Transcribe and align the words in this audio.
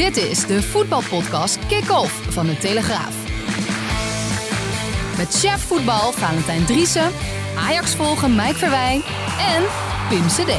Dit 0.00 0.16
is 0.16 0.46
de 0.46 0.62
voetbalpodcast 0.62 1.66
Kick-Off 1.66 2.32
van 2.32 2.46
de 2.46 2.56
Telegraaf. 2.56 3.14
Met 5.16 5.28
chef 5.28 5.60
voetbal 5.60 6.12
Valentijn 6.12 6.64
Driessen, 6.64 7.10
Ajax 7.56 7.94
volgen 7.94 8.30
Mike 8.30 8.54
Verwijn 8.54 9.00
en 9.54 9.62
Pim 10.08 10.26
CD. 10.26 10.52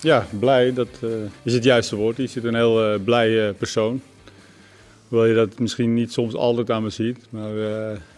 Ja, 0.00 0.26
blij, 0.40 0.72
dat 0.72 0.88
uh, 1.04 1.10
is 1.42 1.52
het 1.52 1.64
juiste 1.64 1.96
woord. 1.96 2.16
Je 2.16 2.26
zit 2.26 2.44
een 2.44 2.54
heel 2.54 2.92
uh, 2.92 3.04
blij 3.04 3.52
persoon. 3.52 4.02
Hoewel 5.08 5.26
je 5.26 5.34
dat 5.34 5.58
misschien 5.58 5.94
niet 5.94 6.12
soms 6.12 6.34
altijd 6.34 6.70
aan 6.70 6.82
me 6.82 6.90
ziet. 6.90 7.26
Maar 7.30 7.52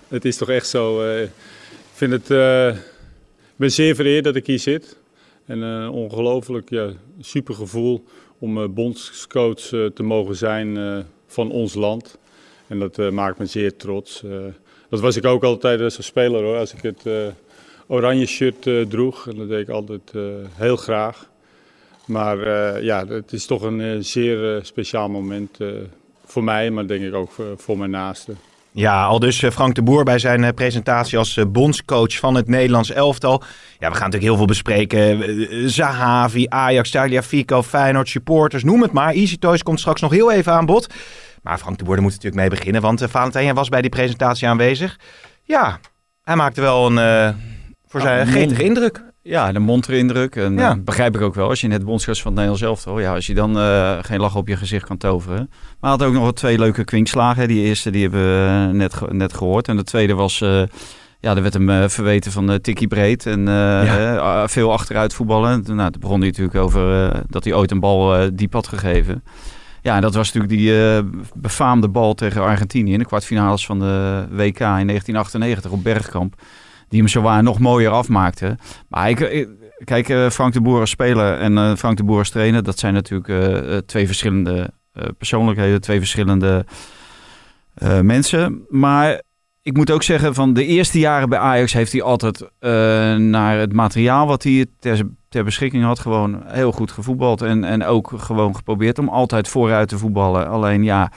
het 0.09 0.25
is 0.25 0.37
toch 0.37 0.49
echt 0.49 0.67
zo. 0.67 1.13
ik 1.21 1.31
vind 1.93 2.13
het, 2.13 2.29
ben 3.57 3.71
zeer 3.71 3.95
vereerd 3.95 4.25
dat 4.25 4.37
ik 4.37 4.47
hier 4.47 4.59
zit. 4.59 4.97
En 5.47 5.61
een 5.61 5.91
ongelooflijk 5.91 6.71
ja, 6.71 6.93
super 7.21 7.55
gevoel 7.55 8.05
om 8.39 8.75
bondscoach 8.75 9.61
te 9.95 10.03
mogen 10.03 10.37
zijn 10.37 11.05
van 11.27 11.51
ons 11.51 11.75
land. 11.75 12.19
En 12.67 12.79
dat 12.79 13.11
maakt 13.11 13.39
me 13.39 13.47
zeer 13.47 13.77
trots. 13.77 14.23
dat 14.89 15.01
was 15.01 15.17
ik 15.17 15.25
ook 15.25 15.45
altijd 15.45 15.81
als 15.81 16.05
speler 16.05 16.43
hoor. 16.43 16.57
Als 16.57 16.75
ik 16.75 16.83
het 16.83 17.33
oranje 17.87 18.27
shirt 18.27 18.69
droeg. 18.89 19.29
En 19.29 19.37
dat 19.37 19.49
deed 19.49 19.69
ik 19.69 19.69
altijd 19.69 20.13
heel 20.53 20.77
graag. 20.77 21.31
Maar 22.07 22.39
ja, 22.83 23.07
het 23.07 23.33
is 23.33 23.47
toch 23.47 23.63
een 23.63 24.05
zeer 24.05 24.61
speciaal 24.63 25.09
moment 25.09 25.59
voor 26.25 26.45
mij, 26.45 26.71
maar 26.71 26.87
denk 26.87 27.05
ik 27.05 27.15
ook 27.15 27.31
voor 27.57 27.79
mijn 27.79 27.91
naasten. 27.91 28.39
Ja, 28.79 29.05
al 29.05 29.19
dus 29.19 29.45
Frank 29.53 29.75
de 29.75 29.83
Boer 29.83 30.05
bij 30.05 30.19
zijn 30.19 30.55
presentatie 30.55 31.19
als 31.19 31.39
bondscoach 31.49 32.17
van 32.17 32.35
het 32.35 32.49
Nederlands 32.49 32.91
elftal. 32.91 33.43
Ja, 33.79 33.89
we 33.91 33.95
gaan 33.95 34.11
natuurlijk 34.11 34.23
heel 34.23 34.37
veel 34.37 34.45
bespreken. 34.45 35.71
Zahavi, 35.71 36.47
Ajax, 36.49 36.91
Tagliafico, 36.91 37.63
Feyenoord, 37.63 38.09
supporters, 38.09 38.65
noem 38.65 38.83
het 38.83 38.93
maar. 38.93 39.13
Easy 39.13 39.39
Toys 39.39 39.63
komt 39.63 39.81
straks 39.81 40.01
nog 40.01 40.11
heel 40.11 40.33
even 40.33 40.53
aan 40.53 40.67
bod. 40.67 40.95
Maar 41.43 41.59
Frank 41.59 41.79
de 41.79 41.85
Boer, 41.85 41.95
daar 41.95 42.03
moet 42.03 42.13
natuurlijk 42.13 42.41
mee 42.41 42.51
beginnen, 42.51 42.83
want 42.83 43.05
Valentijn 43.09 43.55
was 43.55 43.69
bij 43.69 43.81
die 43.81 43.91
presentatie 43.91 44.49
aanwezig. 44.49 44.99
Ja, 45.43 45.81
hij 46.23 46.37
maakte 46.37 46.61
wel 46.61 46.87
een, 46.87 47.35
voor 47.87 48.01
zijn 48.01 48.27
oh, 48.27 48.33
gretige 48.33 48.65
indruk. 48.65 49.03
Ja, 49.23 49.53
de 49.53 49.59
mondindruk. 49.59 50.37
En 50.37 50.57
ja. 50.57 50.75
uh, 50.77 50.83
begrijp 50.83 51.17
ik 51.17 51.21
ook 51.21 51.35
wel. 51.35 51.49
Als 51.49 51.61
je 51.61 51.69
net 51.69 51.85
bondscoach 51.85 52.17
van 52.17 52.27
het 52.27 52.35
Nederlands 52.35 52.63
elftal... 52.63 53.01
Ja, 53.01 53.15
als 53.15 53.27
je 53.27 53.35
dan 53.35 53.59
uh, 53.59 53.99
geen 54.01 54.21
lach 54.21 54.37
op 54.37 54.49
je 54.49 54.57
gezicht 54.57 54.87
kan 54.87 54.97
toveren. 54.97 55.51
Maar 55.81 55.91
had 55.91 56.03
ook 56.03 56.13
nog 56.13 56.33
twee 56.33 56.59
leuke 56.59 56.85
kwinkslagen. 56.85 57.49
Die 57.49 57.65
eerste 57.65 57.91
die 57.91 58.03
hebben 58.03 58.21
we 58.21 58.73
net, 58.73 59.13
net 59.13 59.35
gehoord. 59.35 59.69
En 59.69 59.77
de 59.77 59.85
tweede 59.85 60.15
was... 60.15 60.41
Uh, 60.41 60.63
ja, 61.21 61.37
er 61.37 61.43
werd 61.43 61.55
hem 61.55 61.91
verweten 61.91 62.33
van 62.33 62.61
tikkie 62.61 62.89
breed 62.89 63.27
en 63.27 63.47
ja. 63.47 64.49
veel 64.49 64.73
achteruit 64.73 65.15
voetballen. 65.15 65.63
Nou, 65.67 65.91
toen 65.91 66.01
begon 66.01 66.19
hij 66.19 66.29
natuurlijk 66.29 66.57
over 66.57 67.13
dat 67.29 67.45
hij 67.45 67.53
ooit 67.53 67.71
een 67.71 67.81
bal 67.81 68.31
diep 68.35 68.53
had 68.53 68.67
gegeven. 68.67 69.25
Ja, 69.83 69.95
en 69.95 70.01
dat 70.01 70.15
was 70.15 70.33
natuurlijk 70.33 70.61
die 70.61 71.03
befaamde 71.35 71.89
bal 71.89 72.15
tegen 72.15 72.43
Argentinië 72.43 72.93
in 72.93 72.99
de 72.99 73.05
kwartfinales 73.05 73.67
van 73.67 73.79
de 73.79 74.27
WK 74.31 74.61
in 74.61 74.87
1998 74.87 75.71
op 75.71 75.83
Bergkamp 75.83 76.35
die 76.89 76.99
hem 76.99 77.09
zowaar 77.09 77.43
nog 77.43 77.59
mooier 77.59 77.91
afmaakte. 77.91 78.57
Maar 78.89 79.11
ik, 79.11 79.49
kijk, 79.85 80.09
uh, 80.09 80.29
Frank 80.29 80.53
de 80.53 80.61
Boer 80.61 80.81
als 80.81 80.91
speler 80.91 81.39
en 81.39 81.53
uh, 81.53 81.75
Frank 81.75 81.97
de 81.97 82.05
Boer 82.05 82.19
als 82.19 82.31
trainer, 82.31 82.63
dat 82.63 82.79
zijn 82.79 82.95
natuurlijk 82.95 83.87
twee 83.87 84.07
verschillende 84.07 84.71
persoonlijkheden, 85.19 85.81
twee 85.81 85.99
verschillende 85.99 86.65
mensen. 88.03 88.67
Maar 88.69 89.23
ik 89.63 89.77
moet 89.77 89.91
ook 89.91 90.03
zeggen, 90.03 90.35
van 90.35 90.53
de 90.53 90.65
eerste 90.65 90.99
jaren 90.99 91.29
bij 91.29 91.39
Ajax 91.39 91.73
heeft 91.73 91.93
hij 91.93 92.03
altijd 92.03 92.51
naar 93.21 93.59
het 93.59 93.73
materiaal 93.73 94.27
wat 94.27 94.43
hij 94.43 94.67
ter, 94.79 95.09
ter, 95.29 95.45
beschikking 95.45 95.85
had, 95.85 95.99
gewoon 95.99 96.43
heel 96.47 96.73
goed 96.73 96.91
gevoetbald. 96.91 97.43
En, 97.43 97.65
en 97.65 97.85
ook 97.85 98.13
gewoon 98.17 98.57
geprobeerd 98.57 98.99
om 98.99 99.09
altijd 99.09 99.49
vooruit 99.49 99.89
te 99.89 99.99
voetballen. 99.99 100.49
Alleen 100.49 100.85
ja, 100.85 101.13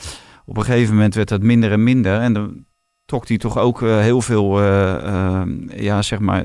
op 0.45 0.58
een 0.58 0.63
gegeven 0.63 0.94
moment 0.94 1.16
werd 1.16 1.30
dat 1.30 1.41
minder 1.41 1.72
en 1.72 1.83
minder. 1.83 2.19
En 2.19 2.33
dan 2.33 2.66
trok 3.11 3.27
hij 3.27 3.37
toch 3.37 3.57
ook 3.57 3.81
uh, 3.81 3.99
heel 3.99 4.22
veel, 4.22 4.61
uh, 4.61 5.44
ja, 5.69 6.01
zeg 6.01 6.19
maar, 6.19 6.44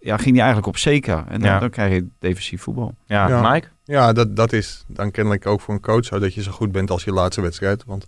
ja, 0.00 0.16
ging 0.16 0.34
hij 0.34 0.44
eigenlijk 0.44 0.66
op 0.66 0.76
zeker. 0.76 1.24
En 1.28 1.40
dan, 1.40 1.50
ja. 1.50 1.58
dan 1.58 1.70
krijg 1.70 1.92
je 1.92 2.08
defensief 2.18 2.62
voetbal. 2.62 2.94
Ja, 3.06 3.28
ja. 3.28 3.50
Mike? 3.52 3.68
Ja, 3.84 4.12
dat, 4.12 4.36
dat 4.36 4.52
is 4.52 4.84
dan 4.86 5.10
kennelijk 5.10 5.46
ook 5.46 5.60
voor 5.60 5.74
een 5.74 5.80
coach 5.80 6.04
zo 6.04 6.18
dat 6.18 6.34
je 6.34 6.42
zo 6.42 6.50
goed 6.50 6.72
bent 6.72 6.90
als 6.90 7.04
je 7.04 7.12
laatste 7.12 7.40
wedstrijd. 7.40 7.84
Want 7.84 8.06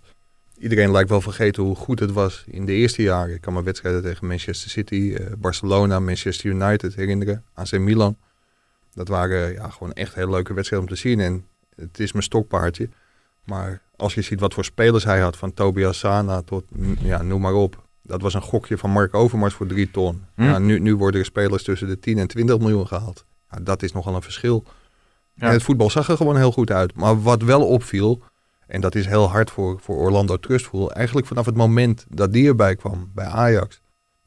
iedereen 0.57 0.91
lijkt 0.91 1.09
wel 1.09 1.21
vergeten 1.21 1.63
hoe 1.63 1.75
goed 1.75 1.99
het 1.99 2.11
was 2.11 2.43
in 2.47 2.65
de 2.65 2.71
eerste 2.71 3.01
jaren. 3.01 3.35
Ik 3.35 3.41
kan 3.41 3.53
me 3.53 3.63
wedstrijden 3.63 4.01
tegen 4.01 4.27
Manchester 4.27 4.69
City, 4.69 5.17
Barcelona, 5.37 5.99
Manchester 5.99 6.49
United 6.49 6.95
herinneren, 6.95 7.43
AC 7.53 7.79
Milan. 7.79 8.17
Dat 8.93 9.07
waren 9.07 9.53
ja, 9.53 9.69
gewoon 9.69 9.93
echt 9.93 10.15
heel 10.15 10.29
leuke 10.29 10.53
wedstrijden 10.53 10.89
om 10.89 10.95
te 10.95 11.01
zien. 11.01 11.19
En 11.19 11.45
het 11.75 11.99
is 11.99 12.11
mijn 12.11 12.23
stokpaardje. 12.23 12.89
Maar 13.43 13.81
als 13.95 14.13
je 14.13 14.21
ziet 14.21 14.39
wat 14.39 14.53
voor 14.53 14.65
spelers 14.65 15.03
hij 15.03 15.19
had, 15.19 15.37
van 15.37 15.53
Tobias 15.53 15.99
Sana 15.99 16.41
tot, 16.41 16.63
ja, 16.99 17.21
noem 17.21 17.41
maar 17.41 17.53
op 17.53 17.84
dat 18.05 18.21
was 18.21 18.33
een 18.33 18.41
gokje 18.41 18.77
van 18.77 18.89
Mark 18.89 19.13
Overmars 19.13 19.53
voor 19.53 19.67
drie 19.67 19.91
ton. 19.91 20.23
Hm. 20.35 20.43
Ja, 20.43 20.59
nu, 20.59 20.79
nu 20.79 20.95
worden 20.95 21.19
er 21.19 21.25
spelers 21.25 21.63
tussen 21.63 21.87
de 21.87 21.99
10 21.99 22.17
en 22.17 22.27
20 22.27 22.59
miljoen 22.59 22.87
gehaald. 22.87 23.25
Ja, 23.51 23.59
dat 23.61 23.83
is 23.83 23.91
nogal 23.91 24.15
een 24.15 24.21
verschil. 24.21 24.63
Ja. 25.33 25.51
het 25.51 25.63
voetbal 25.63 25.89
zag 25.89 26.09
er 26.09 26.17
gewoon 26.17 26.37
heel 26.37 26.51
goed 26.51 26.71
uit. 26.71 26.95
Maar 26.95 27.21
wat 27.21 27.41
wel 27.41 27.67
opviel, 27.67 28.21
en 28.67 28.81
dat 28.81 28.95
is 28.95 29.05
heel 29.05 29.29
hard 29.29 29.51
voor, 29.51 29.79
voor 29.79 29.95
Orlando 29.95 30.37
Trustful, 30.37 30.91
eigenlijk 30.91 31.27
vanaf 31.27 31.45
het 31.45 31.55
moment 31.55 32.05
dat 32.09 32.33
die 32.33 32.47
erbij 32.47 32.75
kwam 32.75 33.11
bij 33.13 33.25
Ajax, 33.25 33.81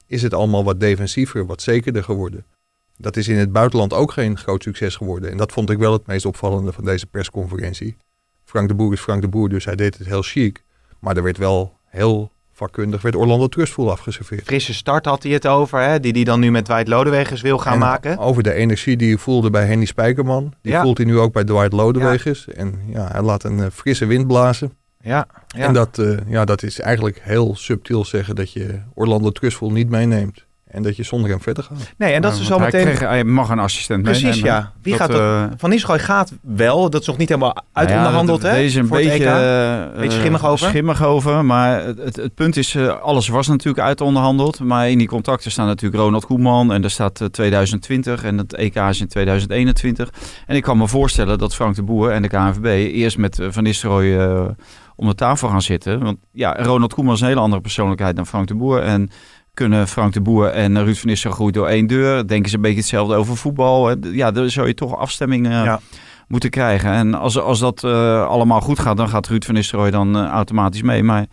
is 0.06 0.22
het 0.22 0.34
allemaal 0.34 0.64
wat 0.64 0.80
defensiever, 0.80 1.46
wat 1.46 1.62
zekerder 1.62 2.04
geworden. 2.04 2.44
Dat 2.96 3.16
is 3.16 3.28
in 3.28 3.36
het 3.36 3.52
buitenland 3.52 3.92
ook 3.92 4.12
geen 4.12 4.38
groot 4.38 4.62
succes 4.62 4.96
geworden. 4.96 5.30
En 5.30 5.36
dat 5.36 5.52
vond 5.52 5.70
ik 5.70 5.78
wel 5.78 5.92
het 5.92 6.06
meest 6.06 6.26
opvallende 6.26 6.72
van 6.72 6.84
deze 6.84 7.06
persconferentie. 7.06 7.96
Frank 8.44 8.68
de 8.68 8.74
Boer 8.74 8.92
is 8.92 9.00
Frank 9.00 9.22
de 9.22 9.28
Boer, 9.28 9.48
dus 9.48 9.64
hij 9.64 9.76
deed 9.76 9.98
het 9.98 10.06
heel 10.06 10.22
chic. 10.22 10.64
Maar 10.98 11.16
er 11.16 11.22
werd 11.22 11.38
wel 11.38 11.78
heel 11.84 12.32
vakkundig 12.58 13.02
werd 13.02 13.16
Orlando 13.16 13.46
Trustful 13.46 13.90
afgeserveerd. 13.90 14.44
Frisse 14.44 14.74
start 14.74 15.04
had 15.04 15.22
hij 15.22 15.32
het 15.32 15.46
over, 15.46 15.80
hè? 15.80 16.00
die 16.00 16.12
hij 16.12 16.24
dan 16.24 16.40
nu 16.40 16.50
met 16.50 16.64
Dwight 16.64 16.88
Lodewegers 16.88 17.40
wil 17.40 17.58
gaan 17.58 17.78
maken. 17.78 18.18
Over 18.18 18.42
de 18.42 18.52
energie 18.52 18.96
die 18.96 19.08
hij 19.08 19.18
voelde 19.18 19.50
bij 19.50 19.66
Henny 19.66 19.84
Spijkerman. 19.84 20.52
Die 20.62 20.76
voelt 20.76 20.96
hij 20.96 21.06
nu 21.06 21.18
ook 21.18 21.32
bij 21.32 21.44
Dwight 21.44 21.72
Lodewegers. 21.72 22.44
Ja. 22.44 22.52
En 22.52 22.80
ja, 22.86 23.08
hij 23.12 23.22
laat 23.22 23.44
een 23.44 23.58
uh, 23.58 23.66
frisse 23.72 24.06
wind 24.06 24.26
blazen. 24.26 24.72
Ja, 25.00 25.26
ja. 25.46 25.66
En 25.66 25.72
dat, 25.72 25.98
uh, 25.98 26.18
ja, 26.26 26.44
dat 26.44 26.62
is 26.62 26.80
eigenlijk 26.80 27.20
heel 27.22 27.56
subtiel 27.56 28.04
zeggen 28.04 28.34
dat 28.34 28.52
je 28.52 28.80
Orlando 28.94 29.30
Trustful 29.30 29.70
niet 29.70 29.88
meeneemt. 29.88 30.46
En 30.70 30.82
dat 30.82 30.96
je 30.96 31.02
zonder 31.02 31.30
hem 31.30 31.40
verder 31.40 31.64
gaat. 31.64 31.92
Nee, 31.96 32.12
en 32.12 32.22
dat 32.22 32.32
is 32.32 32.46
zo 32.46 32.58
meteen... 32.58 32.84
Kreeg, 32.84 33.00
hij 33.00 33.24
mag 33.24 33.48
een 33.48 33.58
assistent 33.58 34.02
Precies, 34.02 34.40
ja. 34.40 34.72
Wie 34.82 34.96
dat, 34.96 35.10
gaat 35.10 35.20
uh... 35.20 35.44
Van 35.56 35.70
Nistelrooy 35.70 35.98
gaat 35.98 36.32
wel. 36.40 36.90
Dat 36.90 37.00
is 37.00 37.06
nog 37.06 37.16
niet 37.16 37.28
helemaal 37.28 37.56
uitonderhandeld, 37.72 38.42
nou 38.42 38.52
ja, 38.52 38.58
hè? 38.58 38.64
Deze 38.64 38.80
een 38.80 38.88
beetje, 38.88 39.90
uh, 39.92 40.00
beetje 40.00 40.18
schimmig 40.18 40.46
over. 40.46 40.68
Schimmig 40.68 41.04
over, 41.04 41.44
maar 41.44 41.84
het, 41.84 41.98
het, 41.98 42.16
het 42.16 42.34
punt 42.34 42.56
is... 42.56 42.74
Uh, 42.74 43.00
alles 43.00 43.28
was 43.28 43.46
natuurlijk 43.46 43.86
uitonderhandeld. 43.86 44.60
Maar 44.60 44.90
in 44.90 44.98
die 44.98 45.08
contracten 45.08 45.50
staan 45.50 45.66
natuurlijk 45.66 46.02
Ronald 46.02 46.26
Koeman... 46.26 46.72
en 46.72 46.84
er 46.84 46.90
staat 46.90 47.28
2020 47.30 48.24
en 48.24 48.38
het 48.38 48.54
EK 48.54 48.76
is 48.76 49.00
in 49.00 49.08
2021. 49.08 50.12
En 50.46 50.56
ik 50.56 50.62
kan 50.62 50.78
me 50.78 50.88
voorstellen 50.88 51.38
dat 51.38 51.54
Frank 51.54 51.74
de 51.74 51.82
Boer 51.82 52.10
en 52.10 52.22
de 52.22 52.28
KNVB... 52.28 52.94
eerst 52.94 53.18
met 53.18 53.38
Van 53.48 53.62
Nistelrooy 53.62 54.56
om 54.96 55.06
de 55.06 55.14
tafel 55.14 55.48
gaan 55.48 55.62
zitten. 55.62 56.02
Want 56.02 56.18
ja, 56.32 56.56
Ronald 56.58 56.94
Koeman 56.94 57.14
is 57.14 57.20
een 57.20 57.26
hele 57.26 57.40
andere 57.40 57.62
persoonlijkheid 57.62 58.16
dan 58.16 58.26
Frank 58.26 58.48
de 58.48 58.54
Boer... 58.54 58.82
En 58.82 59.10
kunnen 59.58 59.88
Frank 59.88 60.12
de 60.12 60.20
Boer 60.20 60.46
en 60.46 60.84
Ruud 60.84 60.96
van 60.96 61.08
Nistelrooy 61.08 61.50
door 61.50 61.66
één 61.66 61.86
deur. 61.86 62.26
Denken 62.26 62.50
ze 62.50 62.56
een 62.56 62.62
beetje 62.62 62.78
hetzelfde 62.78 63.14
over 63.14 63.36
voetbal. 63.36 63.96
Ja, 64.12 64.30
daar 64.30 64.50
zou 64.50 64.66
je 64.66 64.74
toch 64.74 64.98
afstemming 64.98 65.46
uh, 65.46 65.52
ja. 65.52 65.80
moeten 66.28 66.50
krijgen. 66.50 66.90
En 66.90 67.14
als, 67.14 67.38
als 67.38 67.58
dat 67.58 67.82
uh, 67.84 68.26
allemaal 68.26 68.60
goed 68.60 68.78
gaat, 68.78 68.96
dan 68.96 69.08
gaat 69.08 69.26
Ruud 69.26 69.44
van 69.44 69.54
Nistelrooy 69.54 69.90
dan 69.90 70.16
uh, 70.16 70.26
automatisch 70.26 70.82
mee. 70.82 71.02
Maar 71.02 71.26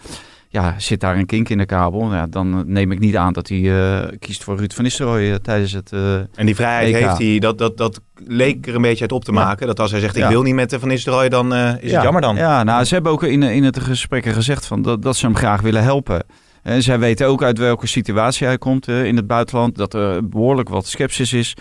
ja, 0.50 0.76
zit 0.78 1.00
daar 1.00 1.18
een 1.18 1.26
kink 1.26 1.50
in 1.50 1.58
de 1.58 1.66
kabel, 1.66 2.14
ja, 2.14 2.28
dan 2.28 2.64
neem 2.68 2.92
ik 2.92 3.00
niet 3.00 3.16
aan 3.16 3.34
dat 3.34 3.48
hij 3.48 4.18
kiest 4.20 4.44
voor 4.44 4.58
Ruud 4.58 4.74
van 4.74 4.84
Nistelrooy 4.84 5.40
tijdens 5.40 5.72
het 5.72 5.92
En 6.36 6.46
die 6.46 6.56
vrijheid 6.56 6.96
EK. 6.96 7.02
heeft 7.02 7.18
hij, 7.18 7.40
dat, 7.40 7.58
dat, 7.58 7.78
dat 7.78 8.02
leek 8.16 8.68
er 8.68 8.76
een 8.76 8.82
beetje 8.82 9.02
uit 9.02 9.12
op 9.12 9.26
te 9.26 9.32
maken. 9.32 9.60
Ja. 9.60 9.66
Dat 9.66 9.80
als 9.80 9.92
hij 9.92 10.00
zegt, 10.00 10.16
ik 10.16 10.24
ja. 10.24 10.30
wil 10.30 10.42
niet 10.42 10.56
met 10.56 10.76
Van 10.80 10.88
Nistelrooy, 10.88 11.30
dan 11.30 11.56
is 11.56 11.92
het 11.92 12.04
jammer 12.04 12.22
dan. 12.22 12.36
Ja, 12.36 12.64
nou, 12.64 12.84
ze 12.84 12.94
hebben 12.94 13.12
ook 13.12 13.24
in, 13.24 13.44
in 13.44 13.64
het 13.64 13.80
gesprekken 13.80 14.34
gezegd 14.34 14.66
van 14.66 14.82
dat, 14.82 15.02
dat 15.02 15.16
ze 15.16 15.26
hem 15.26 15.36
graag 15.36 15.62
willen 15.62 15.84
helpen. 15.84 16.24
En 16.66 16.84
zij 16.84 17.00
weten 17.00 17.28
ook 17.28 17.44
uit 17.44 17.58
welke 17.58 17.88
situatie 17.88 18.48
hij 18.48 18.58
komt 18.58 18.88
uh, 18.88 19.06
in 19.06 19.16
het 19.16 19.28
buitenland. 19.28 19.76
Dat 19.76 19.94
er 19.94 20.28
behoorlijk 20.28 20.70
wat 20.70 20.88
sceptisch 20.88 21.34
is 21.34 21.54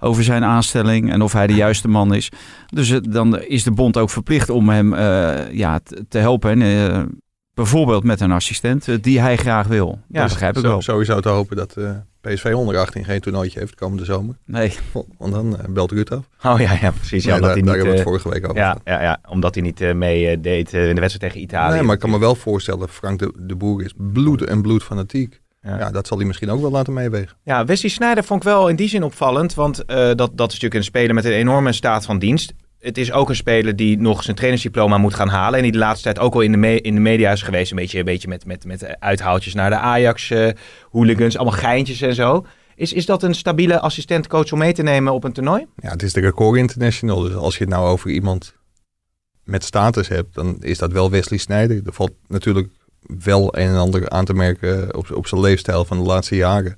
over 0.00 0.24
zijn 0.24 0.44
aanstelling 0.44 1.12
en 1.12 1.22
of 1.22 1.32
hij 1.32 1.46
de 1.46 1.54
juiste 1.54 1.88
man 1.88 2.14
is. 2.14 2.28
Dus 2.66 2.88
uh, 2.88 2.98
dan 3.02 3.40
is 3.40 3.64
de 3.64 3.70
bond 3.70 3.96
ook 3.96 4.10
verplicht 4.10 4.50
om 4.50 4.68
hem 4.68 4.92
uh, 4.92 5.52
ja, 5.52 5.80
te 6.08 6.18
helpen. 6.18 6.62
En, 6.62 7.20
bijvoorbeeld 7.54 8.04
met 8.04 8.20
een 8.20 8.32
assistent 8.32 9.02
die 9.02 9.20
hij 9.20 9.36
graag 9.36 9.66
wil. 9.66 9.98
Ja, 10.08 10.20
dat 10.20 10.28
begrijp 10.28 10.56
ik 10.56 10.62
zo, 10.62 10.68
wel. 10.68 10.82
Sowieso 10.82 11.20
te 11.20 11.28
hopen 11.28 11.56
dat 11.56 11.76
PSV 12.20 12.52
onder 12.54 12.78
18 12.78 13.04
geen 13.04 13.20
toernooitje 13.20 13.58
heeft 13.58 13.74
komende 13.74 14.04
zomer. 14.04 14.34
Nee. 14.44 14.72
Want 15.18 15.32
dan 15.32 15.58
belt 15.68 15.90
Ruud 15.90 16.10
af. 16.10 16.52
Oh 16.52 16.60
ja, 16.60 16.72
ja 16.80 16.90
precies. 16.90 17.24
Ja, 17.24 17.38
daar, 17.40 17.50
hij 17.50 17.62
daar 17.62 17.74
hebben 17.74 17.92
we 17.92 17.98
het 17.98 18.08
vorige 18.08 18.28
week 18.28 18.44
over. 18.44 18.56
Ja, 18.56 18.78
ja, 18.84 19.02
ja, 19.02 19.20
omdat 19.28 19.54
hij 19.54 19.62
niet 19.62 19.80
uh, 19.80 19.92
mee 19.92 20.40
deed 20.40 20.72
in 20.72 20.94
de 20.94 21.00
wedstrijd 21.00 21.32
tegen 21.32 21.40
Italië. 21.40 21.74
Nee, 21.74 21.82
maar 21.82 21.94
ik 21.94 22.00
kan 22.00 22.10
me 22.10 22.18
wel 22.18 22.34
voorstellen, 22.34 22.88
Frank 22.88 23.18
de, 23.18 23.32
de 23.36 23.56
Boer 23.56 23.84
is 23.84 23.92
bloed 23.96 24.42
en 24.42 24.62
bloed 24.62 24.82
fanatiek. 24.82 25.40
Ja. 25.62 25.78
ja. 25.78 25.90
dat 25.90 26.06
zal 26.06 26.16
hij 26.16 26.26
misschien 26.26 26.50
ook 26.50 26.60
wel 26.60 26.70
laten 26.70 26.92
meewegen. 26.92 27.36
Ja, 27.42 27.64
Wesley 27.64 27.90
Sneijder 27.90 28.24
vond 28.24 28.42
ik 28.42 28.48
wel 28.48 28.68
in 28.68 28.76
die 28.76 28.88
zin 28.88 29.02
opvallend. 29.02 29.54
Want 29.54 29.76
dat, 29.86 30.16
dat 30.16 30.30
is 30.30 30.36
natuurlijk 30.36 30.74
een 30.74 30.84
speler 30.84 31.14
met 31.14 31.24
een 31.24 31.32
enorme 31.32 31.72
staat 31.72 32.04
van 32.04 32.18
dienst. 32.18 32.54
Het 32.80 32.98
is 32.98 33.12
ook 33.12 33.28
een 33.28 33.36
speler 33.36 33.76
die 33.76 33.98
nog 33.98 34.22
zijn 34.22 34.36
trainersdiploma 34.36 34.98
moet 34.98 35.14
gaan 35.14 35.28
halen. 35.28 35.56
En 35.56 35.62
die 35.62 35.72
de 35.72 35.78
laatste 35.78 36.02
tijd 36.02 36.18
ook 36.18 36.34
al 36.34 36.40
in 36.40 36.52
de, 36.52 36.58
me 36.58 36.80
in 36.80 36.94
de 36.94 37.00
media 37.00 37.32
is 37.32 37.42
geweest. 37.42 37.70
Een 37.70 37.76
beetje, 37.76 37.98
een 37.98 38.04
beetje 38.04 38.28
met, 38.28 38.46
met, 38.46 38.64
met 38.64 39.00
uithaaltjes 39.00 39.54
naar 39.54 39.70
de 39.70 39.76
Ajax-hooligans. 39.76 41.36
allemaal 41.36 41.58
geintjes 41.58 42.00
en 42.00 42.14
zo. 42.14 42.46
Is, 42.74 42.92
is 42.92 43.06
dat 43.06 43.22
een 43.22 43.34
stabiele 43.34 43.80
assistentcoach 43.80 44.52
om 44.52 44.58
mee 44.58 44.72
te 44.72 44.82
nemen 44.82 45.12
op 45.12 45.24
een 45.24 45.32
toernooi? 45.32 45.66
Ja, 45.76 45.90
het 45.90 46.02
is 46.02 46.12
de 46.12 46.20
record 46.20 46.58
international. 46.58 47.20
Dus 47.20 47.34
als 47.34 47.58
je 47.58 47.64
het 47.64 47.72
nou 47.72 47.88
over 47.88 48.10
iemand 48.10 48.54
met 49.44 49.64
status 49.64 50.08
hebt, 50.08 50.34
dan 50.34 50.56
is 50.60 50.78
dat 50.78 50.92
wel 50.92 51.10
Wesley 51.10 51.38
Sneijder. 51.38 51.80
Er 51.86 51.92
valt 51.92 52.12
natuurlijk 52.28 52.68
wel 53.02 53.56
een 53.56 53.68
en 53.68 53.76
ander 53.76 54.08
aan 54.08 54.24
te 54.24 54.34
merken 54.34 54.96
op, 54.96 55.10
op 55.10 55.26
zijn 55.26 55.40
leefstijl 55.40 55.84
van 55.84 55.98
de 55.98 56.04
laatste 56.04 56.36
jaren. 56.36 56.76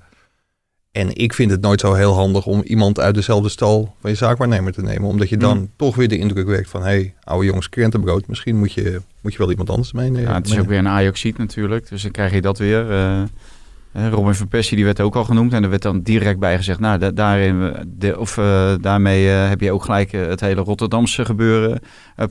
En 0.93 1.17
ik 1.17 1.33
vind 1.33 1.51
het 1.51 1.61
nooit 1.61 1.81
zo 1.81 1.95
heel 1.95 2.15
handig 2.15 2.47
om 2.47 2.63
iemand 2.63 3.01
uit 3.01 3.15
dezelfde 3.15 3.49
stal 3.49 3.95
van 4.01 4.11
je 4.11 4.17
zaakwaarnemer 4.17 4.73
te 4.73 4.83
nemen. 4.83 5.09
Omdat 5.09 5.29
je 5.29 5.37
dan 5.37 5.59
mm. 5.59 5.71
toch 5.77 5.97
weer 5.97 6.09
de 6.09 6.19
indruk 6.19 6.47
wekt 6.47 6.71
van... 6.71 6.81
hé, 6.81 6.89
hey, 6.89 7.15
oude 7.25 7.47
jongens 7.47 7.69
krentenbrood, 7.69 8.27
misschien 8.27 8.59
moet 8.59 8.73
je, 8.73 9.01
moet 9.21 9.33
je 9.33 9.39
wel 9.39 9.51
iemand 9.51 9.71
anders 9.71 9.93
meenemen. 9.93 10.23
Ja, 10.23 10.35
het 10.35 10.47
is 10.47 10.59
ook 10.59 10.67
weer 10.67 10.79
een 10.79 10.89
Ajaxiet 10.89 11.39
natuurlijk. 11.39 11.89
Dus 11.89 12.03
dan 12.03 12.11
krijg 12.11 12.33
je 12.33 12.41
dat 12.41 12.59
weer. 12.59 12.91
Uh, 12.91 14.09
Robin 14.11 14.35
van 14.35 14.49
Persie 14.49 14.77
die 14.77 14.85
werd 14.85 15.01
ook 15.01 15.17
al 15.17 15.25
genoemd. 15.25 15.53
En 15.53 15.63
er 15.63 15.71
werd 15.71 15.83
dan 15.83 16.01
direct 16.01 16.39
bij 16.39 16.57
gezegd... 16.57 16.81
nou, 16.81 17.13
daarin, 17.13 17.77
de, 17.87 18.19
of, 18.19 18.37
uh, 18.37 18.73
daarmee 18.81 19.27
uh, 19.27 19.49
heb 19.49 19.61
je 19.61 19.73
ook 19.73 19.85
gelijk 19.85 20.13
het 20.13 20.41
hele 20.41 20.61
Rotterdamse 20.61 21.25
gebeuren 21.25 21.81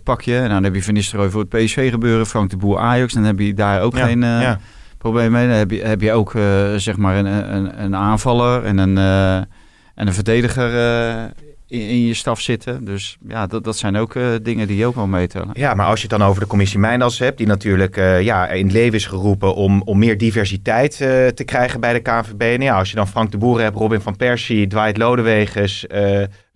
pak 0.03 0.21
je. 0.21 0.37
En 0.37 0.49
dan 0.49 0.63
heb 0.63 0.75
je 0.75 0.83
Van 0.83 0.93
Nistelrooy 0.93 1.29
voor 1.29 1.45
het 1.49 1.49
PSV 1.49 1.89
gebeuren. 1.89 2.25
Frank 2.25 2.49
de 2.49 2.57
Boer 2.57 2.77
Ajax. 2.77 3.13
Dan 3.13 3.23
heb 3.23 3.39
je 3.39 3.53
daar 3.53 3.81
ook 3.81 3.97
geen... 3.97 4.21
Ja 4.21 4.59
probleem 5.01 5.31
mee. 5.31 5.47
Dan 5.47 5.57
heb 5.57 5.71
je, 5.71 5.81
heb 5.81 6.01
je 6.01 6.11
ook 6.11 6.33
uh, 6.33 6.75
zeg 6.75 6.97
maar 6.97 7.17
een, 7.17 7.25
een, 7.25 7.83
een, 7.83 7.95
aanvaller 7.95 8.63
en 8.63 8.77
een, 8.77 8.97
uh, 8.97 9.35
en 9.35 10.07
een 10.07 10.13
verdediger 10.13 10.73
uh, 10.73 11.23
in, 11.67 11.87
in, 11.87 12.05
je 12.05 12.13
staf 12.13 12.39
zitten. 12.39 12.85
Dus 12.85 13.17
ja, 13.27 13.47
dat, 13.47 13.63
dat 13.63 13.77
zijn 13.77 13.97
ook 13.97 14.13
dingen 14.41 14.67
die 14.67 14.77
je 14.77 14.85
ook 14.85 14.95
wel 14.95 15.07
meetellen. 15.07 15.49
Ja, 15.53 15.73
maar 15.73 15.85
als 15.85 16.01
je 16.01 16.07
het 16.07 16.19
dan 16.19 16.27
over 16.27 16.41
de 16.41 16.47
commissie 16.47 16.79
Mijndas 16.79 17.19
hebt, 17.19 17.37
die 17.37 17.47
natuurlijk 17.47 17.95
ja, 18.21 18.47
in 18.47 18.63
het 18.63 18.73
leven 18.73 18.93
is 18.93 19.05
geroepen 19.05 19.55
om, 19.55 19.81
om 19.81 19.99
meer 19.99 20.17
diversiteit 20.17 20.97
te 21.35 21.43
krijgen 21.45 21.79
bij 21.79 21.93
de 21.93 21.99
KNVB. 21.99 22.61
Ja, 22.61 22.77
als 22.77 22.89
je 22.89 22.95
dan 22.95 23.07
Frank 23.07 23.31
de 23.31 23.37
Boer 23.37 23.61
hebt, 23.61 23.77
Robin 23.77 24.01
van 24.01 24.15
Persie, 24.15 24.67
Dwight 24.67 24.97
Lodewegers, 24.97 25.85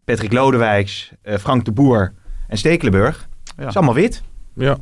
Patrick 0.05 0.33
Lodewijks, 0.33 1.11
Frank 1.23 1.65
de 1.65 1.71
Boer 1.71 2.13
en 2.47 2.57
Stekelenburg. 2.57 3.27
Ja. 3.57 3.67
is 3.67 3.75
allemaal 3.75 3.93
wit. 3.93 4.23
Ja. 4.55 4.77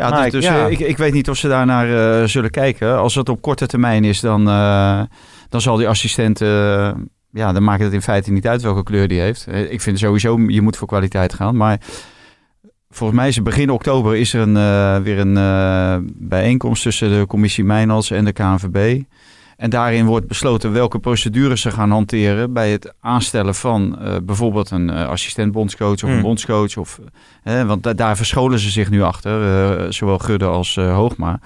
Ja, 0.00 0.22
dus, 0.22 0.32
dus 0.32 0.44
eh, 0.44 0.70
Ik, 0.70 0.78
ik 0.78 0.96
weet 0.96 1.12
niet 1.12 1.28
of 1.28 1.36
ze 1.36 1.48
daarnaar 1.48 1.88
uh, 1.88 2.26
zullen 2.26 2.50
kijken. 2.50 2.98
Als 2.98 3.14
het 3.14 3.28
op 3.28 3.42
korte 3.42 3.66
termijn 3.66 4.04
is, 4.04 4.20
dan, 4.20 4.48
uh, 4.48 5.02
dan 5.48 5.60
zal 5.60 5.76
die 5.76 5.88
assistent... 5.88 6.38
ja, 7.32 7.52
dan 7.52 7.64
maakt 7.64 7.82
het 7.82 7.92
in 7.92 8.02
feite 8.02 8.32
niet 8.32 8.46
uit 8.46 8.62
welke 8.62 8.82
kleur 8.82 9.08
die 9.08 9.20
heeft. 9.20 9.46
Ik 9.68 9.80
vind 9.80 9.98
sowieso, 9.98 10.38
je 10.46 10.62
moet 10.62 10.76
voor 10.76 10.88
kwaliteit 10.88 11.34
gaan. 11.34 11.56
Maar 11.56 11.80
volgens 12.90 13.18
mij 13.18 13.28
is 13.28 13.34
het 13.34 13.44
begin 13.44 13.70
oktober 13.70 14.16
is 14.16 14.34
er 14.34 14.40
een, 14.40 15.02
weer 15.02 15.18
een 15.18 16.12
bijeenkomst 16.16 16.82
tussen 16.82 17.18
de 17.18 17.26
commissie 17.26 17.64
Mijnals 17.64 18.10
en 18.10 18.24
de 18.24 18.32
KNVB. 18.32 19.02
En 19.60 19.70
daarin 19.70 20.06
wordt 20.06 20.26
besloten 20.26 20.72
welke 20.72 20.98
procedures 20.98 21.60
ze 21.60 21.70
gaan 21.70 21.90
hanteren 21.90 22.52
bij 22.52 22.70
het 22.70 22.94
aanstellen 23.00 23.54
van 23.54 23.98
uh, 24.00 24.16
bijvoorbeeld 24.22 24.70
een 24.70 24.88
uh, 24.88 25.08
assistent 25.08 25.52
bondscoach 25.52 25.92
of 25.92 26.02
een 26.02 26.10
hmm. 26.10 26.22
bondscoach. 26.22 26.76
Of, 26.76 27.00
uh, 27.44 27.62
want 27.62 27.96
daar 27.98 28.16
verscholen 28.16 28.58
ze 28.58 28.70
zich 28.70 28.90
nu 28.90 29.02
achter, 29.02 29.94
zowel 29.94 30.18
Gudde 30.18 30.44
als 30.44 30.76
Hoogma. 30.76 31.40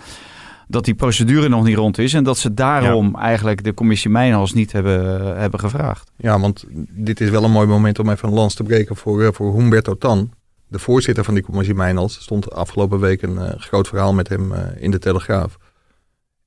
Dat 0.69 0.85
die 0.85 0.95
procedure 0.95 1.49
nog 1.49 1.65
niet 1.65 1.77
rond 1.77 1.99
is 1.99 2.15
en 2.15 2.25
dat 2.25 2.39
ze 2.39 2.55
daarom 2.55 3.17
eigenlijk 3.17 3.65
de 3.65 3.75
commissie 3.75 4.11
Mijnhals 4.11 4.53
niet 4.53 4.73
hebben, 4.73 5.37
hebben 5.37 5.61
gevraagd. 5.61 6.11
Ja, 6.17 6.41
want 6.41 6.65
dit 6.91 7.21
is 7.21 7.31
wel 7.31 7.45
een 7.45 7.51
mooi 7.51 7.67
moment 7.67 7.99
om 7.99 8.11
even 8.11 8.29
een 8.29 8.35
lans 8.35 8.55
te 8.55 8.63
breken 8.63 8.97
voor, 8.97 9.35
voor 9.35 9.55
Humberto 9.55 9.95
Tan. 9.97 10.31
De 10.69 10.79
voorzitter 10.79 11.25
van 11.25 11.35
die 11.35 11.43
commissie 11.43 11.75
Mijnhals 11.75 12.23
stond 12.23 12.53
afgelopen 12.53 13.01
week 13.01 13.23
een 13.23 13.61
groot 13.61 13.89
verhaal 13.89 14.15
met 14.15 14.29
hem 14.29 14.53
in 14.79 14.91
de 14.91 14.99
Telegraaf. 14.99 15.59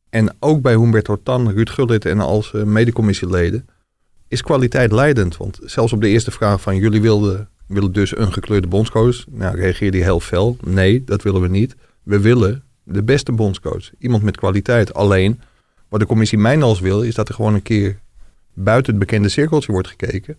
En 0.10 0.36
ook 0.40 0.62
bij 0.62 0.74
Humberto 0.74 1.20
Tan, 1.24 1.52
Ruud 1.52 1.70
Gullit 1.70 2.06
en 2.06 2.20
als 2.20 2.52
uh, 2.54 2.64
medecommissieleden 2.64 3.68
is 4.28 4.42
kwaliteit 4.42 4.92
leidend. 4.92 5.38
Want 5.38 5.60
zelfs 5.64 5.94
op 5.94 6.02
de 6.02 6.08
eerste 6.08 6.32
vraag 6.32 6.62
van 6.62 6.76
jullie 6.76 7.02
wilden, 7.02 7.50
willen 7.68 7.92
dus 7.92 8.18
een 8.18 8.34
gekleurde 8.34 8.68
bondscoach. 8.68 9.24
Nou, 9.30 9.56
reageerde 9.56 9.98
hij 9.98 10.06
heel 10.06 10.20
fel. 10.20 10.58
Nee, 10.64 11.04
dat 11.04 11.24
willen 11.24 11.42
we 11.42 11.48
niet. 11.48 11.76
We 12.04 12.20
willen 12.20 12.64
de 12.84 13.04
beste 13.04 13.32
bondscoach. 13.32 13.90
Iemand 14.00 14.24
met 14.24 14.38
kwaliteit. 14.38 14.94
Alleen, 14.94 15.42
wat 15.90 16.00
de 16.00 16.06
commissie 16.06 16.38
Mijnals 16.38 16.80
wil, 16.80 17.02
is 17.02 17.16
dat 17.16 17.30
er 17.30 17.36
gewoon 17.36 17.54
een 17.54 17.62
keer 17.62 18.00
buiten 18.54 18.92
het 18.92 19.00
bekende 19.00 19.30
cirkeltje 19.30 19.72
wordt 19.72 19.88
gekeken 19.88 20.38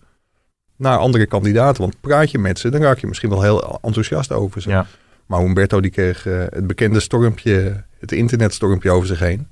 naar 0.75 0.97
andere 0.97 1.25
kandidaten. 1.25 1.81
Want 1.81 2.01
praat 2.01 2.31
je 2.31 2.37
met 2.37 2.59
ze, 2.59 2.69
dan 2.69 2.81
raak 2.81 2.99
je 2.99 3.07
misschien 3.07 3.29
wel 3.29 3.41
heel 3.41 3.79
enthousiast 3.81 4.31
over 4.31 4.61
ze. 4.61 4.69
Ja. 4.69 4.85
Maar 5.25 5.39
Humberto 5.39 5.81
die 5.81 5.91
kreeg 5.91 6.25
uh, 6.25 6.43
het 6.49 6.67
bekende 6.67 6.99
stormpje, 6.99 7.83
het 7.99 8.11
internetstormpje 8.11 8.91
over 8.91 9.07
zich 9.07 9.19
heen. 9.19 9.47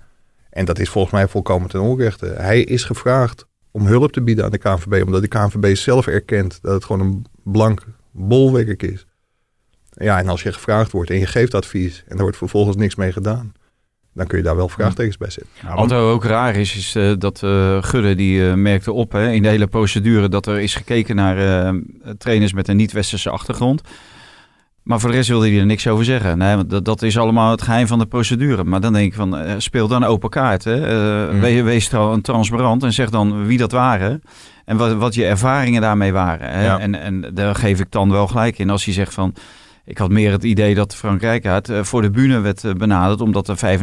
En 0.49 0.65
dat 0.65 0.79
is 0.79 0.89
volgens 0.89 1.13
mij 1.13 1.27
volkomen 1.27 1.69
ten 1.69 1.81
onrechte. 1.81 2.25
Hij 2.25 2.61
is 2.61 2.83
gevraagd 2.83 3.45
om 3.71 3.85
hulp 3.85 4.11
te 4.11 4.21
bieden 4.21 4.45
aan 4.45 4.51
de 4.51 4.57
KNVB, 4.57 5.03
omdat 5.05 5.21
de 5.21 5.27
KNVB 5.27 5.75
zelf 5.75 6.07
erkent 6.07 6.59
dat 6.61 6.73
het 6.73 6.85
gewoon 6.85 7.07
een 7.07 7.25
blank 7.44 7.85
bolwerk 8.11 8.83
is. 8.83 9.05
Ja, 9.89 10.19
en 10.19 10.27
als 10.27 10.44
je 10.44 10.53
gevraagd 10.53 10.91
wordt 10.91 11.09
en 11.09 11.19
je 11.19 11.25
geeft 11.25 11.53
advies 11.53 12.03
en 12.07 12.15
er 12.15 12.21
wordt 12.21 12.38
vervolgens 12.38 12.75
niks 12.75 12.95
mee 12.95 13.11
gedaan, 13.11 13.53
dan 14.13 14.27
kun 14.27 14.38
je 14.38 14.44
daar 14.44 14.55
wel 14.55 14.69
vraagtekens 14.69 15.17
bij 15.17 15.29
zetten. 15.29 15.53
Ja, 15.61 15.75
wat 15.75 15.91
ook 15.91 16.23
raar 16.23 16.55
is, 16.55 16.75
is 16.75 16.95
uh, 16.95 17.13
dat 17.17 17.41
uh, 17.43 17.83
Gudde 17.83 18.15
die 18.15 18.39
uh, 18.39 18.53
merkte 18.53 18.91
op 18.91 19.11
hè, 19.11 19.31
in 19.31 19.41
de 19.41 19.50
hele 19.50 19.67
procedure 19.67 20.29
dat 20.29 20.45
er 20.45 20.59
is 20.59 20.75
gekeken 20.75 21.15
naar 21.15 21.73
trainers 22.17 22.53
met 22.53 22.67
een 22.67 22.77
niet-westerse 22.77 23.29
achtergrond. 23.29 23.81
Maar 24.88 25.00
voor 25.00 25.10
de 25.10 25.16
rest 25.16 25.30
wilde 25.30 25.50
hij 25.50 25.60
er 25.60 25.66
niks 25.66 25.88
over 25.88 26.06
zeggen. 26.06 26.38
Nee, 26.38 26.56
want 26.56 26.69
dat, 26.69 26.86
dat 26.86 27.01
is 27.01 27.18
allemaal 27.18 27.51
het 27.51 27.62
geheim 27.62 27.88
van 27.88 28.00
de 28.00 28.06
procedure. 28.06 28.63
Maar 28.63 28.81
dan 28.81 28.94
denk 28.94 29.06
ik 29.06 29.13
van, 29.13 29.42
uh, 29.42 29.54
speel 29.57 29.88
dan 29.88 30.04
open 30.04 30.30
kaart. 30.30 30.63
Hè? 30.63 30.75
Uh, 31.28 31.34
mm. 31.34 31.39
wees, 31.39 31.62
wees 31.62 31.89
transparant 32.22 32.84
en 32.84 32.94
zeg 32.94 33.10
dan 33.10 33.45
wie 33.45 33.57
dat 33.57 33.72
waren. 33.72 34.22
En 34.66 34.78
wat, 34.78 34.94
wat 34.94 35.16
je 35.16 35.25
ervaringen 35.25 35.81
daarmee 35.81 36.12
waren. 36.12 36.50
Hè? 36.50 36.78
En, 36.78 36.95
en 37.01 37.31
daar 37.34 37.56
geef 37.56 37.80
ik 37.80 37.92
dan 37.92 38.12
wel 38.12 38.28
gelijk 38.28 38.60
in. 38.60 38.69
Als 38.69 38.86
je 38.86 38.92
zegt 38.92 39.13
van, 39.13 39.34
ik 39.86 39.98
had 39.98 40.10
meer 40.10 40.31
het 40.31 40.44
idee 40.44 40.75
dat 40.75 40.95
Frank 40.95 41.22
Rijkaard 41.22 41.69
uh, 41.69 41.84
voor 41.84 42.01
de 42.01 42.12
bühne 42.12 42.39
werd 42.39 42.78
benaderd. 42.78 43.22
Omdat 43.22 43.48
er 43.48 43.80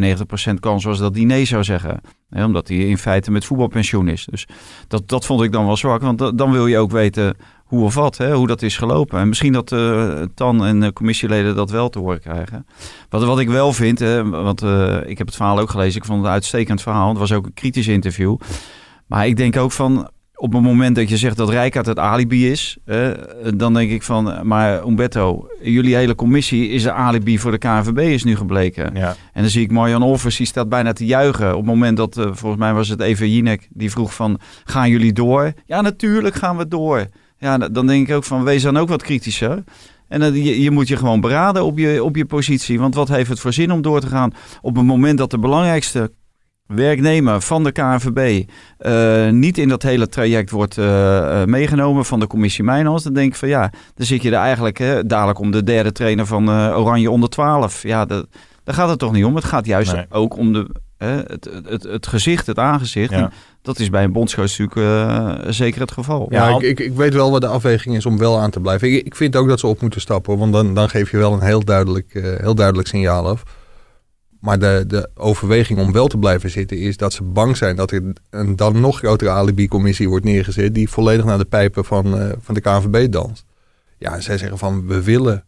95% 0.50 0.54
kans 0.60 0.84
was 0.84 0.98
dat 0.98 1.14
hij 1.14 1.24
nee 1.24 1.44
zou 1.44 1.64
zeggen. 1.64 2.00
Hè? 2.30 2.44
Omdat 2.44 2.68
hij 2.68 2.76
in 2.76 2.98
feite 2.98 3.30
met 3.30 3.44
voetbalpensioen 3.44 4.08
is. 4.08 4.26
Dus 4.30 4.46
dat, 4.88 5.08
dat 5.08 5.26
vond 5.26 5.42
ik 5.42 5.52
dan 5.52 5.66
wel 5.66 5.76
zwak. 5.76 6.00
Want 6.00 6.38
dan 6.38 6.52
wil 6.52 6.66
je 6.66 6.78
ook 6.78 6.90
weten 6.90 7.36
hoe 7.74 7.84
of 7.84 7.94
wat, 7.94 8.16
hè, 8.16 8.34
hoe 8.34 8.46
dat 8.46 8.62
is 8.62 8.76
gelopen. 8.76 9.18
En 9.18 9.28
misschien 9.28 9.52
dat 9.52 9.72
uh, 9.72 10.22
TAN 10.34 10.64
en 10.64 10.80
de 10.80 10.92
commissieleden 10.92 11.56
dat 11.56 11.70
wel 11.70 11.88
te 11.88 11.98
horen 11.98 12.20
krijgen. 12.20 12.66
Wat, 13.08 13.24
wat 13.24 13.38
ik 13.38 13.48
wel 13.48 13.72
vind, 13.72 13.98
hè, 13.98 14.28
want 14.28 14.62
uh, 14.62 14.96
ik 15.06 15.18
heb 15.18 15.26
het 15.26 15.36
verhaal 15.36 15.58
ook 15.58 15.70
gelezen, 15.70 16.00
ik 16.00 16.06
vond 16.06 16.18
het 16.18 16.26
een 16.26 16.32
uitstekend 16.32 16.82
verhaal. 16.82 17.08
Het 17.08 17.18
was 17.18 17.32
ook 17.32 17.46
een 17.46 17.54
kritisch 17.54 17.86
interview. 17.86 18.36
Maar 19.06 19.26
ik 19.26 19.36
denk 19.36 19.56
ook 19.56 19.72
van, 19.72 20.08
op 20.34 20.52
het 20.52 20.62
moment 20.62 20.96
dat 20.96 21.08
je 21.08 21.16
zegt 21.16 21.36
dat 21.36 21.50
Rijkaard 21.50 21.86
het 21.86 21.98
alibi 21.98 22.50
is, 22.50 22.76
uh, 22.86 23.10
dan 23.54 23.74
denk 23.74 23.90
ik 23.90 24.02
van, 24.02 24.40
maar 24.42 24.86
Umberto, 24.86 25.48
jullie 25.62 25.94
hele 25.94 26.14
commissie 26.14 26.68
is 26.68 26.84
een 26.84 26.92
alibi 26.92 27.38
voor 27.38 27.50
de 27.50 27.58
KNVB 27.58 27.98
is 27.98 28.24
nu 28.24 28.36
gebleken. 28.36 28.94
Ja. 28.94 29.16
En 29.32 29.42
dan 29.42 29.50
zie 29.50 29.62
ik 29.62 29.70
Marjan 29.70 30.02
Olvers, 30.02 30.36
die 30.36 30.46
staat 30.46 30.68
bijna 30.68 30.92
te 30.92 31.06
juichen. 31.06 31.50
Op 31.50 31.56
het 31.56 31.66
moment 31.66 31.96
dat, 31.96 32.14
volgens 32.14 32.56
mij 32.56 32.74
was 32.74 32.88
het 32.88 33.00
even 33.00 33.30
Jinek, 33.30 33.68
die 33.70 33.90
vroeg 33.90 34.14
van, 34.14 34.38
gaan 34.64 34.90
jullie 34.90 35.12
door? 35.12 35.52
Ja, 35.66 35.80
natuurlijk 35.80 36.34
gaan 36.34 36.56
we 36.56 36.68
door. 36.68 37.06
Ja, 37.44 37.58
dan 37.58 37.86
denk 37.86 38.08
ik 38.08 38.14
ook 38.14 38.24
van 38.24 38.44
wees 38.44 38.62
dan 38.62 38.76
ook 38.76 38.88
wat 38.88 39.02
kritischer. 39.02 39.64
En 40.08 40.20
dan, 40.20 40.34
je, 40.34 40.62
je, 40.62 40.70
moet 40.70 40.88
je 40.88 40.96
gewoon 40.96 41.20
beraden 41.20 41.64
op 41.64 41.78
je, 41.78 42.04
op 42.04 42.16
je 42.16 42.24
positie. 42.24 42.78
Want 42.78 42.94
wat 42.94 43.08
heeft 43.08 43.28
het 43.28 43.40
voor 43.40 43.52
zin 43.52 43.72
om 43.72 43.82
door 43.82 44.00
te 44.00 44.06
gaan 44.06 44.32
op 44.62 44.76
het 44.76 44.84
moment 44.84 45.18
dat 45.18 45.30
de 45.30 45.38
belangrijkste 45.38 46.12
werknemer 46.66 47.40
van 47.40 47.64
de 47.64 47.72
KNVB 47.72 48.48
uh, 48.80 49.30
niet 49.30 49.58
in 49.58 49.68
dat 49.68 49.82
hele 49.82 50.08
traject 50.08 50.50
wordt 50.50 50.76
uh, 50.76 51.44
meegenomen 51.44 52.04
van 52.04 52.20
de 52.20 52.26
commissie 52.26 52.64
Mijnals, 52.64 53.02
dan 53.02 53.12
denk 53.12 53.32
ik 53.32 53.38
van 53.38 53.48
ja, 53.48 53.72
dan 53.94 54.06
zit 54.06 54.22
je 54.22 54.30
er 54.30 54.36
eigenlijk 54.36 54.78
hè, 54.78 55.06
dadelijk 55.06 55.38
om 55.38 55.50
de 55.50 55.62
derde 55.62 55.92
trainer 55.92 56.26
van 56.26 56.50
Oranje 56.50 57.10
onder 57.10 57.28
12. 57.28 57.82
Ja, 57.82 58.04
dat, 58.04 58.26
daar 58.64 58.74
gaat 58.74 58.88
het 58.88 58.98
toch 58.98 59.12
niet 59.12 59.24
om. 59.24 59.34
Het 59.34 59.44
gaat 59.44 59.66
juist 59.66 59.94
ook 60.10 60.36
om 60.36 60.52
de, 60.52 60.70
het, 60.96 61.48
het, 61.64 61.82
het, 61.82 62.06
gezicht, 62.06 62.46
het 62.46 62.58
aangezicht. 62.58 63.14
Dat 63.62 63.78
is 63.78 63.90
bij 63.90 64.04
een 64.04 64.12
bondscoach 64.12 64.58
natuurlijk 64.58 64.76
uh, 64.76 65.52
zeker 65.52 65.80
het 65.80 65.92
geval. 65.92 66.26
Ja, 66.30 66.48
ik, 66.48 66.62
ik, 66.62 66.80
ik, 66.80 66.92
weet 66.92 67.14
wel 67.14 67.30
wat 67.30 67.40
de 67.40 67.46
afweging 67.46 67.96
is 67.96 68.06
om 68.06 68.18
wel 68.18 68.38
aan 68.38 68.50
te 68.50 68.60
blijven. 68.60 68.92
Ik, 68.92 69.06
ik 69.06 69.14
vind 69.14 69.36
ook 69.36 69.48
dat 69.48 69.60
ze 69.60 69.66
op 69.66 69.80
moeten 69.80 70.00
stappen, 70.00 70.38
want 70.38 70.52
dan, 70.52 70.74
dan 70.74 70.88
geef 70.88 71.10
je 71.10 71.16
wel 71.16 71.32
een 71.32 71.40
heel 71.40 71.64
duidelijk, 71.64 72.14
uh, 72.14 72.36
heel 72.36 72.54
duidelijk 72.54 72.88
signaal 72.88 73.28
af. 73.28 73.42
Maar 74.40 74.58
de, 74.58 74.84
de 74.86 75.10
overweging 75.14 75.78
om 75.78 75.92
wel 75.92 76.06
te 76.06 76.18
blijven 76.18 76.50
zitten 76.50 76.78
is 76.78 76.96
dat 76.96 77.12
ze 77.12 77.22
bang 77.22 77.56
zijn 77.56 77.76
dat 77.76 77.90
er 77.90 78.12
een 78.30 78.56
dan 78.56 78.80
nog 78.80 78.98
grotere 78.98 79.30
alibi-commissie 79.30 80.08
wordt 80.08 80.24
neergezet 80.24 80.74
die 80.74 80.88
volledig 80.88 81.24
naar 81.24 81.38
de 81.38 81.44
pijpen 81.44 81.84
van, 81.84 82.20
uh, 82.20 82.32
van 82.40 82.54
de 82.54 82.60
KNVB 82.60 83.12
danst. 83.12 83.44
Ja, 83.98 84.20
zij 84.20 84.38
zeggen 84.38 84.58
van 84.58 84.86
we 84.86 85.02
willen 85.02 85.44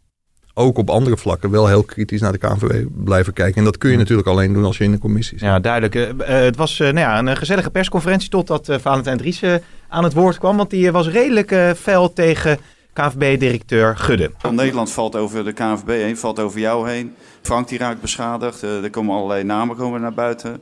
ook 0.58 0.78
op 0.78 0.90
andere 0.90 1.16
vlakken 1.16 1.50
wel 1.50 1.66
heel 1.66 1.82
kritisch 1.82 2.20
naar 2.20 2.32
de 2.32 2.38
KNVB 2.38 2.86
blijven 3.04 3.32
kijken. 3.32 3.56
En 3.56 3.64
dat 3.64 3.78
kun 3.78 3.90
je 3.90 3.96
natuurlijk 3.96 4.28
alleen 4.28 4.52
doen 4.52 4.64
als 4.64 4.78
je 4.78 4.84
in 4.84 4.90
de 4.90 4.98
commissie 4.98 5.38
zit. 5.38 5.48
Ja, 5.48 5.60
duidelijk. 5.60 5.94
Uh, 5.94 6.26
het 6.26 6.56
was 6.56 6.78
uh, 6.78 6.86
nou 6.86 6.98
ja, 6.98 7.18
een 7.18 7.36
gezellige 7.36 7.70
persconferentie 7.70 8.28
totdat 8.28 8.68
uh, 8.68 8.76
Valentijn 8.78 9.16
Dries 9.16 9.42
aan 9.88 10.04
het 10.04 10.12
woord 10.12 10.38
kwam. 10.38 10.56
Want 10.56 10.70
die 10.70 10.92
was 10.92 11.08
redelijk 11.08 11.74
fel 11.76 12.12
tegen 12.12 12.58
KNVB-directeur 12.92 13.96
Gudde. 13.96 14.30
Nederland 14.50 14.92
valt 14.92 15.16
over 15.16 15.44
de 15.44 15.52
KNVB 15.52 15.88
heen, 15.88 16.16
valt 16.16 16.38
over 16.38 16.60
jou 16.60 16.90
heen. 16.90 17.14
Frank 17.42 17.68
die 17.68 17.78
raakt 17.78 18.00
beschadigd. 18.00 18.62
Uh, 18.62 18.84
er 18.84 18.90
komen 18.90 19.14
allerlei 19.14 19.44
namen 19.44 19.76
komen 19.76 20.00
naar 20.00 20.14
buiten. 20.14 20.60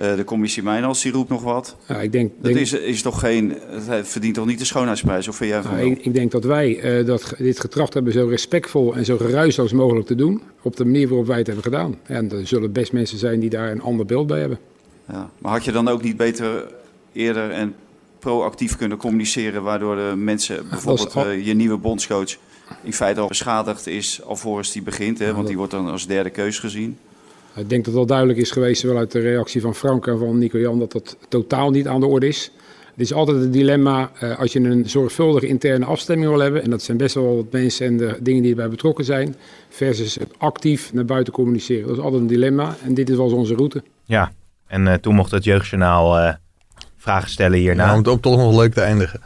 Uh, 0.00 0.16
de 0.16 0.24
commissie 0.24 0.62
Mijnals 0.62 1.02
die 1.02 1.12
roept 1.12 1.28
nog 1.28 1.42
wat. 1.42 1.76
Ja, 1.88 2.00
ik 2.00 2.12
denk, 2.12 2.32
dat 2.40 2.54
is, 2.54 2.72
is 2.72 3.02
toch 3.02 3.20
geen, 3.20 3.54
het 3.88 4.08
verdient 4.08 4.34
toch 4.34 4.46
niet 4.46 4.58
de 4.58 4.64
schoonheidsprijs? 4.64 5.28
Of 5.28 5.36
vind 5.36 5.50
jij 5.50 5.62
van 5.62 5.74
nou, 5.74 5.90
ik, 5.90 6.04
ik, 6.04 6.14
denk 6.14 6.30
dat 6.30 6.44
wij 6.44 6.98
uh, 6.98 7.06
dat, 7.06 7.34
dit 7.38 7.60
getracht 7.60 7.94
hebben 7.94 8.12
zo 8.12 8.26
respectvol 8.26 8.94
en 8.94 9.04
zo 9.04 9.16
geruisloos 9.16 9.72
mogelijk 9.72 10.06
te 10.06 10.14
doen. 10.14 10.42
Op 10.62 10.76
de 10.76 10.84
manier 10.84 11.08
waarop 11.08 11.26
wij 11.26 11.38
het 11.38 11.46
hebben 11.46 11.64
gedaan. 11.64 11.98
En 12.02 12.32
er 12.32 12.46
zullen 12.46 12.72
best 12.72 12.92
mensen 12.92 13.18
zijn 13.18 13.40
die 13.40 13.50
daar 13.50 13.70
een 13.70 13.82
ander 13.82 14.06
beeld 14.06 14.26
bij 14.26 14.40
hebben. 14.40 14.58
Ja, 15.08 15.30
maar 15.38 15.52
had 15.52 15.64
je 15.64 15.72
dan 15.72 15.88
ook 15.88 16.02
niet 16.02 16.16
beter 16.16 16.66
eerder 17.12 17.50
en 17.50 17.74
proactief 18.18 18.76
kunnen 18.76 18.98
communiceren, 18.98 19.62
waardoor 19.62 19.96
de 19.96 20.12
mensen, 20.16 20.68
bijvoorbeeld 20.70 21.14
al... 21.14 21.30
uh, 21.30 21.46
je 21.46 21.54
nieuwe 21.54 21.76
bondscoach, 21.76 22.36
in 22.82 22.92
feite 22.92 23.20
al 23.20 23.28
beschadigd 23.28 23.86
is 23.86 24.22
alvorens 24.22 24.72
die 24.72 24.82
begint, 24.82 25.18
hè, 25.18 25.34
want 25.34 25.46
die 25.46 25.56
wordt 25.56 25.72
dan 25.72 25.90
als 25.90 26.06
derde 26.06 26.30
keus 26.30 26.58
gezien. 26.58 26.98
Ik 27.56 27.68
denk 27.68 27.84
dat 27.84 27.84
het 27.84 27.94
wel 27.94 28.06
duidelijk 28.06 28.38
is 28.38 28.50
geweest, 28.50 28.80
zowel 28.80 28.96
uit 28.96 29.10
de 29.10 29.20
reactie 29.20 29.60
van 29.60 29.74
Frank 29.74 30.06
en 30.06 30.18
van 30.18 30.38
Nico 30.38 30.58
Jan, 30.58 30.78
dat 30.78 30.92
dat 30.92 31.16
totaal 31.28 31.70
niet 31.70 31.88
aan 31.88 32.00
de 32.00 32.06
orde 32.06 32.28
is. 32.28 32.50
Het 32.92 33.00
is 33.00 33.12
altijd 33.12 33.36
een 33.36 33.50
dilemma 33.50 34.10
uh, 34.22 34.38
als 34.38 34.52
je 34.52 34.60
een 34.60 34.90
zorgvuldige 34.90 35.46
interne 35.46 35.84
afstemming 35.84 36.30
wil 36.30 36.40
hebben, 36.40 36.62
en 36.62 36.70
dat 36.70 36.82
zijn 36.82 36.96
best 36.96 37.14
wel 37.14 37.36
wat 37.36 37.52
mensen 37.52 37.86
en 37.86 37.96
de 37.96 38.18
dingen 38.20 38.42
die 38.42 38.50
erbij 38.50 38.68
betrokken 38.68 39.04
zijn, 39.04 39.36
versus 39.68 40.14
het 40.14 40.28
actief 40.38 40.92
naar 40.92 41.04
buiten 41.04 41.32
communiceren. 41.32 41.86
Dat 41.86 41.96
is 41.96 42.02
altijd 42.02 42.22
een 42.22 42.28
dilemma 42.28 42.76
en 42.84 42.94
dit 42.94 43.10
is 43.10 43.16
wel 43.16 43.36
onze 43.36 43.54
route. 43.54 43.82
Ja, 44.04 44.32
en 44.66 44.86
uh, 44.86 44.94
toen 44.94 45.14
mocht 45.14 45.30
het 45.30 45.44
Jeugdjournaal 45.44 46.18
uh, 46.18 46.32
vragen 46.96 47.30
stellen 47.30 47.58
hierna. 47.58 47.84
Ja, 47.84 47.96
om, 47.98 48.06
om 48.06 48.20
toch 48.20 48.36
nog 48.36 48.56
leuk 48.56 48.72
te 48.72 48.80
eindigen. 48.80 49.20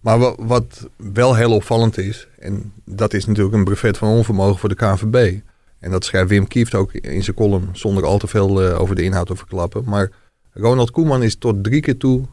Maar 0.00 0.18
wat, 0.18 0.36
wat, 0.38 0.88
wel 0.96 1.34
heel 1.34 1.52
opvallend 1.52 1.98
is, 1.98 2.28
en 2.38 2.72
dat 2.84 3.14
is 3.14 3.26
natuurlijk 3.26 3.54
een 3.54 3.64
brevet 3.64 3.98
van 3.98 4.08
onvermogen 4.08 4.58
voor 4.58 4.68
de 4.68 4.74
KNVB. 4.74 5.40
En 5.80 5.90
dat 5.90 6.04
schrijft 6.04 6.28
Wim 6.28 6.48
Kieft 6.48 6.74
ook 6.74 6.92
in 6.92 7.22
zijn 7.22 7.36
column, 7.36 7.68
zonder 7.72 8.04
al 8.04 8.18
te 8.18 8.26
veel 8.26 8.68
uh, 8.68 8.80
over 8.80 8.94
de 8.94 9.02
inhoud 9.02 9.26
te 9.26 9.36
verklappen. 9.36 9.84
Maar 9.86 10.10
Ronald 10.52 10.90
Koeman 10.90 11.22
is 11.22 11.36
tot 11.36 11.64
drie 11.64 11.80
keer 11.80 11.96
toe 11.96 12.24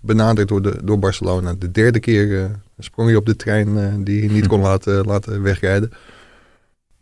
benaderd 0.00 0.48
door, 0.48 0.62
de, 0.62 0.80
door 0.84 0.98
Barcelona. 0.98 1.54
De 1.54 1.70
derde 1.70 2.00
keer 2.00 2.26
uh, 2.26 2.44
sprong 2.78 3.08
hij 3.08 3.18
op 3.18 3.26
de 3.26 3.36
trein 3.36 3.68
uh, 3.68 3.94
die 3.98 4.24
hij 4.24 4.34
niet 4.34 4.46
kon 4.52 4.60
laten, 4.60 5.04
laten 5.04 5.42
wegrijden. 5.42 5.92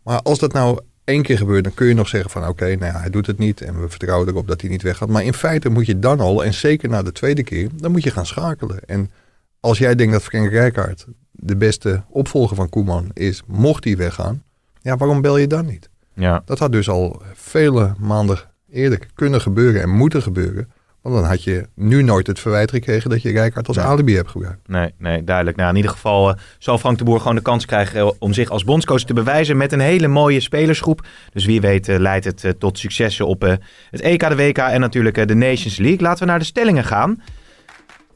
Maar 0.03 0.21
als 0.21 0.39
dat 0.39 0.53
nou 0.53 0.79
één 1.03 1.21
keer 1.21 1.37
gebeurt, 1.37 1.63
dan 1.63 1.73
kun 1.73 1.87
je 1.87 1.93
nog 1.93 2.07
zeggen 2.07 2.29
van 2.29 2.41
oké, 2.41 2.51
okay, 2.51 2.73
nou 2.73 2.93
ja, 2.93 2.99
hij 2.99 3.09
doet 3.09 3.27
het 3.27 3.37
niet 3.37 3.61
en 3.61 3.81
we 3.81 3.89
vertrouwen 3.89 4.27
erop 4.27 4.47
dat 4.47 4.61
hij 4.61 4.69
niet 4.69 4.81
weggaat. 4.81 5.09
Maar 5.09 5.23
in 5.23 5.33
feite 5.33 5.69
moet 5.69 5.85
je 5.85 5.99
dan 5.99 6.19
al, 6.19 6.43
en 6.43 6.53
zeker 6.53 6.89
na 6.89 7.01
de 7.01 7.11
tweede 7.11 7.43
keer, 7.43 7.69
dan 7.75 7.91
moet 7.91 8.03
je 8.03 8.11
gaan 8.11 8.25
schakelen. 8.25 8.79
En 8.85 9.11
als 9.59 9.77
jij 9.77 9.95
denkt 9.95 10.13
dat 10.13 10.23
Frank 10.23 10.49
Rijkaard 10.49 11.05
de 11.31 11.55
beste 11.55 12.03
opvolger 12.09 12.55
van 12.55 12.69
Koeman 12.69 13.09
is, 13.13 13.43
mocht 13.47 13.83
hij 13.83 13.97
weggaan, 13.97 14.43
ja, 14.81 14.97
waarom 14.97 15.21
bel 15.21 15.37
je 15.37 15.47
dan 15.47 15.65
niet? 15.65 15.89
Ja. 16.13 16.41
Dat 16.45 16.59
had 16.59 16.71
dus 16.71 16.89
al 16.89 17.21
vele 17.33 17.93
maanden 17.99 18.37
eerder 18.71 18.99
kunnen 19.13 19.41
gebeuren 19.41 19.81
en 19.81 19.89
moeten 19.89 20.21
gebeuren. 20.21 20.71
Want 21.01 21.15
dan 21.15 21.23
had 21.23 21.43
je 21.43 21.67
nu 21.75 22.03
nooit 22.03 22.27
het 22.27 22.39
verwijt 22.39 22.71
gekregen 22.71 23.09
dat 23.09 23.21
je 23.21 23.31
Rijkaard 23.31 23.67
als 23.67 23.77
Nee. 23.77 23.85
alibi 23.85 24.15
hebt 24.15 24.29
gebruikt. 24.29 24.67
Nee, 24.67 24.93
nee, 24.97 25.23
duidelijk. 25.23 25.57
Nou, 25.57 25.69
in 25.69 25.75
ieder 25.75 25.91
geval 25.91 26.29
eh, 26.29 26.35
zal 26.59 26.77
Frank 26.77 26.97
de 26.97 27.03
Boer 27.03 27.19
gewoon 27.19 27.35
de 27.35 27.41
kans 27.41 27.65
krijgen 27.65 27.99
eh, 27.99 28.09
om 28.19 28.33
zich 28.33 28.49
als 28.49 28.63
bondscoach 28.63 29.01
te 29.03 29.13
bewijzen 29.13 29.57
met 29.57 29.71
een 29.71 29.79
hele 29.79 30.07
mooie 30.07 30.39
spelersgroep. 30.39 31.07
Dus 31.33 31.45
wie 31.45 31.61
weet 31.61 31.87
eh, 31.89 31.99
leidt 31.99 32.25
het 32.25 32.59
tot 32.59 32.77
successen 32.79 33.27
op 33.27 33.43
eh, 33.43 33.53
het 33.91 34.01
EK, 34.01 34.29
de 34.29 34.35
WK 34.35 34.57
en 34.57 34.79
natuurlijk 34.79 35.27
de 35.27 35.35
Nations 35.35 35.77
League. 35.77 36.01
Laten 36.01 36.19
we 36.23 36.29
naar 36.29 36.39
de 36.39 36.45
stellingen 36.45 36.83
gaan. 36.83 37.21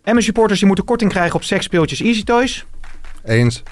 Emmen 0.03 0.23
supporters 0.23 0.59
die 0.59 0.67
moeten 0.67 0.85
korting 0.85 1.11
krijgen 1.11 1.35
op 1.35 1.43
seksspeeltjes 1.43 2.01
Easy 2.01 2.23
Toys. 2.23 2.65
Eens. 3.23 3.63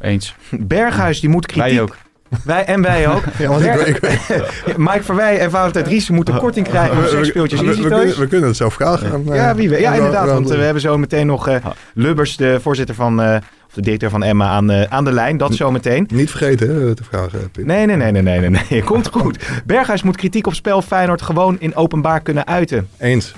Eens. 0.00 0.34
Berghuis 0.50 1.20
die 1.20 1.30
moet 1.30 1.46
kritiek... 1.46 1.72
Wij 1.72 1.80
ook. 1.82 1.96
Wij, 2.44 2.64
en 2.64 2.82
wij 2.82 3.08
ook. 3.08 3.22
Ja, 3.38 3.48
want 3.48 3.64
ik, 3.64 3.74
ik, 3.74 4.00
Mike 4.76 5.02
Verwij 5.02 5.38
en 5.38 5.50
Valentijn 5.50 5.84
Dries 5.84 6.10
moeten 6.10 6.38
korting 6.38 6.68
krijgen 6.68 6.96
op 6.96 7.02
we- 7.02 7.08
seksspeeltjes 7.08 7.60
we- 7.60 7.66
kunnen, 7.80 8.18
we 8.18 8.26
kunnen 8.26 8.48
het 8.48 8.56
zo 8.56 8.68
vragen. 8.68 9.24
Ja, 9.24 9.54
wie 9.54 9.68
weet. 9.68 9.80
Ja, 9.80 9.92
inderdaad. 9.94 10.28
Want 10.28 10.50
eh, 10.50 10.56
we 10.56 10.62
hebben 10.62 10.82
zo 10.82 10.98
meteen 10.98 11.26
nog 11.26 11.48
eh, 11.48 11.56
Lubbers, 11.94 12.36
de 12.36 12.58
voorzitter 12.62 12.94
van, 12.94 13.22
eh, 13.22 13.36
of 13.66 13.72
de 13.74 13.80
directeur 13.80 14.10
van 14.10 14.22
Emma, 14.22 14.48
aan, 14.48 14.70
eh, 14.70 14.82
aan 14.92 15.04
de 15.04 15.12
lijn. 15.12 15.36
Dat 15.36 15.54
zo 15.54 15.70
meteen. 15.70 16.08
Niet 16.12 16.30
vergeten 16.30 16.68
hè, 16.86 16.94
te 16.94 17.04
vragen, 17.04 17.50
Pim. 17.50 17.66
Nee, 17.66 17.86
nee, 17.86 17.96
nee, 17.96 18.12
nee, 18.12 18.22
nee, 18.22 18.40
nee, 18.50 18.60
nee. 18.70 18.82
Komt 18.92 19.08
goed. 19.12 19.38
Berghuis 19.64 20.02
moet 20.02 20.16
kritiek 20.16 20.46
op 20.46 20.54
spel 20.54 20.82
Feyenoord 20.82 21.22
gewoon 21.22 21.56
in 21.58 21.76
openbaar 21.76 22.20
kunnen 22.20 22.46
uiten. 22.46 22.88
Eens. 22.98 23.34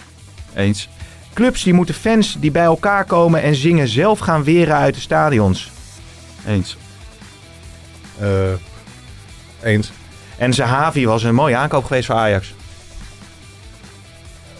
Eens. 0.54 0.88
Clubs 1.34 1.62
die 1.62 1.72
moeten 1.72 1.94
fans 1.94 2.36
die 2.40 2.50
bij 2.50 2.64
elkaar 2.64 3.04
komen 3.04 3.42
en 3.42 3.54
zingen 3.54 3.88
zelf 3.88 4.18
gaan 4.18 4.44
weren 4.44 4.76
uit 4.76 4.94
de 4.94 5.00
stadions. 5.00 5.70
Eens. 6.48 6.76
Eh, 8.20 8.28
eens. 9.66 9.90
En 10.38 10.54
Zahavi 10.54 11.06
was 11.06 11.22
een 11.22 11.34
mooie 11.34 11.56
aankoop 11.56 11.84
geweest 11.84 12.06
voor 12.06 12.14
Ajax. 12.14 12.54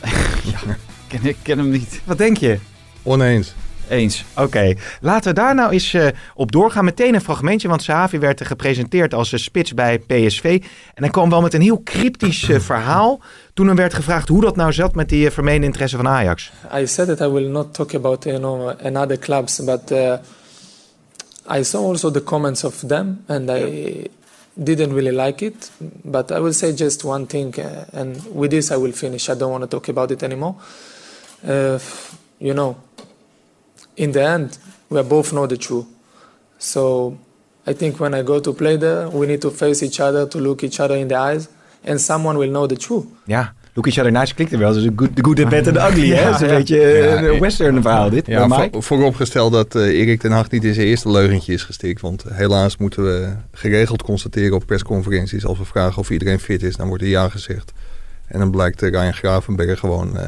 Ken, 1.08 1.20
ik 1.22 1.36
ken 1.42 1.58
hem 1.58 1.70
niet. 1.70 2.00
Wat 2.04 2.18
denk 2.18 2.36
je? 2.36 2.58
Oneens. 3.02 3.54
Eens. 3.88 4.24
Oké, 4.36 4.74
laten 5.00 5.28
we 5.28 5.40
daar 5.40 5.54
nou 5.54 5.72
eens 5.72 5.94
eh, 5.94 6.06
op 6.34 6.52
doorgaan. 6.52 6.84
Meteen 6.84 7.14
een 7.14 7.20
fragmentje, 7.20 7.68
want 7.68 7.82
Sahavi 7.82 8.18
werd 8.18 8.46
gepresenteerd 8.46 9.14
als 9.14 9.32
eh, 9.32 9.38
spits 9.38 9.74
bij 9.74 9.98
PSV. 9.98 10.62
En 10.94 11.02
hij 11.02 11.10
kwam 11.10 11.30
wel 11.30 11.40
met 11.40 11.54
een 11.54 11.60
heel 11.60 11.82
cryptisch 11.84 12.48
eh, 12.48 12.60
verhaal. 12.60 13.20
Toen 13.54 13.66
hem 13.66 13.76
werd 13.76 13.94
gevraagd 13.94 14.28
hoe 14.28 14.40
dat 14.40 14.56
nou 14.56 14.72
zat 14.72 14.94
met 14.94 15.08
die 15.08 15.30
vermeende 15.30 15.66
interesse 15.66 15.96
van 15.96 16.08
Ajax. 16.08 16.52
I 16.74 16.86
said 16.86 17.06
that 17.06 17.28
I 17.28 17.32
will 17.32 17.48
not 17.48 17.74
talk 17.74 17.94
about 17.94 18.24
you 18.24 18.38
know 18.38 18.72
another 18.84 19.18
clubs, 19.18 19.64
but 19.64 19.90
uh, 19.90 20.14
I 21.58 21.62
saw 21.62 21.88
also 21.88 22.10
the 22.10 22.22
comments 22.22 22.64
of 22.64 22.84
them, 22.86 23.24
and 23.26 23.50
I 23.50 24.06
didn't 24.62 24.92
really 24.92 25.12
like 25.12 25.42
it. 25.42 25.70
But 26.04 26.32
I 26.32 26.40
will 26.40 26.52
say 26.52 26.72
just 26.72 27.04
one 27.04 27.26
thing, 27.26 27.58
uh, 27.60 27.86
and 27.92 28.22
with 28.34 28.50
this 28.50 28.70
I 28.70 28.76
will 28.76 28.92
finish. 28.92 29.28
I 29.28 29.34
don't 29.34 29.50
want 29.50 29.62
to 29.62 29.68
talk 29.68 29.88
about 29.88 30.10
it 30.10 30.22
anymore. 30.22 30.56
Uh, 31.46 31.78
you 32.38 32.54
know, 32.54 32.76
in 33.96 34.12
the 34.12 34.22
end, 34.22 34.58
we 34.88 35.02
both 35.02 35.32
know 35.32 35.46
the 35.46 35.56
truth. 35.56 35.86
So 36.58 37.18
I 37.66 37.72
think 37.72 38.00
when 38.00 38.14
I 38.14 38.22
go 38.22 38.40
to 38.40 38.52
play 38.52 38.76
there, 38.76 39.08
we 39.10 39.26
need 39.26 39.42
to 39.42 39.50
face 39.50 39.82
each 39.82 40.00
other, 40.00 40.26
to 40.26 40.38
look 40.38 40.64
each 40.64 40.80
other 40.80 40.96
in 40.96 41.08
the 41.08 41.16
eyes, 41.16 41.48
and 41.84 42.00
someone 42.00 42.38
will 42.38 42.50
know 42.50 42.66
the 42.66 42.76
truth. 42.76 43.06
Ja, 43.26 43.52
Look 43.76 43.86
Each 43.86 43.98
Other 43.98 44.12
Nice 44.12 44.34
klinkt 44.34 44.52
er 44.52 44.58
wel. 44.58 44.72
Dus 44.72 44.88
good, 44.96 45.16
the 45.16 45.24
good, 45.24 45.36
the 45.36 45.46
bad 45.46 45.66
and 45.66 45.76
the 45.76 45.86
ugly. 45.88 46.10
hè? 46.16 46.24
Dat 46.24 46.34
is 46.34 46.40
een 46.40 46.56
beetje 46.56 46.82
eh, 46.82 47.22
een 47.22 47.40
western 47.40 47.82
verhaal 47.82 48.10
dit. 48.10 48.26
Ja, 48.26 48.48
voor, 48.48 48.82
vooropgesteld 48.82 49.52
dat 49.52 49.74
eh, 49.74 49.82
Erik 49.82 50.20
ten 50.20 50.32
Hag 50.32 50.50
niet 50.50 50.64
in 50.64 50.74
zijn 50.74 50.86
eerste 50.86 51.10
leugentje 51.10 51.52
is 51.52 51.62
gestikt. 51.62 52.00
Want 52.00 52.24
helaas 52.28 52.76
moeten 52.76 53.04
we 53.04 53.32
geregeld 53.52 54.02
constateren 54.02 54.56
op 54.56 54.66
persconferenties... 54.66 55.46
als 55.46 55.58
we 55.58 55.64
vragen 55.64 55.98
of 55.98 56.10
iedereen 56.10 56.38
fit 56.38 56.62
is, 56.62 56.76
dan 56.76 56.88
wordt 56.88 57.02
er 57.02 57.08
ja 57.08 57.28
gezegd. 57.28 57.72
En 58.26 58.38
dan 58.38 58.50
blijkt 58.50 58.82
Ryan 58.82 59.14
Gravenberg 59.14 59.78
gewoon 59.78 60.18
eh, 60.18 60.26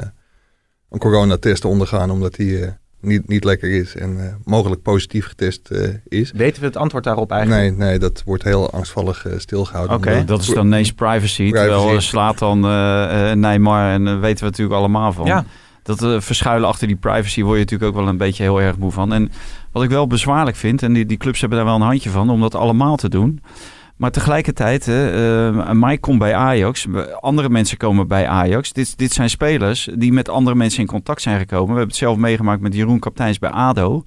een 0.90 0.99
coronatest 0.99 1.61
te 1.61 1.69
ondergaan... 1.69 2.11
omdat 2.11 2.37
hij 2.37 2.78
niet, 3.00 3.28
niet 3.28 3.45
lekker 3.45 3.71
is 3.71 3.95
en 3.97 4.25
eh, 4.26 4.35
mogelijk 4.45 4.83
positief 4.83 5.26
getest 5.26 5.71
eh, 5.71 5.88
is. 6.09 6.33
Weten 6.33 6.61
we 6.61 6.67
het 6.67 6.76
antwoord 6.76 7.05
daarop 7.05 7.31
eigenlijk? 7.31 7.61
Nee, 7.78 7.88
nee, 7.88 7.99
dat 7.99 8.23
wordt 8.25 8.43
heel 8.43 8.71
angstvallig 8.71 9.26
eh, 9.26 9.38
stilgehouden. 9.38 9.97
Oké. 9.97 10.25
Dat 10.25 10.40
is 10.40 10.47
dan 10.47 10.67
ineens 10.67 10.93
privacy. 10.93 11.50
Terwijl 11.50 11.81
Privacy. 11.81 11.95
eh, 11.95 12.00
slaat 12.00 12.38
dan 12.38 12.61
Neymar 13.40 13.90
en 13.93 14.21
weten 14.21 14.45
we 14.45 14.50
natuurlijk 14.50 14.78
allemaal 14.78 15.12
van. 15.12 15.26
Ja. 15.26 15.45
Dat 15.88 16.02
eh, 16.02 16.21
verschuilen 16.21 16.69
achter 16.69 16.87
die 16.87 16.97
privacy 16.97 17.43
word 17.43 17.55
je 17.55 17.62
natuurlijk 17.64 17.90
ook 17.90 17.97
wel 18.00 18.09
een 18.09 18.17
beetje 18.17 18.43
heel 18.43 18.61
erg 18.61 18.76
moe 18.78 18.93
van. 18.93 19.12
En 19.12 19.33
wat 19.73 19.83
ik 19.83 19.90
wel 19.90 20.07
bezwaarlijk 20.07 20.57
vind, 20.57 20.83
en 20.83 20.93
die, 20.93 21.07
die 21.07 21.17
clubs 21.17 21.40
hebben 21.40 21.59
daar 21.59 21.67
wel 21.67 21.76
een 21.76 21.83
handje 21.83 22.11
van 22.11 22.31
om 22.31 22.40
dat 22.40 22.55
allemaal 22.55 22.97
te 22.97 23.09
doen. 23.09 23.43
Maar 23.99 24.11
tegelijkertijd, 24.11 24.88
eh, 24.88 25.73
Mike 25.73 26.00
komt 26.00 26.19
bij 26.19 26.35
Ajax, 26.35 26.87
andere 27.21 27.49
mensen 27.49 27.76
komen 27.76 28.09
bij 28.09 28.26
Ajax. 28.26 28.73
Dit, 28.73 28.99
dit 28.99 29.12
zijn 29.12 29.31
spelers 29.31 29.88
die 29.95 30.12
met 30.12 30.28
andere 30.28 30.57
mensen 30.57 30.81
in 30.81 30.87
contact 30.87 31.23
zijn 31.23 31.38
gekomen. 31.38 31.67
We 31.67 31.71
hebben 31.71 31.88
het 31.88 31.97
zelf 31.97 32.17
meegemaakt 32.17 32.61
met 32.61 32.75
Jeroen 32.75 32.99
Kapteins 32.99 33.38
bij 33.38 33.50
ADO. 33.50 34.05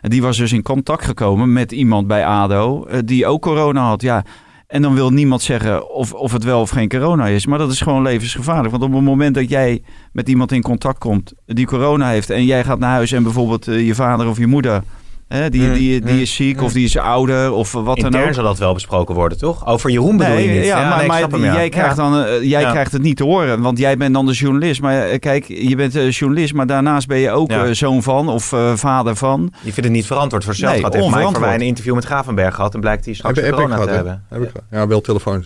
En 0.00 0.10
die 0.10 0.22
was 0.22 0.36
dus 0.36 0.52
in 0.52 0.62
contact 0.62 1.04
gekomen 1.04 1.52
met 1.52 1.72
iemand 1.72 2.06
bij 2.06 2.26
ADO 2.26 2.84
eh, 2.84 2.98
die 3.04 3.26
ook 3.26 3.42
corona 3.42 3.86
had. 3.86 4.02
Ja, 4.02 4.24
en 4.66 4.82
dan 4.82 4.94
wil 4.94 5.10
niemand 5.10 5.42
zeggen 5.42 5.90
of, 5.90 6.12
of 6.12 6.32
het 6.32 6.44
wel 6.44 6.60
of 6.60 6.70
geen 6.70 6.88
corona 6.88 7.26
is. 7.26 7.46
Maar 7.46 7.58
dat 7.58 7.72
is 7.72 7.80
gewoon 7.80 8.02
levensgevaarlijk. 8.02 8.70
Want 8.70 8.82
op 8.82 8.92
het 8.92 9.02
moment 9.02 9.34
dat 9.34 9.48
jij 9.48 9.82
met 10.12 10.28
iemand 10.28 10.52
in 10.52 10.62
contact 10.62 10.98
komt 10.98 11.32
die 11.46 11.66
corona 11.66 12.08
heeft... 12.08 12.30
en 12.30 12.44
jij 12.44 12.64
gaat 12.64 12.78
naar 12.78 12.90
huis 12.90 13.12
en 13.12 13.22
bijvoorbeeld 13.22 13.68
eh, 13.68 13.86
je 13.86 13.94
vader 13.94 14.28
of 14.28 14.38
je 14.38 14.46
moeder... 14.46 14.82
Hè, 15.30 15.50
die, 15.50 15.62
Mm, 15.62 15.72
die, 15.74 16.00
die 16.00 16.14
mm, 16.14 16.20
is 16.20 16.34
ziek 16.34 16.56
mm. 16.56 16.64
of 16.64 16.72
die 16.72 16.84
is 16.84 16.96
ouder 16.96 17.52
of 17.52 17.72
wat 17.72 17.84
dan 17.84 17.96
Intern 17.96 18.28
ook. 18.28 18.34
zal 18.34 18.44
dat 18.44 18.58
wel 18.58 18.74
besproken 18.74 19.14
worden, 19.14 19.38
toch? 19.38 19.66
Over 19.66 19.90
Jeroen 19.90 20.16
bedoel 20.16 20.36
je 20.36 20.48
niet? 20.48 20.64
Ja, 20.64 20.76
maar, 20.80 20.90
nee, 20.94 21.00
ik 21.02 21.06
maar 21.08 21.18
snap 21.18 21.30
hem, 21.32 21.44
ja. 21.44 21.52
jij, 21.54 21.68
krijgt, 21.68 21.96
dan, 21.96 22.24
eh, 22.24 22.42
jij 22.42 22.60
Ja. 22.60 22.70
krijgt 22.70 22.92
het 22.92 23.02
niet 23.02 23.16
te 23.16 23.24
horen, 23.24 23.60
want 23.60 23.78
jij 23.78 23.96
bent 23.96 24.14
dan 24.14 24.26
de 24.26 24.32
journalist. 24.32 24.80
Maar 24.80 25.02
eh, 25.08 25.18
kijk, 25.18 25.44
je 25.48 25.76
bent 25.76 25.96
eh, 25.96 26.10
journalist, 26.10 26.54
maar 26.54 26.66
daarnaast 26.66 27.06
ben 27.06 27.18
je 27.18 27.30
ook 27.30 27.50
Ja. 27.50 27.64
eh, 27.64 27.72
zoon 27.72 28.02
van 28.02 28.28
of 28.28 28.52
eh, 28.52 28.72
vader 28.74 29.16
van. 29.16 29.40
Je 29.52 29.72
vindt 29.72 29.76
het 29.88 29.90
niet 29.90 30.06
verantwoord 30.06 30.44
voor 30.44 30.54
zelf. 30.54 30.72
Nee, 30.72 30.82
had 30.82 30.94
heeft 30.94 31.06
Mike. 31.06 31.30
Verwij 31.32 31.54
een 31.54 31.60
interview 31.60 31.94
met 31.94 32.04
Gravenberg 32.04 32.54
gehad 32.54 32.74
en 32.74 32.80
blijkt 32.80 33.04
hij 33.04 33.14
straks 33.14 33.36
Heb, 33.36 33.44
heb 33.44 33.54
ik 33.54 33.60
corona 33.60 33.74
gehad, 33.82 33.88
te 33.90 33.94
hebben. 33.96 34.24
Heb 34.28 34.42
ik 34.42 34.48
gehad. 34.48 34.64
Ja, 34.70 34.86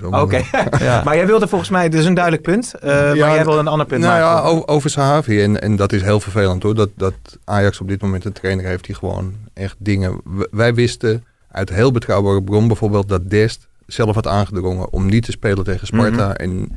wel 0.01 0.11
maar- 0.11 0.23
Oké, 0.23 0.41
Ja. 0.85 1.03
maar 1.05 1.17
jij 1.17 1.27
wilde 1.27 1.49
volgens 1.49 1.71
mij, 1.71 1.89
dit 1.89 2.01
is 2.01 2.07
een 2.07 2.15
duidelijk 2.15 2.43
punt, 2.45 2.75
eh, 2.75 2.91
maar 2.95 3.17
jij 3.17 3.45
wilde 3.45 3.59
een 3.59 3.67
ander 3.69 3.87
punt 3.87 4.01
nou 4.01 4.21
maken. 4.21 4.43
ja, 4.43 4.49
over, 4.49 4.69
over 4.69 4.91
Sahavi. 4.91 5.43
En, 5.43 5.61
en 5.63 5.77
dat 5.77 5.93
is 5.93 6.03
heel 6.03 6.21
vervelend 6.21 6.63
hoor. 6.63 6.75
Dat, 6.75 6.89
dat 6.97 7.15
Ajax 7.45 7.81
op 7.81 7.89
dit 7.89 8.03
moment 8.03 8.25
een 8.25 8.33
trainer 8.33 8.65
heeft 8.65 8.85
die 8.87 8.95
gewoon 8.95 9.33
echt 9.55 9.77
dingen... 9.79 10.21
Wij 10.51 10.75
wisten 10.75 11.25
uit 11.51 11.69
heel 11.69 11.93
betrouwbare 11.93 12.43
bron 12.43 12.67
bijvoorbeeld 12.67 13.09
dat 13.09 13.31
Dest 13.31 13.69
zelf 13.87 14.15
had 14.15 14.27
aangedrongen 14.27 14.93
om 14.93 15.07
niet 15.07 15.25
te 15.25 15.31
spelen 15.31 15.65
tegen 15.65 15.87
Sparta 15.87 16.29
Mhm. 16.29 16.37
en 16.37 16.69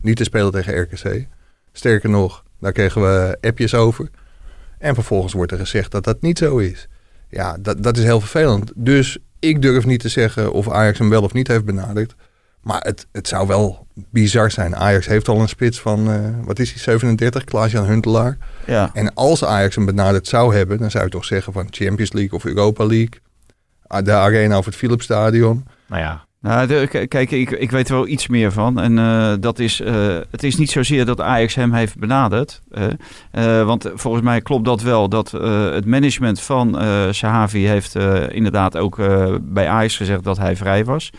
niet 0.00 0.16
te 0.16 0.24
spelen 0.24 0.50
tegen 0.52 0.80
RKC. 0.80 1.26
Sterker 1.72 2.10
nog, 2.10 2.44
daar 2.60 2.72
kregen 2.72 3.00
we 3.02 3.38
appjes 3.40 3.74
over. 3.74 4.10
En 4.78 4.94
vervolgens 4.94 5.32
wordt 5.32 5.52
er 5.52 5.58
gezegd 5.58 5.90
dat 5.90 6.04
dat 6.04 6.20
niet 6.20 6.38
zo 6.38 6.58
is. 6.58 6.88
Ja, 7.28 7.56
dat, 7.60 7.82
dat 7.82 7.96
is 7.96 8.04
heel 8.04 8.20
vervelend. 8.20 8.72
Dus 8.74 9.18
ik 9.38 9.62
durf 9.62 9.86
niet 9.86 10.00
te 10.00 10.08
zeggen 10.08 10.52
of 10.52 10.70
Ajax 10.70 10.98
hem 10.98 11.08
wel 11.10 11.22
of 11.22 11.32
niet 11.32 11.48
heeft 11.48 11.64
benaderd. 11.64 12.14
Maar 12.62 12.80
het, 12.80 13.06
het 13.12 13.28
zou 13.28 13.46
wel 13.46 13.86
bizar 14.10 14.50
zijn. 14.50 14.76
Ajax 14.76 15.06
heeft 15.06 15.28
al 15.28 15.40
een 15.40 15.48
spits 15.48 15.80
van, 15.80 16.10
eh, 16.10 16.20
wat 16.44 16.58
is 16.58 16.70
hij, 16.72 16.78
37, 16.82 17.44
Klaas-Jan 17.44 17.84
Huntelaar. 17.86 18.38
Ja. 18.66 18.90
En 18.92 19.14
als 19.14 19.44
Ajax 19.44 19.74
hem 19.74 19.84
benaderd 19.84 20.26
zou 20.26 20.54
hebben, 20.54 20.78
dan 20.78 20.90
zou 20.90 21.04
je 21.04 21.10
toch 21.10 21.24
zeggen 21.24 21.52
van 21.52 21.66
Champions 21.70 22.12
League 22.12 22.32
of 22.38 22.44
Europa 22.44 22.86
League. 22.86 23.20
Ah, 23.86 24.04
De 24.04 24.12
arena 24.12 24.58
of 24.58 24.64
het 24.64 24.76
Philipsstadion. 24.76 25.64
Nou 25.88 26.02
ja, 26.02 26.24
Nou, 26.40 26.66
de- 26.66 27.06
kijk, 27.08 27.30
ik, 27.30 27.50
ik 27.50 27.70
weet 27.70 27.88
er 27.88 27.94
wel 27.94 28.06
iets 28.06 28.26
meer 28.28 28.52
van. 28.52 28.80
En 28.80 28.98
eh, 28.98 29.32
dat 29.40 29.58
is, 29.58 29.80
eh, 29.80 30.18
het 30.30 30.42
is 30.42 30.56
niet 30.56 30.70
zozeer 30.70 31.04
dat 31.04 31.20
Ajax 31.20 31.54
hem 31.54 31.72
heeft 31.72 31.98
benaderd. 31.98 32.60
want 33.64 33.90
volgens 33.94 34.22
mij 34.24 34.40
klopt 34.40 34.64
dat 34.64 34.82
wel. 34.82 35.08
Dat 35.08 35.34
eh, 35.34 35.70
het 35.70 35.86
management 35.86 36.40
van 36.40 36.78
eh 36.78 37.06
Sahavi 37.10 37.66
heeft 37.66 37.96
eh, 37.96 38.22
inderdaad 38.28 38.76
ook 38.76 38.98
eh, 38.98 39.34
bij 39.40 39.68
Ajax 39.68 39.96
gezegd 39.96 40.24
dat 40.24 40.38
hij 40.38 40.56
vrij 40.56 40.84
was. 40.84 41.10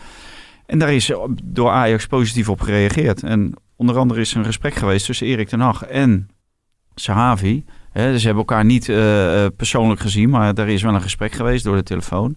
En 0.72 0.78
daar 0.78 0.92
is 0.92 1.12
door 1.44 1.70
Ajax 1.70 2.06
positief 2.06 2.48
op 2.48 2.60
gereageerd. 2.60 3.22
En 3.22 3.54
onder 3.76 3.96
andere 3.96 4.20
is 4.20 4.32
er 4.32 4.38
een 4.38 4.44
gesprek 4.44 4.74
geweest 4.74 5.06
tussen 5.06 5.26
Erik 5.26 5.48
ten 5.48 5.60
Hag 5.60 5.84
en 5.84 6.28
Sahavi. 6.94 7.64
Hè, 7.90 8.18
ze 8.18 8.26
hebben 8.26 8.44
elkaar 8.44 8.64
niet 8.64 8.88
eh, 8.88 9.44
eh, 9.44 9.50
persoonlijk 9.56 10.00
gezien, 10.00 10.30
maar 10.30 10.54
er 10.54 10.68
is 10.68 10.82
wel 10.82 10.94
een 10.94 11.02
gesprek 11.02 11.32
geweest 11.32 11.64
door 11.64 11.76
de 11.76 11.82
telefoon. 11.82 12.36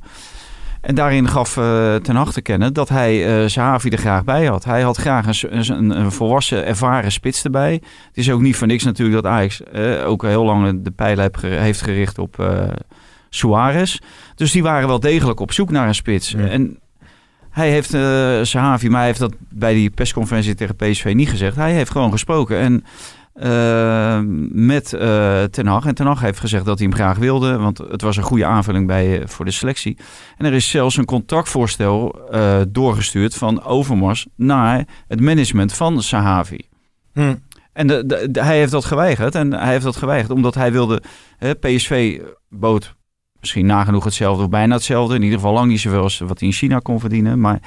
En 0.81 0.95
daarin 0.95 1.27
gaf 1.27 1.57
eh, 1.57 1.95
Ten 1.95 2.15
Hag 2.15 2.33
te 2.33 2.41
kennen 2.41 2.73
dat 2.73 2.89
hij 2.89 3.41
eh 3.41 3.47
Sahavi 3.47 3.89
er 3.89 3.97
graag 3.97 4.23
bij 4.23 4.45
had. 4.45 4.63
Hij 4.63 4.81
had 4.81 4.97
graag 4.97 5.43
een, 5.43 5.71
een, 5.71 5.99
een 5.99 6.11
volwassen, 6.11 6.65
ervaren 6.65 7.11
spits 7.11 7.43
erbij. 7.43 7.73
Het 8.07 8.17
is 8.17 8.31
ook 8.31 8.41
niet 8.41 8.55
voor 8.55 8.67
niks 8.67 8.83
natuurlijk 8.83 9.23
dat 9.23 9.31
Ajax 9.31 9.63
eh, 9.63 10.07
ook 10.07 10.21
heel 10.21 10.45
lang 10.45 10.83
de 10.83 11.29
geri- 11.31 11.55
heeft 11.55 11.81
gericht 11.81 12.17
op 12.17 12.63
Suarez. 13.29 13.99
Dus 14.35 14.51
die 14.51 14.63
waren 14.63 14.87
wel 14.87 14.99
degelijk 14.99 15.39
op 15.39 15.51
zoek 15.51 15.71
naar 15.71 15.87
een 15.87 15.95
spits. 15.95 16.31
Ja. 16.31 16.47
En 16.47 16.79
hij 17.55 17.69
heeft 17.69 17.93
eh 17.93 18.39
Sahavi, 18.41 18.87
maar 18.89 18.97
hij 18.97 19.07
heeft 19.07 19.19
dat 19.19 19.33
bij 19.49 19.73
die 19.73 19.89
persconferentie 19.89 20.55
tegen 20.55 20.75
PSV 20.75 21.11
niet 21.15 21.29
gezegd. 21.29 21.55
Hij 21.55 21.73
heeft 21.73 21.91
gewoon 21.91 22.11
gesproken. 22.11 22.57
En 22.59 22.83
eh, 23.33 24.19
met 24.51 24.93
eh 24.93 25.43
Ten 25.43 25.67
Hag. 25.67 25.85
En 25.85 25.95
Ten 25.95 26.05
Hag 26.05 26.21
heeft 26.21 26.39
gezegd 26.39 26.65
dat 26.65 26.77
hij 26.79 26.87
hem 26.87 26.95
graag 26.95 27.17
wilde. 27.17 27.57
Want 27.57 27.77
het 27.77 28.01
was 28.01 28.17
een 28.17 28.23
goede 28.23 28.45
aanvulling 28.45 28.87
bij, 28.87 29.21
voor 29.25 29.45
de 29.45 29.51
selectie. 29.51 29.97
En 30.37 30.45
er 30.45 30.53
is 30.53 30.69
zelfs 30.69 30.97
een 30.97 31.05
contractvoorstel 31.05 32.19
doorgestuurd 32.69 33.35
van 33.35 33.63
Overmars 33.63 34.27
naar 34.35 34.85
het 35.07 35.21
management 35.21 35.73
van 35.73 36.01
Sahavi. 36.01 36.59
Hm. 37.13 37.35
En 37.73 37.87
de, 37.87 38.05
de- 38.05 38.31
de- 38.31 38.43
hij 38.43 38.57
heeft 38.57 38.71
dat 38.71 38.85
geweigerd. 38.85 39.35
En 39.35 39.53
hij 39.53 39.71
heeft 39.71 39.83
dat 39.83 39.95
geweigerd 39.95 40.31
omdat 40.31 40.55
hij 40.55 40.71
wilde... 40.71 41.01
Hè, 41.37 41.53
PSV 41.55 42.19
bood 42.49 42.95
misschien 43.45 43.65
nagenoeg 43.65 44.03
hetzelfde 44.03 44.43
of 44.43 44.49
bijna 44.49 44.75
hetzelfde. 44.75 45.15
In 45.15 45.21
ieder 45.21 45.37
geval 45.37 45.53
lang 45.53 45.67
niet 45.67 45.79
zoveel 45.79 46.01
als 46.01 46.19
wat 46.19 46.39
hij 46.39 46.47
in 46.47 46.53
China 46.53 46.79
kon 46.79 46.99
verdienen. 46.99 47.39
Maar 47.39 47.59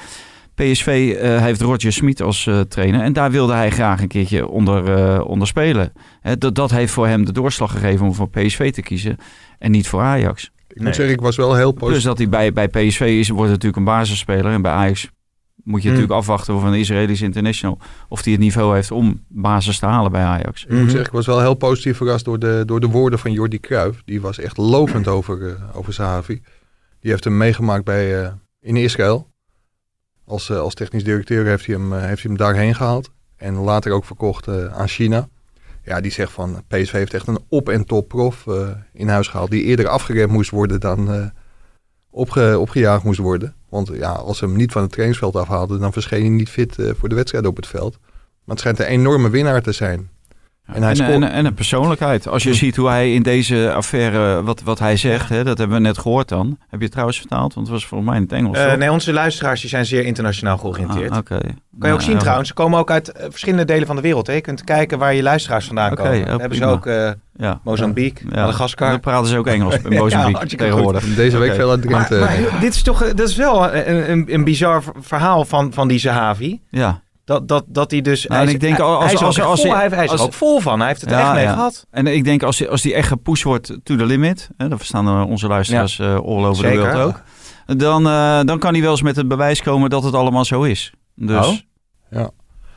PSV 0.54 1.16
eh, 1.20 1.40
heeft 1.42 1.60
Roger 1.60 1.92
Smit 1.92 2.22
als 2.22 2.46
eh, 2.46 2.60
trainer. 2.60 3.00
En 3.00 3.12
daar 3.12 3.30
wilde 3.30 3.52
hij 3.52 3.70
graag 3.70 4.00
een 4.02 4.08
keertje 4.08 4.46
onder, 4.48 4.94
eh, 4.94 5.24
onder 5.28 5.46
spelen. 5.46 5.92
Hè, 6.20 6.38
dat, 6.38 6.54
dat 6.54 6.70
heeft 6.70 6.92
voor 6.92 7.06
hem 7.06 7.24
de 7.24 7.32
doorslag 7.32 7.70
gegeven 7.72 8.06
om 8.06 8.14
voor 8.14 8.28
PSV 8.30 8.72
te 8.72 8.82
kiezen. 8.82 9.16
En 9.58 9.70
niet 9.70 9.88
voor 9.88 10.00
Ajax. 10.00 10.44
Ik 10.44 10.76
Nee. 10.76 10.86
moet 10.86 10.94
zeggen, 10.94 11.14
ik 11.14 11.20
was 11.20 11.36
wel 11.36 11.54
heel 11.54 11.72
positief. 11.72 12.02
dat 12.04 12.18
hij 12.18 12.28
bij, 12.28 12.52
bij 12.52 12.68
PSV 12.68 13.00
is, 13.00 13.28
wordt 13.28 13.50
natuurlijk 13.50 13.76
een 13.76 13.84
basisspeler. 13.84 14.52
En 14.52 14.62
bij 14.62 14.72
Ajax 14.72 15.10
moet 15.68 15.82
je 15.82 15.88
Hmm. 15.88 15.96
natuurlijk 15.98 16.20
afwachten 16.20 16.60
van 16.60 16.72
een 16.72 16.78
Israëlisch 16.78 17.22
international. 17.22 17.78
Of 18.08 18.22
hij 18.24 18.32
het 18.32 18.40
niveau 18.40 18.74
heeft 18.74 18.90
om 18.90 19.24
basis 19.28 19.78
te 19.78 19.86
halen 19.86 20.12
bij 20.12 20.22
Ajax. 20.22 20.64
Ik 20.64 20.70
moet 20.70 20.80
zeggen, 20.90 21.00
ik 21.06 21.12
was 21.12 21.26
wel 21.26 21.40
heel 21.40 21.54
positief 21.54 21.96
verrast 21.96 22.24
door 22.24 22.38
de, 22.38 22.62
door 22.66 22.80
de 22.80 22.86
woorden 22.86 23.18
van 23.18 23.32
Jordi 23.32 23.60
Cruijff. 23.60 24.02
Die 24.04 24.20
was 24.20 24.38
echt 24.38 24.56
lovend 24.56 25.08
over, 25.16 25.46
eh 25.48 25.76
over 25.76 25.92
Sahavi. 25.92 26.42
Die 27.00 27.10
heeft 27.10 27.24
hem 27.24 27.36
meegemaakt 27.36 27.84
bij, 27.84 28.24
eh, 28.24 28.32
in 28.60 28.76
Israël. 28.76 29.26
Als, 30.24 30.50
eh, 30.50 30.58
als 30.58 30.74
technisch 30.74 31.04
directeur 31.04 31.44
heeft 31.46 31.66
hij, 31.66 31.74
hem, 31.74 31.92
heeft 31.92 32.22
hij 32.22 32.30
hem 32.30 32.36
daarheen 32.36 32.74
gehaald. 32.74 33.10
En 33.36 33.54
later 33.54 33.92
ook 33.92 34.04
verkocht 34.04 34.48
aan 34.72 34.88
China. 34.88 35.28
Ja, 35.84 36.00
die 36.00 36.10
zegt 36.12 36.32
van 36.32 36.62
PSV 36.68 36.92
heeft 36.92 37.14
echt 37.14 37.26
een 37.26 37.38
op- 37.48 37.68
en 37.68 37.84
top 37.84 38.08
prof 38.08 38.46
eh, 38.46 38.68
in 38.92 39.08
huis 39.08 39.28
gehaald. 39.28 39.50
Die 39.50 39.62
eerder 39.62 39.88
afgeremd 39.88 40.32
moest 40.32 40.50
worden 40.50 40.80
dan 40.80 41.12
eh, 41.12 41.26
opge, 42.10 42.58
opgejaagd 42.58 43.04
moest 43.04 43.18
worden. 43.18 43.54
Want 43.68 43.90
ja, 43.92 44.12
als 44.12 44.38
ze 44.38 44.44
hem 44.44 44.56
niet 44.56 44.72
van 44.72 44.82
het 44.82 44.90
trainingsveld 44.90 45.36
afhaalden, 45.36 45.80
dan 45.80 45.92
verscheen 45.92 46.20
hij 46.20 46.28
niet 46.28 46.48
fit 46.48 46.78
eh, 46.78 46.90
voor 46.98 47.08
de 47.08 47.14
wedstrijd 47.14 47.46
op 47.46 47.56
het 47.56 47.66
veld. 47.66 47.98
Maar 48.00 48.56
het 48.56 48.58
schijnt 48.58 48.78
een 48.78 48.86
enorme 48.86 49.30
winnaar 49.30 49.62
te 49.62 49.72
zijn. 49.72 50.10
En 50.72 50.80
hij 50.82 50.90
en, 50.90 50.96
scoort- 50.96 51.10
en, 51.10 51.22
en 51.30 51.44
een 51.44 51.54
persoonlijkheid. 51.54 52.28
Als 52.28 52.42
je 52.42 52.54
ziet 52.54 52.76
hoe 52.76 52.88
hij 52.88 53.12
in 53.14 53.22
deze 53.22 53.72
affaire, 53.72 54.42
wat, 54.42 54.62
wat 54.62 54.78
hij 54.78 54.96
zegt, 54.96 55.28
hè, 55.28 55.44
dat 55.44 55.58
hebben 55.58 55.76
we 55.76 55.82
net 55.82 55.98
gehoord 55.98 56.28
dan. 56.28 56.46
Heb 56.60 56.78
je 56.78 56.82
het 56.84 56.90
trouwens 56.90 57.18
vertaald? 57.18 57.54
Want 57.54 57.66
het 57.66 57.76
was 57.76 57.86
volgens 57.86 58.10
mij 58.10 58.18
in 58.18 58.24
het 58.24 58.32
Engels. 58.32 58.58
Eh, 58.58 58.74
nee, 58.74 58.90
onze 58.92 59.12
luisteraars 59.12 59.60
die 59.60 59.70
zijn 59.70 59.86
zeer 59.86 60.04
internationaal 60.04 60.58
georiënteerd. 60.58 61.10
Ah, 61.10 61.16
Oké. 61.18 61.38
Kan 61.78 61.88
je 61.88 61.94
ook 61.94 62.02
zien 62.02 62.18
trouwens, 62.18 62.48
ze 62.48 62.54
komen 62.54 62.78
ook 62.78 62.90
uit 62.90 63.12
eh, 63.12 63.26
verschillende 63.30 63.64
delen 63.64 63.86
van 63.86 63.96
de 63.96 64.02
wereld. 64.02 64.26
Hè? 64.26 64.32
Je 64.32 64.40
kunt 64.40 64.64
kijken 64.64 64.98
waar 64.98 65.14
je 65.14 65.22
luisteraars 65.22 65.66
vandaan 65.66 65.94
komen. 65.94 66.18
oh, 66.20 66.26
Dan 66.26 66.40
hebben 66.40 66.58
ze 66.58 66.64
ook 66.64 66.86
eh, 66.86 67.10
Ja. 67.36 67.60
Mozambique, 67.64 68.24
Ja. 68.30 68.40
Madagaskar. 68.40 68.90
Dan 68.90 69.00
praten 69.00 69.26
ze 69.28 69.38
ook 69.38 69.46
Engels 69.46 69.74
in 69.74 69.90
Ja, 69.92 69.98
Mozambique 69.98 70.56
tegenwoordig. 70.56 71.14
Deze 71.14 71.38
week 71.38 71.54
veel 71.54 71.70
uit 71.70 71.90
maar 71.90 72.08
dit 72.60 72.74
is 72.74 72.82
toch 72.82 73.12
dat 73.14 73.28
is 73.28 73.36
wel 73.36 73.74
een, 73.74 74.10
een, 74.10 74.34
een 74.34 74.44
bizar 74.44 74.82
verhaal 75.00 75.44
van, 75.44 75.72
van 75.72 75.88
die 75.88 75.98
Zahavi. 75.98 76.60
Ja. 76.70 77.02
Dat, 77.28 77.48
dat, 77.48 77.64
dat 77.66 77.90
hij 77.90 78.00
dus... 78.00 78.26
Nou, 78.26 78.32
hij, 78.32 78.42
en 78.42 78.48
is- 78.48 78.54
ik 78.54 78.60
denk 78.60 78.78
als- 78.78 79.04
hij 79.04 79.12
er 79.12 79.12
als- 79.12 79.22
als- 79.24 79.36
vol, 79.36 79.50
als- 79.50 79.62
hij, 79.80 79.88
hij 79.88 80.04
is 80.04 80.12
er 80.12 80.22
ook 80.22 80.32
vol 80.32 80.60
van. 80.60 80.78
Hij 80.78 80.88
heeft 80.88 81.00
het 81.00 81.10
er 81.10 81.16
Ja, 81.18 81.24
echt 81.24 81.32
mee 81.34 81.42
ja. 81.44 81.52
gehad. 81.52 81.86
En 81.90 82.06
ik 82.06 82.24
denk 82.24 82.42
als 82.42 82.56
die, 82.56 82.68
als 82.68 82.82
die 82.82 82.94
echt 82.94 83.08
gepusht 83.08 83.42
wordt 83.44 83.66
to 83.82 83.96
the 83.96 84.04
limit, 84.06 84.50
hè, 84.56 84.68
dat 84.68 84.78
verstaan 84.78 85.24
onze 85.26 85.46
luisteraars 85.46 85.98
eh, 85.98 86.14
all 86.14 86.44
over 86.44 86.54
Zeker. 86.68 86.90
the 86.90 86.96
world 86.96 87.06
ook. 87.06 87.22
Dan, 87.78 88.06
eh, 88.06 88.40
dan 88.44 88.58
kan 88.58 88.72
hij 88.72 88.82
wel 88.82 88.90
eens 88.90 89.02
met 89.02 89.16
het 89.16 89.28
bewijs 89.28 89.62
komen 89.62 89.90
dat 89.90 90.02
het 90.02 90.14
allemaal 90.14 90.44
zo 90.44 90.62
is. 90.62 90.92
Dus 91.14 91.46
Oh. 92.10 92.26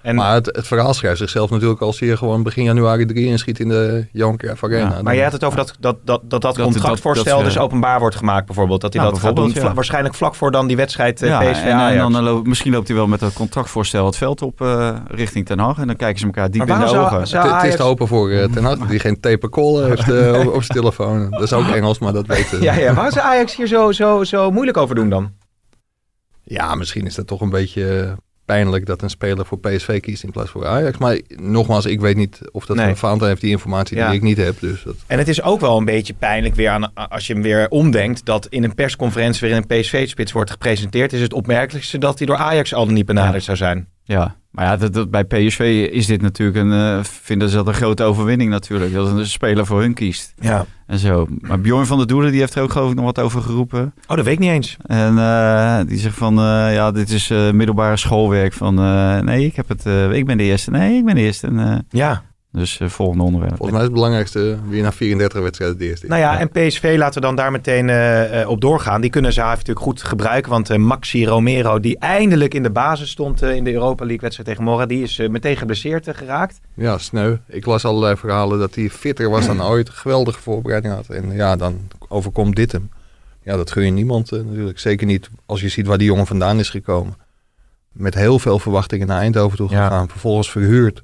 En, 0.02 0.16
maar 0.16 0.34
het, 0.34 0.46
het 0.46 0.68
verhaal 0.68 0.94
schrijft 0.94 1.18
zichzelf 1.18 1.50
natuurlijk 1.50 1.82
als 1.82 2.00
hij 2.00 2.16
gewoon 2.16 2.44
begin 2.44 2.64
januari 2.64 3.06
3 3.06 3.26
inschiet 3.26 3.60
in 3.60 3.68
de 3.70 4.08
Johan 4.12 4.38
Cruijff 4.38 4.64
Arena. 4.64 4.96
Ja, 4.96 5.02
maar 5.02 5.14
jij 5.16 5.24
had 5.24 5.34
het 5.34 5.44
over 5.44 5.58
dat 5.58 5.76
dat, 5.80 5.98
dat, 6.06 6.22
dat, 6.24 6.42
dat 6.42 6.42
dat- 6.42 6.62
contractvoorstel 6.66 7.36
dat- 7.38 7.46
dus 7.46 7.58
openbaar 7.58 8.00
wordt 8.00 8.16
gemaakt 8.16 8.46
bijvoorbeeld. 8.46 8.82
Dat 8.82 8.94
hij 8.94 9.02
Nou, 9.02 9.14
dat 9.14 9.24
gaat 9.24 9.36
doen. 9.36 9.44
bijvoorbeeld, 9.46 9.64
ja. 9.64 9.70
Vla- 9.70 9.76
waarschijnlijk 9.76 10.16
vlak 10.16 10.36
voor 10.36 10.52
dan 10.52 10.68
die 10.68 10.76
wedstrijd 10.76 11.22
eh, 11.22 11.30
ja, 11.30 11.40
PSV 11.52 11.64
en, 11.64 11.98
dan, 11.98 12.16
eh, 12.16 12.22
loopt- 12.24 12.48
misschien 12.48 12.72
loopt 12.72 12.88
hij 12.88 12.98
wel 12.98 13.08
met 13.08 13.20
dat 13.20 13.34
contractvoorstel 13.34 14.06
het 14.06 14.18
veld 14.18 14.42
op 14.42 14.62
eh, 14.62 14.96
richting 15.08 15.46
Den 15.46 15.60
Haag. 15.60 15.78
En 15.78 15.88
dan 15.88 15.96
kijken 15.96 16.20
ze 16.20 16.26
elkaar 16.26 16.52
diep 16.52 16.62
in 16.70 16.80
de 16.80 16.88
zou- 16.88 17.06
ogen. 17.06 17.28
zou- 17.28 17.48
Het- 17.48 17.56
het 17.62 17.64
is 17.72 17.76
te 17.76 17.84
hopen 17.84 18.08
voor 18.08 18.30
eh, 18.30 18.44
Ten 18.52 18.64
Hag 18.64 18.78
die 18.78 19.00
geen 19.00 19.20
tape 19.20 19.50
call 19.50 19.84
heeft 19.84 20.12
eh, 20.12 20.40
op, 20.40 20.54
op 20.54 20.64
zijn 20.64 20.80
telefoon. 20.80 21.30
Dat 21.30 21.42
is 21.42 21.54
ook 21.54 21.68
Engels, 21.76 22.00
maar 22.00 22.14
dat 22.14 22.28
weten 22.28 22.58
we. 22.60 22.64
ja, 22.64 22.74
ja, 22.74 22.94
waar 22.94 23.12
zou 23.12 23.26
Ajax 23.26 23.56
hier 23.56 23.68
zo, 23.68 23.92
zo, 23.92 24.24
zo 24.24 24.52
moeilijk 24.52 24.78
over 24.78 24.96
doen 24.96 25.10
dan? 25.10 25.32
Ja, 26.44 26.76
misschien 26.76 27.06
is 27.06 27.16
dat 27.16 27.28
toch 27.28 27.42
een 27.42 27.50
beetje 27.50 28.16
pijnlijk 28.52 28.86
dat 28.86 29.02
een 29.02 29.10
speler 29.10 29.46
voor 29.46 29.60
PSV 29.60 30.00
kiest 30.00 30.24
in 30.24 30.32
plaats 30.32 30.50
voor 30.50 30.68
Ajax. 30.68 30.98
Maar 30.98 31.20
nogmaals, 31.36 31.86
ik 31.86 32.00
weet 32.00 32.16
niet 32.16 32.40
of 32.52 32.66
dat 32.66 32.76
Nee. 32.76 32.86
van 32.86 32.98
Fanta 32.98 33.26
heeft 33.26 33.42
die 33.42 33.50
informatie 33.52 33.98
Ja. 33.98 34.08
die 34.08 34.16
ik 34.18 34.22
niet 34.24 34.38
heb. 34.38 34.60
Dus 34.60 34.84
dat, 34.84 34.96
En 35.08 35.18
het 35.18 35.28
is 35.28 35.42
ook 35.42 35.60
wel 35.60 35.78
een 35.78 35.86
beetje 35.86 36.14
pijnlijk 36.14 36.56
weer 36.56 36.70
aan, 36.70 36.94
als 36.94 37.28
je 37.28 37.34
hem 37.34 37.42
weer 37.42 37.68
omdenkt, 37.70 38.26
dat 38.26 38.46
in 38.50 38.64
een 38.64 38.76
persconferentie 38.76 39.48
weer 39.48 39.58
een 39.58 39.68
PSV-spits 39.68 40.32
wordt 40.32 40.52
gepresenteerd, 40.52 41.14
is 41.14 41.22
het 41.22 41.34
opmerkelijkste 41.34 41.98
dat 41.98 42.18
hij 42.18 42.28
door 42.28 42.36
Ajax 42.38 42.74
al 42.74 42.88
niet 42.88 43.06
benaderd 43.06 43.44
zou 43.44 43.58
zijn. 43.58 43.88
Ja, 44.04 44.36
maar 44.52 44.66
ja, 44.66 44.78
dat, 44.78 44.94
dat- 44.94 45.10
bij 45.12 45.24
PSV 45.24 45.90
is 45.92 46.06
dit 46.06 46.22
natuurlijk 46.22 46.58
een, 46.58 46.72
eh, 46.72 47.04
vinden 47.04 47.50
ze 47.50 47.56
dat 47.56 47.68
een 47.68 47.74
grote 47.74 48.04
overwinning 48.04 48.50
natuurlijk. 48.50 48.94
Dat 48.94 49.08
een 49.08 49.26
speler 49.28 49.66
voor 49.66 49.80
hun 49.82 49.94
kiest. 49.94 50.34
Ja. 50.40 50.66
En 50.88 51.00
zo. 51.00 51.28
Maar 51.40 51.60
Bjorn 51.62 51.86
van 51.86 51.98
der 51.98 52.08
Doelen, 52.08 52.32
die 52.32 52.40
heeft 52.40 52.56
er 52.56 52.62
ook 52.64 52.72
geloof 52.72 52.90
ik 52.90 52.96
nog 52.96 53.06
wat 53.06 53.20
over 53.20 53.42
geroepen. 53.42 53.94
Oh, 54.08 54.16
dat 54.16 54.26
weet 54.26 54.34
ik 54.34 54.40
niet 54.40 54.50
eens. 54.50 54.78
En 54.86 55.18
eh, 55.18 55.80
die 55.88 55.98
zegt 55.98 56.18
van, 56.18 56.38
eh, 56.40 56.74
ja, 56.74 56.92
dit 56.92 57.10
is 57.10 57.28
middelbare 57.54 57.98
schoolwerk. 57.98 58.54
Van, 58.54 58.76
nee, 59.26 59.46
ik 59.46 59.56
heb 59.56 59.68
het, 59.70 59.86
ik 60.16 60.26
ben 60.26 60.38
de 60.38 60.44
eerste. 60.44 60.72
Nee, 60.72 60.98
ik 60.98 61.06
ben 61.06 61.16
de 61.16 61.22
eerste. 61.22 61.48
En, 61.48 61.86
Ja. 61.90 62.22
Dus 62.52 62.80
eh, 62.80 62.88
volgende 62.88 63.24
onderwerp. 63.24 63.56
volgens 63.56 63.72
mij 63.72 63.80
is 63.82 63.86
het 63.86 63.96
belangrijkste 63.96 64.58
wie 64.68 64.82
na 64.82 64.92
34 64.92 65.42
wedstrijden 65.42 65.78
de 65.78 65.86
eerste 65.86 66.04
is. 66.06 66.10
Nou 66.10 66.22
ja, 66.22 66.40
en 66.40 66.50
PSV 66.50 66.96
laten 66.98 67.22
we 67.22 67.28
dan 67.28 67.36
daar 67.36 67.52
meteen 67.52 67.90
eh, 67.90 68.42
eh, 68.42 68.50
op 68.50 68.62
doorgaan. 68.62 69.02
Die 69.02 69.10
kunnen 69.10 69.34
Zahavi 69.34 69.58
natuurlijk 69.58 69.86
goed 69.86 70.04
gebruiken. 70.04 70.52
Want 70.52 70.70
eh, 70.70 70.78
Maxi 70.78 71.26
Romero, 71.26 71.80
die 71.80 71.98
eindelijk 72.00 72.54
in 72.54 72.64
de 72.64 72.70
basis 72.70 73.10
stond 73.10 73.42
eh, 73.42 73.56
in 73.56 73.64
de 73.64 73.74
Europa 73.74 74.04
League 74.04 74.22
wedstrijd 74.22 74.50
tegen 74.50 74.64
Mora, 74.64 74.86
die 74.86 75.04
is 75.04 75.20
eh, 75.20 75.30
meteen 75.30 75.58
geblesseerd 75.58 76.08
eh, 76.08 76.16
geraakt. 76.16 76.60
Ja, 76.76 76.98
sneu. 76.98 77.36
Ik 77.48 77.66
las 77.66 77.86
allerlei 77.86 78.16
verhalen 78.18 78.60
dat 78.60 78.76
hij 78.76 78.90
fitter 78.90 79.30
was 79.30 79.46
dan 79.46 79.64
ooit. 79.64 79.90
Geweldige 79.90 80.40
voorbereiding 80.40 80.94
had. 80.94 81.08
En 81.10 81.32
ja, 81.32 81.56
dan 81.56 81.78
overkomt 82.08 82.56
dit 82.56 82.72
hem. 82.72 82.90
Ja, 83.44 83.56
dat 83.58 83.72
gun 83.72 83.86
je 83.86 83.92
niemand 83.92 84.32
eh, 84.32 84.40
natuurlijk. 84.44 84.80
Zeker 84.80 85.08
niet 85.08 85.30
als 85.46 85.62
je 85.62 85.70
ziet 85.70 85.88
waar 85.88 85.98
die 85.98 86.08
jongen 86.08 86.28
vandaan 86.28 86.60
is 86.60 86.70
gekomen. 86.70 87.14
Met 87.92 88.14
heel 88.14 88.40
veel 88.40 88.60
verwachtingen 88.60 89.08
naar 89.08 89.20
Eindhoven 89.20 89.58
toe 89.58 89.70
Ja. 89.70 89.84
gegaan. 89.88 90.10
Vervolgens 90.10 90.52
verhuurd. 90.52 91.04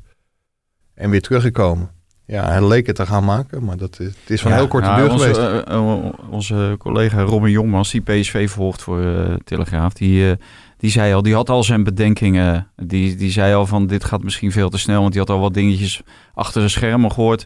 En 0.98 1.10
weer 1.10 1.22
teruggekomen. 1.22 1.90
Ja, 2.26 2.46
hij 2.48 2.68
leek 2.68 2.88
het 2.88 2.96
te 2.96 3.06
gaan 3.06 3.24
maken, 3.26 3.64
maar 3.64 3.78
dat 3.78 4.00
is, 4.00 4.06
het 4.08 4.30
is 4.30 4.42
van 4.42 4.52
Ja, 4.52 4.58
heel 4.58 4.68
korte 4.68 4.88
nou, 4.88 5.02
duur 5.02 5.12
onze, 5.12 5.34
geweest. 5.34 5.64
eh, 5.68 5.74
eh, 5.76 6.14
onze 6.30 6.76
collega 6.78 7.22
Robin 7.22 7.52
Jongmans, 7.52 7.92
die 7.92 8.02
PSV 8.02 8.50
volgt 8.50 8.82
voor 8.82 9.02
eh, 9.06 9.34
Telegraaf, 9.44 9.94
die, 9.94 10.36
die 10.78 10.90
zei 10.92 11.14
al, 11.14 11.22
die 11.22 11.34
had 11.34 11.50
al 11.50 11.64
zijn 11.64 11.84
bedenkingen. 11.84 12.68
Die, 12.76 13.16
die 13.16 13.32
zei 13.32 13.54
al 13.54 13.66
van 13.66 13.88
dit 13.88 14.04
gaat 14.04 14.24
misschien 14.24 14.52
veel 14.52 14.70
te 14.70 14.78
snel, 14.78 15.00
want 15.00 15.12
die 15.12 15.22
had 15.22 15.30
al 15.30 15.40
wat 15.40 15.54
dingetjes 15.54 16.02
achter 16.34 16.62
de 16.62 16.70
schermen 16.70 17.12
gehoord. 17.12 17.46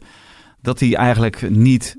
Dat 0.62 0.80
hij 0.80 0.96
eigenlijk 0.96 1.50
niet 1.50 1.98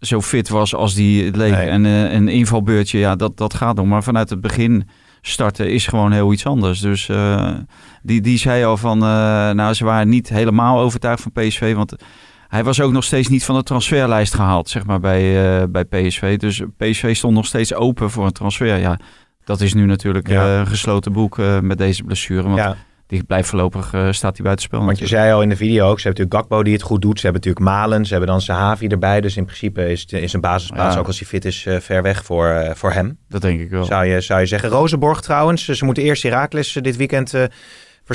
zo 0.00 0.20
fit 0.20 0.48
was 0.48 0.74
als 0.74 0.94
die 0.94 1.24
het 1.24 1.36
leek. 1.36 1.52
Nee. 1.52 1.68
En 1.68 1.84
een 1.84 2.28
invalbeurtje, 2.28 2.98
ja, 2.98 3.16
dat, 3.16 3.36
dat 3.36 3.54
gaat 3.54 3.76
nog. 3.76 3.86
Maar 3.86 4.02
vanuit 4.02 4.30
het 4.30 4.40
begin 4.40 4.88
starten 5.22 5.70
is 5.70 5.86
gewoon 5.86 6.12
heel 6.12 6.32
iets 6.32 6.46
anders. 6.46 6.80
Dus 6.80 7.08
eh, 7.08 7.50
die, 8.02 8.20
die 8.20 8.38
zei 8.38 8.64
al 8.64 8.76
van, 8.76 9.02
eh, 9.02 9.50
nou 9.50 9.74
ze 9.74 9.84
waren 9.84 10.08
niet 10.08 10.28
helemaal 10.28 10.78
overtuigd 10.78 11.22
van 11.22 11.32
PSV, 11.32 11.74
want 11.74 11.94
hij 12.48 12.64
was 12.64 12.80
ook 12.80 12.92
nog 12.92 13.04
steeds 13.04 13.28
niet 13.28 13.44
van 13.44 13.54
de 13.54 13.62
transferlijst 13.62 14.34
gehaald, 14.34 14.68
zeg 14.68 14.86
maar, 14.86 15.00
bij, 15.00 15.58
eh, 15.60 15.64
bij 15.68 15.84
PSV. 15.84 16.38
Dus 16.38 16.62
PSV 16.76 17.16
stond 17.16 17.34
nog 17.34 17.46
steeds 17.46 17.74
open 17.74 18.10
voor 18.10 18.24
een 18.24 18.32
transfer. 18.32 18.76
Ja, 18.76 18.98
dat 19.44 19.60
is 19.60 19.74
nu 19.74 19.84
natuurlijk 19.86 20.28
Ja. 20.28 20.58
een 20.58 20.66
gesloten 20.66 21.12
boek 21.12 21.36
met 21.62 21.78
deze 21.78 22.02
blessure. 22.02 22.42
Want 22.42 22.56
Ja, 22.56 22.76
die 23.10 23.24
blijft 23.24 23.48
voorlopig, 23.48 23.92
eh, 23.92 24.08
staat 24.10 24.34
hij 24.36 24.44
buitenspel. 24.44 24.84
want 24.84 24.98
je 24.98 25.06
zei 25.06 25.32
al 25.32 25.42
in 25.42 25.48
de 25.48 25.56
video 25.56 25.88
ook, 25.90 26.00
ze 26.00 26.06
hebben 26.06 26.22
natuurlijk 26.22 26.50
Gakpo 26.50 26.62
die 26.64 26.72
het 26.72 26.82
goed 26.82 27.02
doet. 27.02 27.20
Ze 27.20 27.26
hebben 27.26 27.42
natuurlijk 27.46 27.76
Malen, 27.76 28.04
ze 28.04 28.10
hebben 28.12 28.30
dan 28.30 28.40
Sahavi 28.40 28.86
erbij. 28.86 29.20
Dus 29.20 29.36
in 29.36 29.44
principe 29.44 29.90
is, 29.90 30.00
het- 30.00 30.12
is 30.12 30.32
een 30.32 30.40
basisplaats, 30.40 30.94
Ja. 30.94 31.00
ook 31.00 31.06
als 31.06 31.18
hij 31.18 31.28
fit 31.28 31.44
is, 31.44 31.66
eh, 31.66 31.76
ver 31.80 32.02
weg 32.02 32.24
voor, 32.24 32.46
eh, 32.48 32.74
voor 32.74 32.92
hem. 32.92 33.18
Dat 33.28 33.42
denk 33.42 33.60
ik 33.60 33.70
wel. 33.70 33.84
Zou 33.84 34.04
je, 34.04 34.20
zou 34.20 34.40
je 34.40 34.46
zeggen. 34.46 34.68
Rozenborg 34.68 35.20
trouwens, 35.20 35.64
ze 35.68 35.84
moeten 35.84 36.02
eerst 36.02 36.22
Heracles 36.22 36.72
dit 36.72 36.96
weekend 36.96 37.34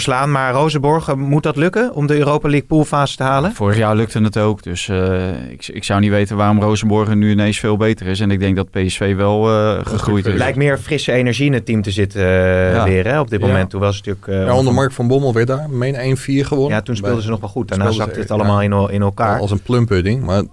verslaan. 0.02 0.32
Maar 0.32 0.54
Rozenborg, 0.54 1.08
eh, 1.08 1.16
moet 1.16 1.44
dat 1.44 1.56
lukken 1.56 1.94
om 1.94 2.08
de 2.08 2.18
Europa 2.18 2.50
League 2.50 2.68
poolfase 2.68 3.16
te 3.18 3.24
halen? 3.24 3.52
Vorig 3.54 3.78
jaar 3.78 3.96
lukte 3.96 4.20
het 4.22 4.38
ook. 4.38 4.64
Dus 4.64 4.90
eh, 4.90 5.52
ik, 5.52 5.68
ik 5.68 5.84
zou 5.84 6.00
niet 6.00 6.10
weten 6.10 6.38
waarom 6.38 6.62
Rosenborg 6.62 7.16
nu 7.16 7.32
ineens 7.32 7.60
veel 7.60 7.78
beter 7.78 8.08
is. 8.08 8.20
En 8.20 8.32
ik 8.32 8.40
denk 8.40 8.56
dat 8.56 8.72
PSV 8.72 9.16
wel 9.16 9.50
eh, 9.50 9.80
gegroeid 9.86 10.26
is. 10.26 10.34
Lijkt 10.38 10.58
meer 10.58 10.78
frisse 10.78 11.12
energie 11.12 11.46
in 11.46 11.54
het 11.54 11.66
team 11.66 11.82
te 11.82 11.92
zitten 11.92 12.22
Ja. 12.22 12.84
weer 12.84 13.08
hè, 13.08 13.20
op 13.20 13.30
dit 13.30 13.40
Ja. 13.42 13.48
moment. 13.48 13.72
Hoewel 13.72 13.94
ze 13.94 14.02
natuurlijk... 14.06 14.28
eh, 14.28 14.46
Ja, 14.46 14.56
onder 14.58 14.74
Mark 14.74 14.92
van 14.92 15.08
Bommel 15.08 15.34
werd 15.34 15.48
daar, 15.48 15.70
meen 15.70 16.18
1-4 16.18 16.46
gewonnen. 16.48 16.74
Ja, 16.78 16.82
toen 16.82 16.96
speelden 16.96 17.24
ze 17.24 17.30
nog 17.30 17.40
wel 17.40 17.50
goed. 17.50 17.68
Daarna 17.68 17.92
zakte 17.92 18.20
het 18.20 18.32
allemaal 18.32 18.62
in, 18.62 18.90
in 18.94 19.02
elkaar. 19.02 19.40
Als 19.40 19.52
een 19.52 19.62
plumpudding, 19.62 20.24
maar 20.26 20.44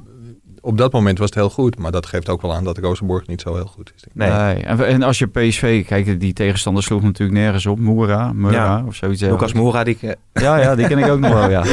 op 0.64 0.79
dat 0.79 0.92
moment 0.92 1.18
was 1.18 1.27
het 1.27 1.35
heel 1.38 1.51
goed. 1.51 1.79
Maar 1.79 1.90
dat 1.92 2.07
geeft 2.07 2.29
ook 2.29 2.42
wel 2.42 2.55
aan 2.55 2.64
dat 2.64 2.79
Rozenborg 2.79 3.27
niet 3.27 3.40
zo 3.40 3.55
heel 3.55 3.66
goed 3.66 3.92
is. 3.96 4.03
denk 4.03 4.31
ik. 4.31 4.37
Nee. 4.38 4.55
Nee. 4.55 4.64
En, 4.64 4.87
en 4.87 5.03
als 5.03 5.18
je 5.18 5.27
PSV, 5.27 5.87
kijk, 5.87 6.20
die 6.20 6.33
tegenstander 6.33 6.83
sloeg 6.83 7.03
natuurlijk 7.03 7.38
nergens 7.38 7.66
op. 7.66 7.79
Moera, 7.79 8.33
Moera 8.33 8.57
Ja. 8.57 8.85
of 8.87 8.94
zoiets. 8.94 9.20
Lucas 9.20 9.53
Moura, 9.53 9.85
die... 9.85 9.98
Ja, 10.33 10.57
ja, 10.57 10.75
die 10.75 10.87
ken 10.87 10.98
ik 10.98 11.07
ook 11.09 11.18
nog 11.20 11.33
wel, 11.33 11.51
ja. 11.51 11.62
die 11.62 11.72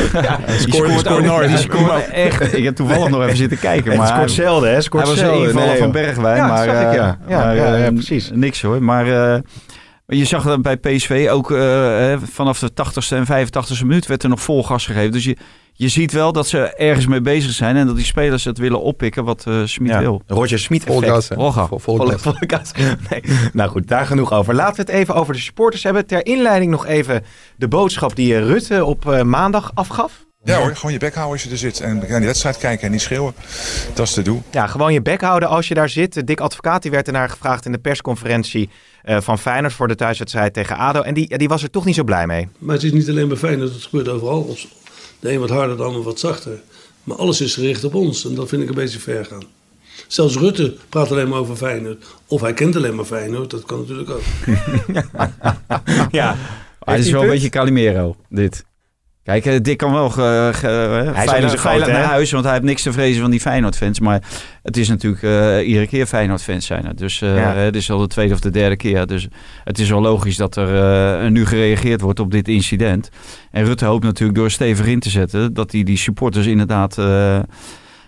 scoort, 0.58 1.00
scoort 1.00 1.26
nooit. 1.26 1.48
Die 1.48 1.58
scoort 1.58 2.10
echt. 2.10 2.58
Ik 2.58 2.64
heb 2.64 2.76
toevallig 2.76 3.10
nog 3.10 3.24
even 3.24 3.38
zitten 3.38 3.60
kijken. 3.60 3.90
Het 3.92 4.00
Maar 4.00 4.08
scoort 4.08 4.32
zelden, 4.32 4.72
hè? 4.74 4.82
Scoort 4.82 5.04
hij 5.04 5.14
was 5.14 5.22
een 5.22 5.30
zelden. 5.30 5.48
invaller 5.48 5.68
Nee, 5.70 5.78
van. 5.78 5.92
Bergwijn. 5.92 6.36
Ja, 6.38 6.48
maar, 6.48 6.68
ik, 6.68 6.74
eh, 6.74 6.94
ja. 6.94 7.18
Ja, 7.28 7.38
maar, 7.38 7.56
ja, 7.56 7.76
ja, 7.76 7.86
eh, 7.86 7.94
precies. 7.94 8.32
Niks 8.34 8.62
hoor. 8.62 8.84
Maar 8.84 9.34
eh, 9.34 9.40
je 10.10 10.26
zag 10.26 10.44
dat 10.44 10.62
bij 10.62 10.78
PSV 10.78 11.28
ook 11.32 11.52
eh, 11.52 12.16
vanaf 12.24 12.60
de 12.60 12.70
80ste 12.72 13.18
en 13.18 13.48
85ste 13.48 13.82
minuut 13.86 14.08
werd 14.08 14.24
er 14.24 14.30
nog 14.30 14.42
vol 14.42 14.64
gas 14.64 14.86
gegeven. 14.86 15.12
Dus 15.12 15.24
je, 15.24 15.38
je 15.74 15.88
ziet 15.88 16.12
wel 16.12 16.32
dat 16.32 16.48
ze 16.48 16.60
ergens 16.60 17.08
mee 17.08 17.22
bezig 17.22 17.52
zijn. 17.52 17.76
En 17.76 17.88
dat 17.88 17.96
die 17.96 18.06
spelers 18.06 18.44
het 18.44 18.58
willen 18.58 18.82
oppikken 18.82 19.24
wat 19.24 19.46
eh 19.48 19.62
Smit 19.66 19.90
Ja. 19.92 20.00
wil. 20.00 20.22
Roger 20.28 20.60
Smit 20.60 20.86
effect. 20.86 21.30
Rogga. 21.30 21.68
Vol, 21.72 21.98
gas. 22.48 22.72
Nee. 23.10 23.22
Nou 23.54 23.70
goed, 23.70 23.88
daar 23.88 24.06
genoeg 24.06 24.34
over. 24.34 24.54
Laten 24.56 24.76
we 24.76 24.92
het 24.92 25.02
even 25.02 25.16
over 25.16 25.34
de 25.34 25.40
supporters 25.40 25.84
hebben. 25.84 26.06
Ter 26.06 26.26
inleiding 26.26 26.72
nog 26.72 26.86
even 26.86 27.24
de 27.58 27.68
boodschap 27.68 28.16
die 28.16 28.36
eh, 28.36 28.42
Rutte 28.42 28.86
op 28.86 29.10
eh, 29.12 29.22
maandag 29.24 29.72
afgaf. 29.74 30.28
Ja 30.44 30.60
hoor, 30.60 30.76
gewoon 30.76 30.92
je 30.92 30.98
bek 30.98 31.14
houden 31.14 31.34
als 31.34 31.44
je 31.44 31.50
er 31.50 31.58
zit. 31.58 31.80
En 31.80 31.98
naar 31.98 32.18
die 32.18 32.26
wedstrijd 32.26 32.58
kijken 32.58 32.86
en 32.86 32.92
niet 32.92 33.02
schreeuwen. 33.02 33.34
Dat 33.94 34.08
is 34.08 34.14
te 34.14 34.22
doen. 34.22 34.44
Ja, 34.52 34.68
gewoon 34.68 34.94
je 34.94 35.02
bek 35.02 35.22
houden 35.22 35.50
als 35.50 35.68
je 35.68 35.74
daar 35.74 35.90
zit. 35.90 36.28
Dick 36.28 36.40
Advocaat 36.40 36.82
die 36.82 36.92
werd 36.92 37.08
ernaar 37.08 37.30
gevraagd 37.30 37.66
in 37.66 37.72
de 37.72 37.78
persconferentie 37.78 38.70
eh, 39.02 39.22
van 39.22 39.40
Feyenoord 39.40 39.74
voor 39.74 39.88
de 39.88 39.96
thuiswedstrijd 39.96 40.54
tegen 40.54 40.78
ADO. 40.78 41.02
En 41.02 41.14
die, 41.14 41.26
ja, 41.30 41.38
die 41.38 41.48
was 41.48 41.64
er 41.64 41.70
toch 41.70 41.86
niet 41.86 41.96
zo 41.96 42.04
blij 42.04 42.28
mee. 42.28 42.48
Maar 42.58 42.76
het 42.76 42.84
is 42.84 42.92
niet 42.92 43.10
alleen 43.10 43.28
bij 43.28 43.38
Feyenoord, 43.38 43.74
het 43.74 43.84
gebeurt 43.84 44.08
overal. 44.08 44.56
De 45.20 45.32
een 45.32 45.40
wat 45.40 45.50
harder, 45.50 45.78
de 45.78 45.84
ander 45.84 46.04
wat 46.04 46.20
zachter. 46.20 46.62
Maar 47.04 47.18
alles 47.18 47.42
is 47.42 47.54
gericht 47.54 47.84
op 47.84 47.96
ons 47.96 48.26
en 48.26 48.36
dat 48.36 48.50
vind 48.50 48.62
ik 48.62 48.70
een 48.70 48.76
beetje 48.76 49.00
ver 49.00 49.26
gaan. 49.26 49.44
Zelfs 50.08 50.36
Rutte 50.36 50.78
praat 50.90 51.12
alleen 51.12 51.30
maar 51.30 51.40
over 51.40 51.56
Feyenoord. 51.56 52.06
Of 52.28 52.42
hij 52.42 52.54
kent 52.54 52.76
alleen 52.76 52.96
maar 52.96 53.06
Feyenoord, 53.06 53.50
dat 53.50 53.66
kan 53.66 53.80
natuurlijk 53.80 54.10
ook. 54.10 54.22
ja, 56.12 56.38
Maar 56.80 56.96
het 56.96 57.06
is 57.06 57.12
wel 57.12 57.22
een 57.22 57.30
beetje 57.30 57.50
Calimero, 57.50 58.16
dit. 58.30 58.66
Kijk, 59.30 59.46
eh, 59.46 59.60
Dick 59.62 59.78
kan 59.78 59.92
wel 59.92 60.10
ge, 60.10 60.50
ge- 60.54 60.68
eh, 60.68 61.08
zo 61.08 61.14
veilig, 61.26 61.50
groot, 61.50 61.60
veilig 61.62 61.88
naar 61.88 62.04
huis, 62.04 62.32
want 62.32 62.44
hij 62.44 62.54
heeft 62.54 62.66
niks 62.66 62.82
te 62.82 62.92
vrezen 62.92 63.22
van 63.22 63.32
die 63.32 63.40
Feyenoord-fans. 63.40 64.00
Maar 64.00 64.22
het 64.64 64.78
is 64.78 64.88
natuurlijk 64.90 65.24
eh, 65.24 65.68
iedere 65.68 65.88
keer 65.88 66.06
Feyenoord-fans 66.06 66.66
zijn 66.66 66.86
het. 66.86 66.98
Dus 66.98 67.20
Ja. 67.20 67.28
het 67.54 67.76
is 67.76 67.92
al 67.92 68.00
de 68.00 68.08
tweede 68.08 68.34
of 68.34 68.40
de 68.40 68.50
derde 68.50 68.76
keer. 68.76 69.06
Dus 69.06 69.28
het 69.64 69.80
is 69.80 69.90
wel 69.90 70.02
logisch 70.02 70.38
dat 70.38 70.56
er 70.56 71.32
nu 71.32 71.46
gereageerd 71.46 72.02
wordt 72.02 72.20
op 72.20 72.32
dit 72.32 72.48
incident. 72.48 73.10
En 73.52 73.64
Rutte 73.66 73.86
hoopt 73.86 74.04
natuurlijk 74.04 74.38
door 74.40 74.52
stevig 74.52 74.86
in 74.86 75.00
te 75.00 75.10
zetten... 75.10 75.54
dat 75.54 75.72
hij 75.72 75.84
die 75.84 75.98
supporters 75.98 76.46
inderdaad 76.46 76.96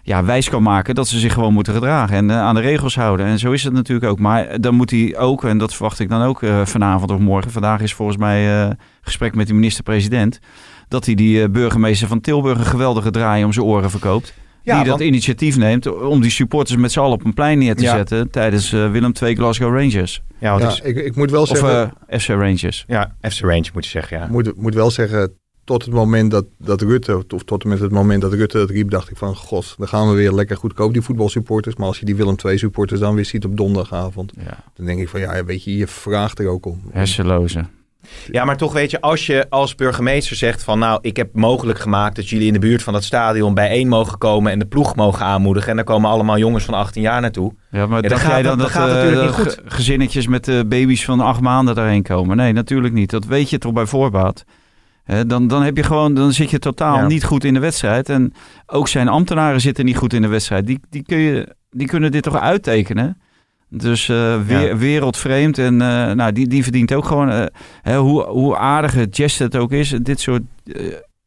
ja, 0.03 0.23
wijs 0.23 0.49
kan 0.49 0.63
maken... 0.63 0.95
dat 0.95 1.07
ze 1.07 1.19
zich 1.19 1.33
gewoon 1.33 1.53
moeten 1.53 1.73
gedragen 1.73 2.15
en 2.15 2.31
aan 2.31 2.55
de 2.55 2.61
regels 2.61 2.95
houden. 2.95 3.25
En 3.25 3.39
zo 3.39 3.51
is 3.51 3.63
het 3.63 3.73
natuurlijk 3.73 4.11
ook. 4.11 4.19
Maar 4.19 4.61
dan 4.61 4.75
moet 4.75 4.89
hij 4.91 5.17
ook, 5.17 5.43
en 5.43 5.57
dat 5.57 5.73
verwacht 5.73 5.99
ik 5.99 6.09
dan 6.09 6.21
ook 6.21 6.39
vanavond 6.63 7.11
of 7.11 7.19
morgen... 7.19 7.51
vandaag 7.51 7.81
is 7.81 7.93
volgens 7.93 8.17
mij 8.17 8.69
gesprek 9.01 9.35
met 9.35 9.47
de 9.47 9.53
minister-president 9.53 10.39
dat 10.91 11.05
hij 11.05 11.15
die 11.15 11.41
eh, 11.43 11.49
burgemeester 11.49 12.07
van 12.07 12.21
Tilburg 12.21 12.57
een 12.59 12.65
geweldige 12.65 13.11
draai 13.11 13.43
om 13.43 13.53
zijn 13.53 13.65
oren 13.65 13.89
verkoopt. 13.89 14.33
Ja, 14.63 14.75
die 14.75 14.83
dat 14.89 14.97
want- 14.97 15.09
initiatief 15.09 15.57
neemt 15.57 15.99
om 16.01 16.21
die 16.21 16.31
supporters 16.31 16.77
met 16.79 16.91
z'n 16.91 16.99
allen 16.99 17.13
op 17.13 17.25
een 17.25 17.33
plein 17.33 17.57
neer 17.57 17.75
te 17.75 17.83
Ja. 17.83 17.95
zetten 17.95 18.29
tijdens 18.31 18.73
eh, 18.73 18.91
Willem 18.91 19.11
II 19.21 19.35
Glasgow 19.35 19.75
Rangers. 19.77 20.21
Ja, 20.39 20.57
Ja, 20.59 20.69
ik- 20.69 20.83
ik, 20.83 21.05
ik 21.05 21.15
moet 21.15 21.31
wel 21.31 21.41
Of 21.41 21.47
zeggen, 21.47 21.93
eh, 22.07 22.19
FC 22.19 22.27
Rangers. 22.27 22.83
ja, 22.87 23.15
FC 23.21 23.39
Range 23.39 23.69
moet 23.73 23.83
je 23.83 23.89
zeggen, 23.89 24.17
ja. 24.17 24.27
moet, 24.29 24.55
moet 24.57 24.73
wel 24.73 24.91
zeggen, 24.91 25.33
tot 25.63 25.85
het 25.85 25.93
moment 25.93 26.31
dat, 26.31 26.45
dat 26.57 26.81
Rutte, 26.81 27.23
of 27.33 27.43
tot 27.43 27.63
en 27.63 27.69
met 27.69 27.79
het 27.79 27.91
moment 27.91 28.21
dat 28.21 28.33
Rutte 28.33 28.57
dat 28.57 28.69
riep, 28.69 28.89
dacht 28.89 29.09
ik 29.09 29.17
van, 29.17 29.35
god, 29.35 29.75
dan 29.77 29.87
gaan 29.87 30.09
we 30.09 30.15
weer 30.15 30.31
lekker 30.31 30.57
goedkoop, 30.57 30.93
die 30.93 31.01
voetbalsupporters. 31.01 31.75
Maar 31.75 31.87
als 31.87 31.99
je 31.99 32.05
die 32.05 32.15
Willem 32.15 32.35
II 32.45 32.57
supporters 32.57 32.99
dan 32.99 33.15
weer 33.15 33.25
ziet 33.25 33.45
op 33.45 33.57
donderdagavond, 33.57 34.33
Ja, 34.45 34.63
dan 34.75 34.85
denk 34.85 34.99
ik 34.99 35.09
van, 35.09 35.19
ja, 35.19 35.45
weet 35.45 35.63
je, 35.63 35.77
je 35.77 35.87
vraagt 35.87 36.39
er 36.39 36.47
ook 36.47 36.65
om. 36.65 36.81
hersenloze. 36.91 37.65
Ja, 38.31 38.45
maar 38.45 38.57
toch 38.57 38.73
weet 38.73 38.91
je, 38.91 39.01
als 39.01 39.25
je 39.25 39.45
als 39.49 39.75
burgemeester 39.75 40.35
zegt 40.35 40.63
van 40.63 40.79
nou, 40.79 40.99
ik 41.01 41.17
heb 41.17 41.29
mogelijk 41.33 41.79
gemaakt 41.79 42.15
dat 42.15 42.29
jullie 42.29 42.47
in 42.47 42.53
de 42.53 42.59
buurt 42.59 42.83
van 42.83 42.93
dat 42.93 43.03
stadion 43.03 43.53
bijeen 43.53 43.87
mogen 43.87 44.17
komen 44.17 44.51
en 44.51 44.59
de 44.59 44.65
ploeg 44.65 44.95
mogen 44.95 45.25
aanmoedigen. 45.25 45.69
En 45.69 45.75
dan 45.75 45.85
komen 45.85 46.09
allemaal 46.09 46.37
jongens 46.37 46.63
van 46.63 46.73
18 46.73 47.01
jaar 47.01 47.21
naartoe. 47.21 47.53
Ja, 47.71 47.85
maar 47.87 48.03
Ja, 48.03 48.09
dacht 48.09 48.21
dat 48.21 48.31
jij 48.31 48.41
gaat- 48.41 48.43
dan 48.49 48.57
dat 48.57 48.67
dat, 48.67 48.75
gaat 48.75 48.89
eh, 48.89 48.93
natuurlijk 48.95 49.37
niet 49.37 49.47
goed. 49.47 49.61
gezinnetjes 49.65 50.27
met 50.27 50.45
de 50.45 50.65
baby's 50.67 51.05
van 51.05 51.19
acht 51.19 51.41
maanden 51.41 51.75
daarheen 51.75 52.03
komen? 52.03 52.37
Nee, 52.37 52.53
natuurlijk 52.53 52.93
niet. 52.93 53.09
Dat 53.09 53.25
weet 53.25 53.49
je 53.49 53.57
toch 53.57 53.73
bij 53.73 53.85
voorbaat. 53.85 54.43
Dan, 55.27 55.47
dan, 55.47 55.63
heb 55.63 55.77
je 55.77 55.83
gewoon, 55.83 56.13
dan 56.13 56.31
zit 56.33 56.49
je 56.49 56.59
totaal 56.59 56.95
Ja. 56.97 57.07
niet 57.07 57.23
goed 57.23 57.43
in 57.43 57.53
de 57.53 57.59
wedstrijd. 57.59 58.09
En 58.09 58.33
ook 58.65 58.87
zijn 58.87 59.07
ambtenaren 59.07 59.61
zitten 59.61 59.85
niet 59.85 59.97
goed 59.97 60.13
in 60.13 60.21
de 60.21 60.27
wedstrijd. 60.27 60.67
Die, 60.67 60.79
die, 60.89 61.03
kun 61.03 61.17
je, 61.17 61.55
die 61.69 61.87
kunnen 61.87 62.11
dit 62.11 62.23
toch 62.23 62.39
uittekenen? 62.39 63.21
Dus 63.73 64.09
eh, 64.09 64.41
weer, 64.41 64.67
Ja. 64.67 64.77
wereldvreemd. 64.77 65.57
En 65.57 65.81
eh, 65.81 66.11
nou, 66.11 66.31
die, 66.31 66.47
die 66.47 66.63
verdient 66.63 66.93
ook 66.93 67.05
gewoon... 67.05 67.29
eh, 67.29 67.45
hè, 67.81 67.97
hoe, 67.97 68.23
hoe 68.23 68.57
aardige 68.57 69.07
geste 69.11 69.43
het 69.43 69.55
ook 69.55 69.71
is. 69.71 69.89
Dit 70.01 70.19
soort 70.19 70.41
eh, 70.65 70.81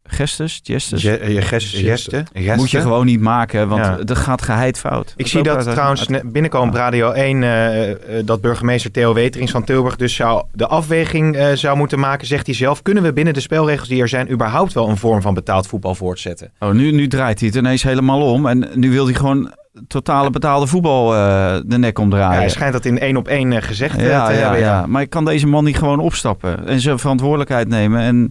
gestes, 0.07 0.61
gestes... 0.65 1.03
Je, 1.03 1.11
je 1.33 1.41
gest, 1.43 1.75
gesten, 1.77 2.27
gesten. 2.33 2.57
moet 2.57 2.71
je 2.71 2.81
gewoon 2.81 3.07
niet 3.07 3.21
maken, 3.21 3.69
want 3.69 3.85
Ja. 3.85 3.97
dat 3.97 4.19
gaat 4.19 4.43
geheid 4.43 4.79
fout. 4.79 5.15
Ik 5.17 5.27
zie 5.27 5.43
dat 5.43 5.63
trouwens 5.63 6.07
binnenkomen 6.25 6.69
op 6.69 6.75
Radio 6.75 7.11
1 7.11 7.43
eh, 7.43 7.91
eh, 7.91 7.97
dat 8.27 8.41
burgemeester 8.41 8.91
Theo 8.91 9.15
Weterings 9.15 9.53
van 9.53 9.65
Tilburg 9.65 9.97
dus 9.97 10.15
zou 10.15 10.45
de 10.53 10.67
afweging 10.67 11.37
eh, 11.37 11.53
zou 11.53 11.77
moeten 11.77 11.99
maken, 11.99 12.27
zegt 12.27 12.47
hij 12.47 12.55
zelf. 12.55 12.83
Kunnen 12.83 13.03
we 13.03 13.13
binnen 13.13 13.35
de 13.35 13.41
spelregels 13.41 13.89
die 13.89 14.01
er 14.03 14.09
zijn 14.09 14.31
überhaupt 14.31 14.73
wel 14.73 14.89
een 14.89 14.97
vorm 14.97 15.21
van 15.23 15.35
betaald 15.35 15.67
voetbal 15.67 15.95
voortzetten? 15.95 16.53
Oh, 16.59 16.71
nu, 16.71 16.93
nu 16.93 17.07
draait 17.07 17.39
hij 17.39 17.49
het 17.49 17.57
ineens 17.59 17.83
helemaal 17.83 18.33
om. 18.33 18.47
En 18.47 18.69
nu 18.75 18.91
wil 18.91 19.05
hij 19.05 19.15
gewoon 19.15 19.53
totale 19.87 20.31
betaalde 20.31 20.67
voetbal 20.67 21.15
eh, 21.15 21.57
de 21.67 21.79
nek 21.79 21.97
Ja, 21.97 22.03
omdraaien. 22.03 22.39
hij 22.39 22.49
schijnt 22.49 22.73
dat 22.73 22.85
in 22.85 22.99
één 22.99 23.17
op 23.17 23.29
één 23.29 23.53
eh, 23.53 23.63
gezegd 23.63 23.97
eh, 23.99 24.09
ja, 24.09 24.27
te 24.27 24.33
ja, 24.33 24.39
hebben. 24.39 24.59
ja. 24.61 24.87
Maar 24.87 25.07
kan 25.09 25.25
deze 25.25 25.47
man 25.47 25.65
niet 25.65 25.79
gewoon 25.79 26.01
opstappen 26.01 26.67
en 26.67 26.81
zijn 26.81 26.99
verantwoordelijkheid 26.99 27.69
nemen 27.69 28.01
en 28.01 28.31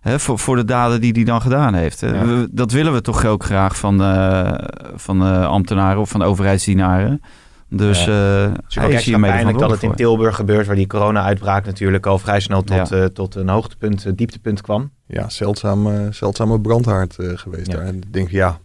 hè, 0.00 0.18
voor, 0.18 0.38
voor 0.38 0.56
de 0.56 0.64
daden 0.64 1.00
die 1.00 1.12
hij 1.12 1.24
dan 1.24 1.40
gedaan 1.40 1.74
heeft? 1.74 2.00
Ja. 2.00 2.46
Dat 2.50 2.72
willen 2.72 2.92
we 2.92 3.00
toch 3.00 3.26
ook 3.26 3.44
graag 3.44 3.76
van, 3.76 4.02
eh, 4.02 4.52
van 4.94 5.22
eh, 5.22 5.46
ambtenaren 5.46 6.00
of 6.00 6.10
van 6.10 6.22
overheidsdienaren. 6.22 7.20
Dus 7.68 8.04
Ja. 8.04 8.44
eh 8.44 8.50
ook 8.84 8.90
hij 8.90 8.90
is 8.92 9.04
hiermee 9.04 9.52
dat 9.52 9.70
het 9.70 9.82
in 9.82 9.94
Tilburg 9.94 10.36
gebeurt, 10.36 10.66
waar 10.66 10.76
die 10.76 10.86
corona-uitbraak 10.86 11.64
natuurlijk 11.64 12.06
al 12.06 12.18
vrij 12.18 12.40
snel 12.40 12.62
tot, 12.62 12.88
Ja. 12.88 12.96
eh, 12.96 13.04
tot 13.04 13.34
een 13.34 13.48
hoogtepunt, 13.48 14.04
eh, 14.06 14.12
dieptepunt 14.16 14.60
kwam. 14.60 14.90
Ja, 15.06 15.28
zeldzaam, 15.28 15.86
eh, 15.86 16.00
zeldzame 16.10 16.60
brandhaard 16.60 17.16
eh, 17.18 17.28
geweest 17.34 17.66
Ja. 17.66 17.76
daar. 17.76 17.86
En 17.86 17.94
ik 17.96 18.12
denk, 18.12 18.30
ja, 18.30 18.58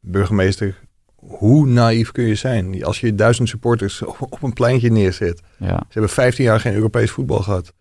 burgemeester, 0.00 0.78
hoe 1.20 1.66
naïef 1.66 2.12
kun 2.12 2.24
je 2.24 2.34
zijn? 2.34 2.84
Als 2.84 3.00
je 3.00 3.14
duizend 3.14 3.48
supporters 3.48 4.02
op, 4.02 4.16
op 4.30 4.42
een 4.42 4.52
pleintje 4.52 4.90
neerzet. 4.90 5.40
Ja. 5.56 5.66
Ze 5.76 5.84
hebben 5.92 6.10
15 6.10 6.44
jaar 6.44 6.60
geen 6.60 6.74
Europees 6.74 7.10
voetbal 7.10 7.38
gehad. 7.42 7.72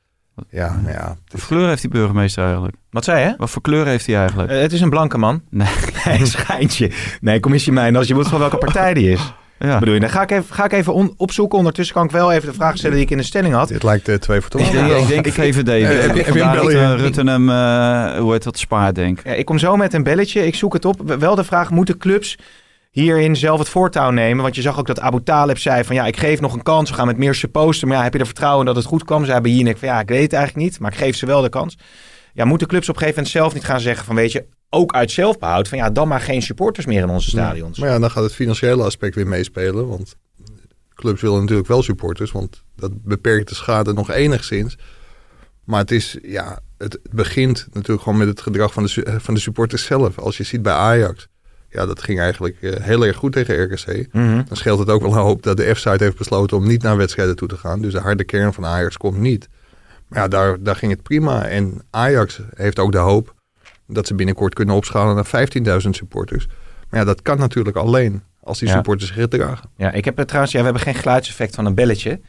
Ja, 0.50 0.80
nou 0.84 0.94
ja. 0.94 1.18
Wat 1.28 1.42
voor 1.42 1.58
kleur 1.58 1.68
heeft 1.68 1.82
die 1.82 1.90
burgemeester 1.92 2.44
eigenlijk? 2.44 2.76
Wat 2.90 3.04
zei 3.04 3.26
je? 3.28 3.34
Wat 3.38 3.50
voor 3.50 3.62
kleur 3.62 3.86
heeft 3.86 4.06
hij 4.06 4.16
eigenlijk? 4.16 4.52
Eh, 4.52 4.60
het 4.62 4.72
is 4.74 4.82
een 4.82 4.90
blanke 4.90 5.18
man. 5.18 5.42
Nee. 5.50 5.68
Nee, 6.06 6.26
schijntje. 6.26 6.92
Nee, 7.22 7.40
commissie 7.40 7.72
mijn 7.72 7.96
als 7.96 8.08
je 8.08 8.14
moet 8.16 8.28
van 8.28 8.40
welke 8.40 8.58
partij 8.58 8.94
die 8.94 9.12
is. 9.12 9.22
Ja. 9.60 9.80
Bedoel 9.80 9.94
je, 9.94 10.00
dan 10.00 10.10
ga 10.10 10.22
ik 10.22 10.32
even, 10.32 10.56
ga 10.56 10.64
ik 10.66 10.72
even 10.72 10.94
on- 10.94 11.14
opzoeken. 11.18 11.58
Ondertussen 11.58 11.96
kan 11.96 12.06
ik 12.06 12.12
wel 12.12 12.32
even 12.32 12.48
de 12.50 12.54
vraag 12.54 12.78
stellen 12.78 12.96
die 12.96 13.06
ik 13.06 13.12
in 13.12 13.18
de 13.18 13.24
stelling 13.24 13.54
had. 13.54 13.68
Dit 13.68 13.84
lijkt 13.84 14.08
eh, 14.08 14.16
twee 14.16 14.42
voor 14.42 14.60
Ik 14.60 14.66
twaalf. 14.68 14.88
denk, 15.08 15.26
ik 15.26 15.36
denk 15.36 15.54
VVD. 15.56 15.68
heb 16.04 16.16
je- 16.16 16.24
heb 16.24 16.36
een 16.36 16.40
dat 16.42 16.52
belletje? 16.52 16.80
eh, 16.80 16.94
Rutte 16.96 17.24
hem, 17.24 17.50
hoe 18.22 18.32
heet 18.32 18.44
dat, 18.44 18.58
spaar 18.58 18.94
denk. 18.94 19.22
Ja, 19.24 19.32
ik 19.34 19.46
kom 19.46 19.58
zo 19.58 19.76
met 19.76 19.94
een 19.94 20.04
belletje. 20.04 20.46
Ik 20.46 20.56
zoek 20.56 20.74
het 20.74 20.86
op. 20.86 21.02
Wel 21.20 21.36
de 21.36 21.44
vraag, 21.44 21.70
moeten 21.70 21.98
clubs 21.98 22.38
hierin 22.90 23.36
zelf 23.36 23.60
het 23.60 23.70
voortouw 23.70 24.10
nemen? 24.10 24.44
Want 24.44 24.56
je 24.56 24.62
zag 24.62 24.80
ook 24.80 24.88
dat 24.88 25.00
Abu 25.00 25.24
Talib 25.24 25.58
zei 25.58 25.84
van 25.84 25.96
ja, 25.96 26.06
ik 26.06 26.18
geef 26.18 26.42
nog 26.42 26.54
een 26.54 26.64
kans. 26.64 26.90
We 26.90 26.96
gaan 26.96 27.08
met 27.08 27.18
meer 27.18 27.36
supposten. 27.36 27.88
Maar 27.88 27.98
ja, 27.98 28.04
heb 28.04 28.14
je 28.14 28.20
er 28.20 28.26
vertrouwen 28.26 28.66
dat 28.66 28.76
het 28.76 28.86
goed 28.86 29.04
kwam? 29.04 29.26
Ze 29.26 29.32
hebben 29.32 29.52
hier 29.52 29.78
van 29.78 29.88
ja, 29.88 30.00
ik 30.00 30.10
weet 30.10 30.22
het 30.22 30.34
eigenlijk 30.34 30.66
niet. 30.66 30.80
Maar 30.80 30.92
ik 30.92 30.98
geef 30.98 31.16
ze 31.16 31.26
wel 31.26 31.42
de 31.42 31.50
kans. 31.50 31.78
Ja, 32.34 32.46
moeten 32.46 32.68
clubs 32.68 32.90
op 32.90 32.96
een 32.96 33.02
gegeven 33.02 33.24
moment 33.24 33.38
zelf 33.38 33.54
niet 33.54 33.64
gaan 33.66 33.80
zeggen 33.80 34.06
van 34.06 34.16
weet 34.16 34.32
je, 34.32 34.46
ook 34.70 34.94
uit 34.94 35.12
zelfbehoud. 35.12 35.68
Van 35.68 35.78
ja, 35.78 35.90
dan 35.90 36.08
maar 36.08 36.22
geen 36.22 36.42
supporters 36.42 36.86
meer 36.86 37.02
in 37.02 37.10
onze 37.10 37.30
stadions. 37.30 37.80
Maar 37.80 37.90
ja, 37.90 38.00
dan 38.00 38.12
gaat 38.12 38.24
het 38.24 38.34
financiële 38.34 38.84
aspect 38.84 39.16
weer 39.16 39.28
meespelen. 39.28 39.88
Want 39.88 40.16
clubs 40.94 41.22
willen 41.22 41.40
natuurlijk 41.40 41.68
wel 41.68 41.84
supporters. 41.84 42.32
Want 42.32 42.64
dat 42.76 43.04
beperkt 43.04 43.50
de 43.50 43.56
schade 43.56 43.94
nog 43.94 44.12
enigszins. 44.12 44.78
Maar 45.64 45.80
het 45.80 45.92
is, 45.92 46.18
ja, 46.22 46.60
het 46.78 47.00
begint 47.12 47.68
natuurlijk 47.72 48.02
gewoon 48.02 48.18
met 48.18 48.28
het 48.28 48.42
gedrag 48.42 48.74
van 48.74 48.84
de, 48.84 49.04
eh, 49.04 49.16
van 49.18 49.34
de 49.34 49.40
supporters 49.40 49.86
zelf. 49.86 50.18
Als 50.18 50.38
je 50.38 50.44
ziet 50.44 50.62
bij 50.62 50.74
Ajax. 50.74 51.28
Ja, 51.70 51.86
dat 51.86 52.02
ging 52.02 52.20
eigenlijk 52.20 52.62
eh, 52.62 52.74
heel 52.84 53.06
erg 53.06 53.16
goed 53.18 53.32
tegen 53.32 53.64
RKC. 53.64 54.08
Mhm. 54.14 54.42
Dan 54.48 54.58
scheelt 54.58 54.80
het 54.80 54.90
ook 54.90 55.02
wel 55.02 55.12
een 55.12 55.18
hoop 55.18 55.44
dat 55.44 55.58
de 55.58 55.76
F-site 55.76 56.04
heeft 56.04 56.18
besloten 56.18 56.58
om 56.58 56.68
niet 56.68 56.82
naar 56.84 56.98
wedstrijden 56.98 57.36
toe 57.36 57.48
te 57.48 57.58
gaan. 57.58 57.82
Dus 57.82 57.94
de 57.94 58.00
harde 58.00 58.24
kern 58.24 58.54
van 58.54 58.66
Ajax 58.66 58.98
komt 58.98 59.18
niet. 59.18 59.50
Maar 60.08 60.20
ja, 60.20 60.28
daar, 60.28 60.64
daar 60.64 60.76
ging 60.76 60.92
het 60.92 61.04
prima. 61.04 61.46
En 61.48 61.82
Ajax 61.90 62.40
heeft 62.56 62.80
ook 62.80 62.92
de 62.92 62.98
hoop 62.98 63.34
dat 63.88 64.08
ze 64.08 64.16
binnenkort 64.16 64.54
kunnen 64.54 64.76
opschalen 64.76 65.16
naar 65.16 65.48
15.000 65.84 65.90
supporters. 65.90 66.48
Maar 66.90 67.00
ja, 67.00 67.06
dat 67.06 67.22
kan 67.22 67.38
natuurlijk 67.38 67.78
alleen 67.78 68.24
als 68.44 68.60
die 68.60 68.68
Ja. 68.68 68.74
supporters 68.74 69.08
zich 69.14 69.22
gedragen. 69.22 69.70
Ja, 69.78 69.92
ik 69.92 70.06
heb 70.06 70.18
het 70.18 70.28
trouwens, 70.28 70.54
ja, 70.54 70.60
we 70.60 70.66
hebben 70.66 70.84
geen 70.84 70.96
geluidseffect 70.96 71.56
van 71.56 71.66
een 71.66 71.76
belletje. 71.76 72.20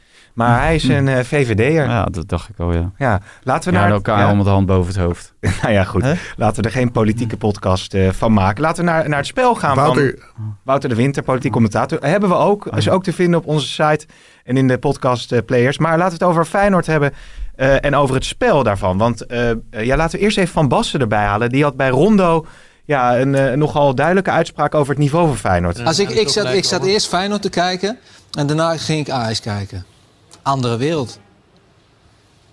Maar 0.46 0.61
hij 0.61 0.74
is 0.74 0.88
een 0.88 1.09
eh, 1.09 1.24
VVD'er. 1.24 1.72
Ja. 1.72 1.85
Ja, 1.85 2.05
dat 2.05 2.29
dacht 2.29 2.48
ik 2.48 2.59
al, 2.59 2.72
ja. 2.96 3.20
laten 3.42 3.70
we 3.70 3.76
Ja, 3.76 3.83
naar... 3.83 3.92
elkaar 3.92 4.18
ja. 4.18 4.26
allemaal 4.26 4.44
de 4.44 4.50
hand 4.50 4.66
boven 4.66 4.92
het 4.92 5.03
hoofd. 5.03 5.35
Nou 5.62 5.72
ja, 5.72 5.85
goed. 5.85 6.05
Laten 6.37 6.62
we 6.62 6.68
er 6.68 6.74
geen 6.74 6.92
politieke 6.92 7.37
podcast 7.37 7.94
eh, 7.94 8.09
van 8.11 8.33
maken. 8.33 8.62
Laten 8.62 8.85
we 8.85 8.90
naar, 8.90 9.09
naar 9.09 9.18
het 9.18 9.26
spel 9.26 9.55
gaan 9.55 9.74
van 9.74 9.85
Wouter, 9.85 10.18
Wouter 10.62 10.88
de 10.88 10.94
Winter, 10.94 11.22
politiek 11.22 11.53
commentator. 11.53 11.98
Hebben 12.00 12.29
we 12.29 12.35
ook. 12.35 12.66
Is 12.66 12.88
ook 12.88 13.03
te 13.03 13.12
vinden 13.12 13.40
op 13.40 13.46
onze 13.46 13.66
site 13.66 14.07
en 14.44 14.57
in 14.57 14.68
de 14.68 14.79
podcast 14.79 15.33
eh, 15.33 15.38
players. 15.46 15.79
Maar 15.79 15.98
laten 15.98 16.18
we 16.18 16.24
het 16.24 16.33
over 16.33 16.44
Feyenoord 16.44 16.87
hebben 16.87 17.12
eh, 17.57 17.85
en 17.85 17.94
over 17.94 18.14
het 18.14 18.24
spel 18.24 18.62
daarvan. 18.62 18.98
Want 18.98 19.24
ja, 19.70 19.96
laten 19.96 20.18
we 20.18 20.24
eerst 20.24 20.38
even 20.38 20.53
Van 20.53 20.68
Basten 20.68 21.00
erbij 21.00 21.24
halen. 21.24 21.48
Die 21.48 21.62
had 21.62 21.76
bij 21.76 21.88
Rondo 21.88 22.46
ja, 22.90 23.18
een 23.18 23.35
eh, 23.35 23.57
nogal 23.57 23.94
duidelijke 23.94 24.31
uitspraak 24.31 24.74
over 24.74 24.90
het 24.90 25.03
niveau 25.03 25.26
van 25.26 25.37
Feyenoord. 25.37 25.85
Als 25.85 25.98
ik, 25.98 26.11
ik, 26.11 26.29
zat, 26.29 26.53
ik 26.53 26.64
zat 26.64 26.85
eerst 26.85 27.09
Feyenoord 27.09 27.42
te 27.42 27.50
kijken 27.50 27.98
en 28.31 28.46
daarna 28.46 28.76
ging 28.76 29.00
ik 29.00 29.11
Ajax 29.11 29.40
kijken. 29.40 29.85
Andere 30.42 30.76
wereld. 30.76 31.18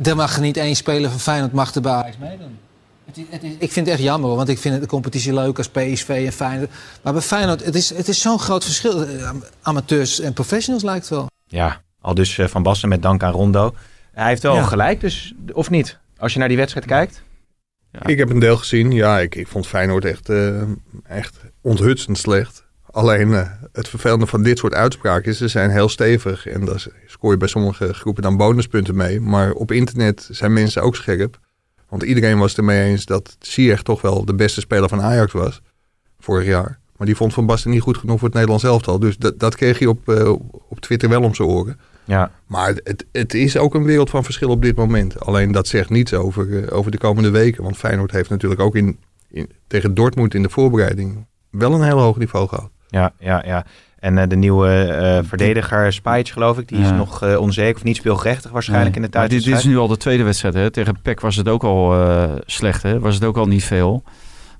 Er 0.04 0.15
mag 0.15 0.39
niet 0.39 0.58
één 0.58 0.76
speler 0.76 1.10
van 1.10 1.19
Feyenoord 1.19 1.52
mag 1.54 1.73
er 1.76 1.82
bij 1.82 1.91
Ajax 1.91 2.17
meedoen. 2.17 2.58
Het 3.06 3.17
is, 3.17 3.23
het 3.30 3.43
is, 3.43 3.52
ik 3.60 3.71
vind 3.71 3.86
het 3.86 3.95
echt 3.95 4.04
jammer, 4.04 4.36
want 4.36 4.50
ik 4.50 4.58
vind 4.58 4.82
de 4.82 4.88
competitie 4.88 5.34
leuk 5.34 5.58
als 5.58 5.69
PSV 5.69 6.23
en 6.26 6.32
Feyenoord. 6.32 6.69
Maar 7.02 7.13
bij 7.13 7.21
Feyenoord, 7.21 7.65
het 7.65 7.76
is, 7.76 7.89
het 7.95 8.08
is 8.08 8.21
zo'n 8.21 8.39
groot 8.39 8.63
verschil. 8.63 9.04
Eh, 9.06 9.30
Amateurs 9.62 10.19
en 10.19 10.34
professionals 10.34 10.84
lijkt 10.84 11.10
het 11.10 11.17
wel. 11.17 11.28
Ja, 11.47 11.82
al 12.02 12.13
dus 12.13 12.38
eh, 12.38 12.47
Van 12.47 12.63
Basten 12.63 12.89
met 12.89 13.02
dank 13.02 13.23
aan 13.23 13.32
Rondo. 13.32 13.73
Hij 14.12 14.28
heeft 14.28 14.41
wel 14.43 14.56
Ja. 14.56 14.63
gelijk, 14.63 15.02
dus 15.02 15.34
of 15.54 15.69
niet? 15.69 15.97
Als 16.17 16.34
je 16.34 16.39
naar 16.39 16.47
die 16.47 16.58
wedstrijd 16.58 16.86
kijkt. 16.86 17.21
ik 18.06 18.17
heb 18.17 18.30
een 18.30 18.39
deel 18.39 18.58
gezien. 18.58 18.91
Ja, 18.91 19.19
ik, 19.19 19.36
ik 19.36 19.47
vond 19.47 19.67
Feyenoord 19.67 20.06
echt, 20.06 20.30
eh, 20.30 20.62
echt 21.04 21.36
onthutsend 21.62 22.17
slecht. 22.17 22.65
Alleen 22.97 23.33
eh, 23.33 23.49
het 23.71 23.88
vervelende 23.88 24.27
van 24.27 24.43
dit 24.43 24.57
soort 24.57 24.73
uitspraken 24.73 25.31
is, 25.31 25.38
ze 25.38 25.47
zijn 25.47 25.69
heel 25.69 25.89
stevig. 25.89 26.47
En 26.47 26.65
daar 26.65 26.86
scoor 27.05 27.31
je 27.31 27.38
bij 27.38 27.47
sommige 27.47 27.93
groepen 27.93 28.23
dan 28.23 28.38
bonuspunten 28.38 28.95
mee. 28.95 29.21
Maar 29.21 29.51
op 29.51 29.71
internet 29.71 30.27
zijn 30.31 30.53
mensen 30.53 30.81
ook 30.81 30.95
scherp. 30.95 31.39
Want 31.89 32.03
iedereen 32.03 32.38
was 32.38 32.49
het 32.49 32.57
ermee 32.60 32.89
eens 32.89 33.05
dat 33.05 33.36
Ziyech 33.39 33.81
toch 33.81 34.01
wel 34.01 34.25
de 34.25 34.36
beste 34.36 34.60
speler 34.60 34.89
van 34.89 35.01
Ajax 35.01 35.33
was. 35.33 35.62
Vorig 36.19 36.47
jaar. 36.47 36.79
Maar 36.97 37.07
die 37.07 37.15
vond 37.15 37.33
Van 37.33 37.45
Basten 37.45 37.71
niet 37.71 37.81
goed 37.81 37.97
genoeg 37.97 38.17
voor 38.17 38.27
het 38.27 38.33
Nederlands 38.33 38.63
elftal. 38.63 38.99
Dus 38.99 39.17
dat, 39.17 39.39
dat 39.39 39.55
kreeg 39.55 39.79
je 39.79 39.89
op, 39.89 40.10
eh, 40.10 40.31
op 40.69 40.79
Twitter 40.79 41.10
wel 41.10 41.23
om 41.23 41.36
zijn 41.36 41.47
oren. 41.47 41.79
Ja, 42.05 42.31
Maar 42.47 42.75
het, 42.83 43.05
het 43.12 43.33
is 43.33 43.57
ook 43.57 43.73
een 43.75 43.83
wereld 43.83 44.10
van 44.10 44.23
verschil 44.23 44.49
op 44.49 44.62
dit 44.62 44.75
moment. 44.75 45.19
Alleen 45.19 45.51
dat 45.51 45.67
zegt 45.67 45.89
niets 45.89 46.13
over, 46.13 46.63
eh, 46.63 46.77
over 46.77 46.91
de 46.91 46.97
komende 46.97 47.29
weken. 47.29 47.63
Want 47.63 47.77
Feyenoord 47.77 48.12
heeft 48.12 48.29
natuurlijk 48.29 48.62
ook 48.62 48.75
in, 48.75 48.99
in, 49.29 49.49
tegen 49.67 49.93
Dortmund 49.93 50.33
in 50.33 50.41
de 50.41 50.49
voorbereiding 50.49 51.25
wel 51.49 51.73
een 51.73 51.83
heel 51.83 51.99
hoog 51.99 52.17
niveau 52.17 52.47
gehad. 52.47 52.69
Ja, 52.89 53.12
ja, 53.19 53.43
ja. 53.45 53.65
En 54.00 54.17
eh, 54.17 54.28
de 54.28 54.36
nieuwe 54.36 54.69
eh, 54.69 55.19
verdediger 55.28 55.93
Spijts, 55.93 56.32
geloof 56.32 56.58
ik, 56.58 56.67
die 56.67 56.80
is 56.80 56.91
nog 56.91 57.23
eh, 57.23 57.39
onzeker 57.39 57.76
of 57.76 57.84
niet 57.84 57.95
speelgerechtig 57.95 58.52
waarschijnlijk 58.52 58.95
in 58.95 59.02
de 59.02 59.10
Maar 59.13 59.30
dit, 59.30 59.43
dit 59.43 59.58
is 59.58 59.63
nu 59.63 59.78
al 59.78 59.88
de 59.88 59.97
tweede 59.97 60.23
wedstrijd. 60.23 60.54
Hè? 60.54 60.71
Tegen 60.71 61.02
PEC 61.02 61.19
was 61.19 61.36
het 61.36 61.47
ook 61.47 61.63
al 61.63 61.95
slecht. 62.45 62.84
Hè? 62.84 63.00
Was 63.00 63.15
het 63.15 63.23
ook 63.23 63.38
al 63.38 63.47
niet 63.47 63.63
veel. 63.63 64.04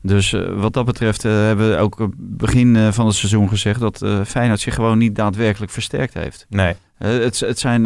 Dus 0.02 0.36
wat 0.56 0.74
dat 0.74 0.86
betreft 0.86 1.24
hebben 1.24 1.70
we 1.70 1.78
ook 1.78 2.10
begin 2.18 2.94
van 2.94 3.06
het 3.06 3.16
seizoen 3.16 3.50
gezegd... 3.50 3.80
dat 3.80 4.06
Feyenoord 4.26 4.60
zich 4.60 4.76
gewoon 4.76 4.98
niet 4.98 5.16
daadwerkelijk 5.16 5.72
versterkt 5.72 6.14
heeft. 6.14 6.46
Nee. 6.50 6.76
Het, 6.98 7.40
het 7.40 7.60
zijn 7.60 7.84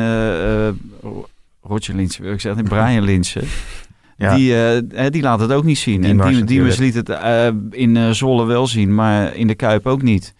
Roger 1.63 1.95
Linsen, 1.95 2.23
wil 2.23 2.34
ik 2.34 2.41
zeggen. 2.41 2.63
Brian 2.63 3.04
Linsen. 3.04 3.43
Ja. 4.21 4.36
Die, 4.36 4.65
eh, 4.95 5.10
die 5.12 5.21
laat 5.21 5.39
het 5.39 5.51
ook 5.51 5.63
niet 5.63 5.77
zien. 5.77 6.01
Diemers 6.01 6.27
en 6.29 6.36
die, 6.36 6.43
Diemers 6.45 6.77
liet 6.77 6.93
het 6.93 7.10
eh, 7.10 7.47
in 7.69 7.97
eh, 7.97 8.10
Zwolle 8.10 8.45
wel 8.45 8.67
zien, 8.67 8.95
maar 8.95 9.36
in 9.36 9.47
de 9.47 9.55
Kuip 9.55 9.86
ook 9.88 10.01
niet. 10.01 10.34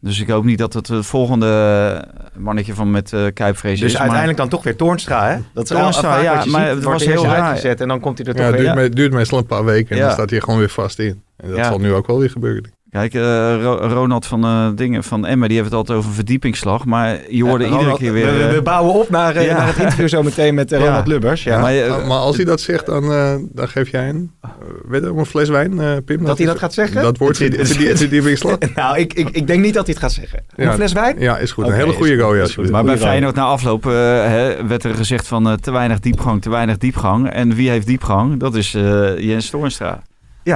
Dus 0.00 0.20
ik 0.20 0.28
hoop 0.28 0.44
niet 0.44 0.58
dat 0.58 0.72
het 0.72 0.88
het 0.88 1.06
volgende 1.06 2.04
mannetje 2.38 2.74
van 2.74 2.90
met 2.90 3.12
eh 3.12 3.24
Kuipvrees 3.34 3.78
Dus 3.78 3.86
is. 3.86 3.92
maar- 3.92 4.00
uiteindelijk 4.00 4.38
dan 4.38 4.48
toch 4.48 4.62
weer 4.62 4.76
Toornstra, 4.76 5.28
hè? 5.30 5.36
Dat 5.54 5.62
is 5.70 5.76
Toornstra, 5.76 6.18
ja, 6.20 6.34
maar 6.34 6.66
ziet. 6.66 6.74
het 6.74 6.84
was 6.84 7.04
heel 7.04 7.24
raar. 7.24 7.40
uitgezet 7.40 7.80
en 7.80 7.88
dan 7.88 8.00
komt 8.00 8.18
hij 8.18 8.26
er 8.26 8.32
toch 8.34 8.42
Ja, 8.42 8.48
het 8.50 8.56
weer. 8.60 8.64
duurt, 8.66 8.76
Ja. 8.82 8.88
me- 8.88 8.94
duurt 8.94 9.12
meestal 9.12 9.38
een 9.38 9.46
paar 9.46 9.64
weken 9.64 9.90
en 9.90 9.96
Ja. 9.96 10.02
dan 10.04 10.12
staat 10.12 10.30
hij 10.30 10.40
gewoon 10.40 10.58
weer 10.58 10.68
vast 10.68 10.98
in. 10.98 11.22
En 11.36 11.48
dat 11.48 11.56
Ja. 11.58 11.64
zal 11.64 11.78
nu 11.78 11.92
ook 11.92 12.06
wel 12.06 12.18
weer 12.18 12.30
gebeuren. 12.30 12.72
Kijk, 12.90 13.14
eh, 13.14 13.20
Ro- 13.62 13.76
Ronald 13.88 14.26
van 14.26 14.44
eh, 14.44 14.68
dingen 14.74 15.04
van 15.04 15.26
Emma, 15.26 15.46
die 15.46 15.56
heeft 15.56 15.68
het 15.68 15.78
altijd 15.78 15.98
over 15.98 16.12
verdiepingsslag. 16.12 16.84
Maar 16.84 17.18
je 17.28 17.44
hoorde 17.44 17.64
Ja, 17.64 17.70
iedere 17.70 17.78
Ronald, 17.82 17.98
keer 17.98 18.12
weer... 18.12 18.26
We, 18.26 18.46
we- 18.46 18.56
eh, 18.56 18.62
bouwen 18.62 18.94
op 18.94 19.10
naar, 19.10 19.42
Ja. 19.42 19.56
naar 19.56 19.66
het 19.66 19.76
interview 19.76 20.08
zo 20.08 20.22
meteen 20.22 20.54
met 20.54 20.70
Ja. 20.70 20.78
Ronald 20.78 21.06
Lubbers. 21.06 21.42
Ja. 21.44 21.60
maar, 21.60 21.72
je- 21.72 21.86
Maar, 21.88 22.06
maar 22.06 22.18
als 22.18 22.36
hij 22.36 22.44
dat 22.44 22.60
zegt, 22.60 22.86
dan, 22.86 23.12
eh, 23.12 23.34
dan 23.52 23.68
geef 23.68 23.90
jij 23.90 24.08
een, 24.08 24.30
uh, 24.44 24.50
weet 24.88 25.02
je, 25.02 25.08
een 25.08 25.26
fles 25.26 25.48
wijn, 25.48 25.80
eh, 25.80 25.96
Pim. 26.04 26.24
dat 26.24 26.36
hij 26.38 26.46
dat 26.46 26.58
gaat 26.58 26.74
zeggen? 26.74 27.02
Dat 27.02 27.18
wordt 27.18 27.36
verdiepingsslag. 27.98 28.56
nou, 28.74 28.98
ik, 28.98 29.12
ik, 29.14 29.28
ik 29.30 29.46
denk 29.46 29.62
niet 29.62 29.74
dat 29.74 29.84
hij 29.86 29.94
het 29.94 30.02
gaat 30.04 30.12
zeggen. 30.12 30.44
Ja. 30.56 30.66
Een 30.66 30.74
fles 30.74 30.92
wijn? 30.92 31.18
Ja, 31.18 31.38
is 31.38 31.52
goed. 31.52 31.66
Een 31.66 31.72
hele 31.72 31.92
goede 31.92 32.12
is 32.14 32.40
alsjeblieft. 32.40 32.72
maar 32.72 32.84
bij 32.84 32.98
Feyenoord 32.98 33.34
na 33.34 33.44
afloop 33.44 33.84
hè, 33.84 34.66
werd 34.66 34.84
er 34.84 34.94
gezegd 34.94 35.26
van 35.26 35.58
te 35.60 35.70
weinig 35.72 36.00
diepgang, 36.00 36.42
te 36.42 36.50
weinig 36.50 36.76
diepgang. 36.78 37.30
En 37.30 37.54
wie 37.54 37.70
heeft 37.70 37.86
diepgang? 37.86 38.40
Dat 38.40 38.54
is 38.54 38.74
eh, 38.74 39.18
Jens 39.18 39.50
Toornstra. 39.50 40.02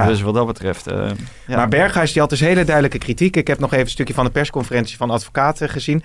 Ja. 0.01 0.07
Dus 0.07 0.21
wat 0.21 0.33
dat 0.33 0.47
betreft... 0.47 0.87
eh, 0.87 1.09
ja. 1.47 1.55
Maar 1.55 1.67
Berghuis 1.67 2.11
die 2.11 2.21
had 2.21 2.29
dus 2.29 2.39
hele 2.39 2.63
duidelijke 2.63 2.97
kritiek. 2.97 3.35
Ik 3.35 3.47
heb 3.47 3.59
nog 3.59 3.71
even 3.71 3.85
een 3.85 3.91
stukje 3.91 4.13
van 4.13 4.25
de 4.25 4.31
persconferentie 4.31 4.97
van 4.97 5.09
advocaten 5.09 5.69
gezien. 5.69 6.03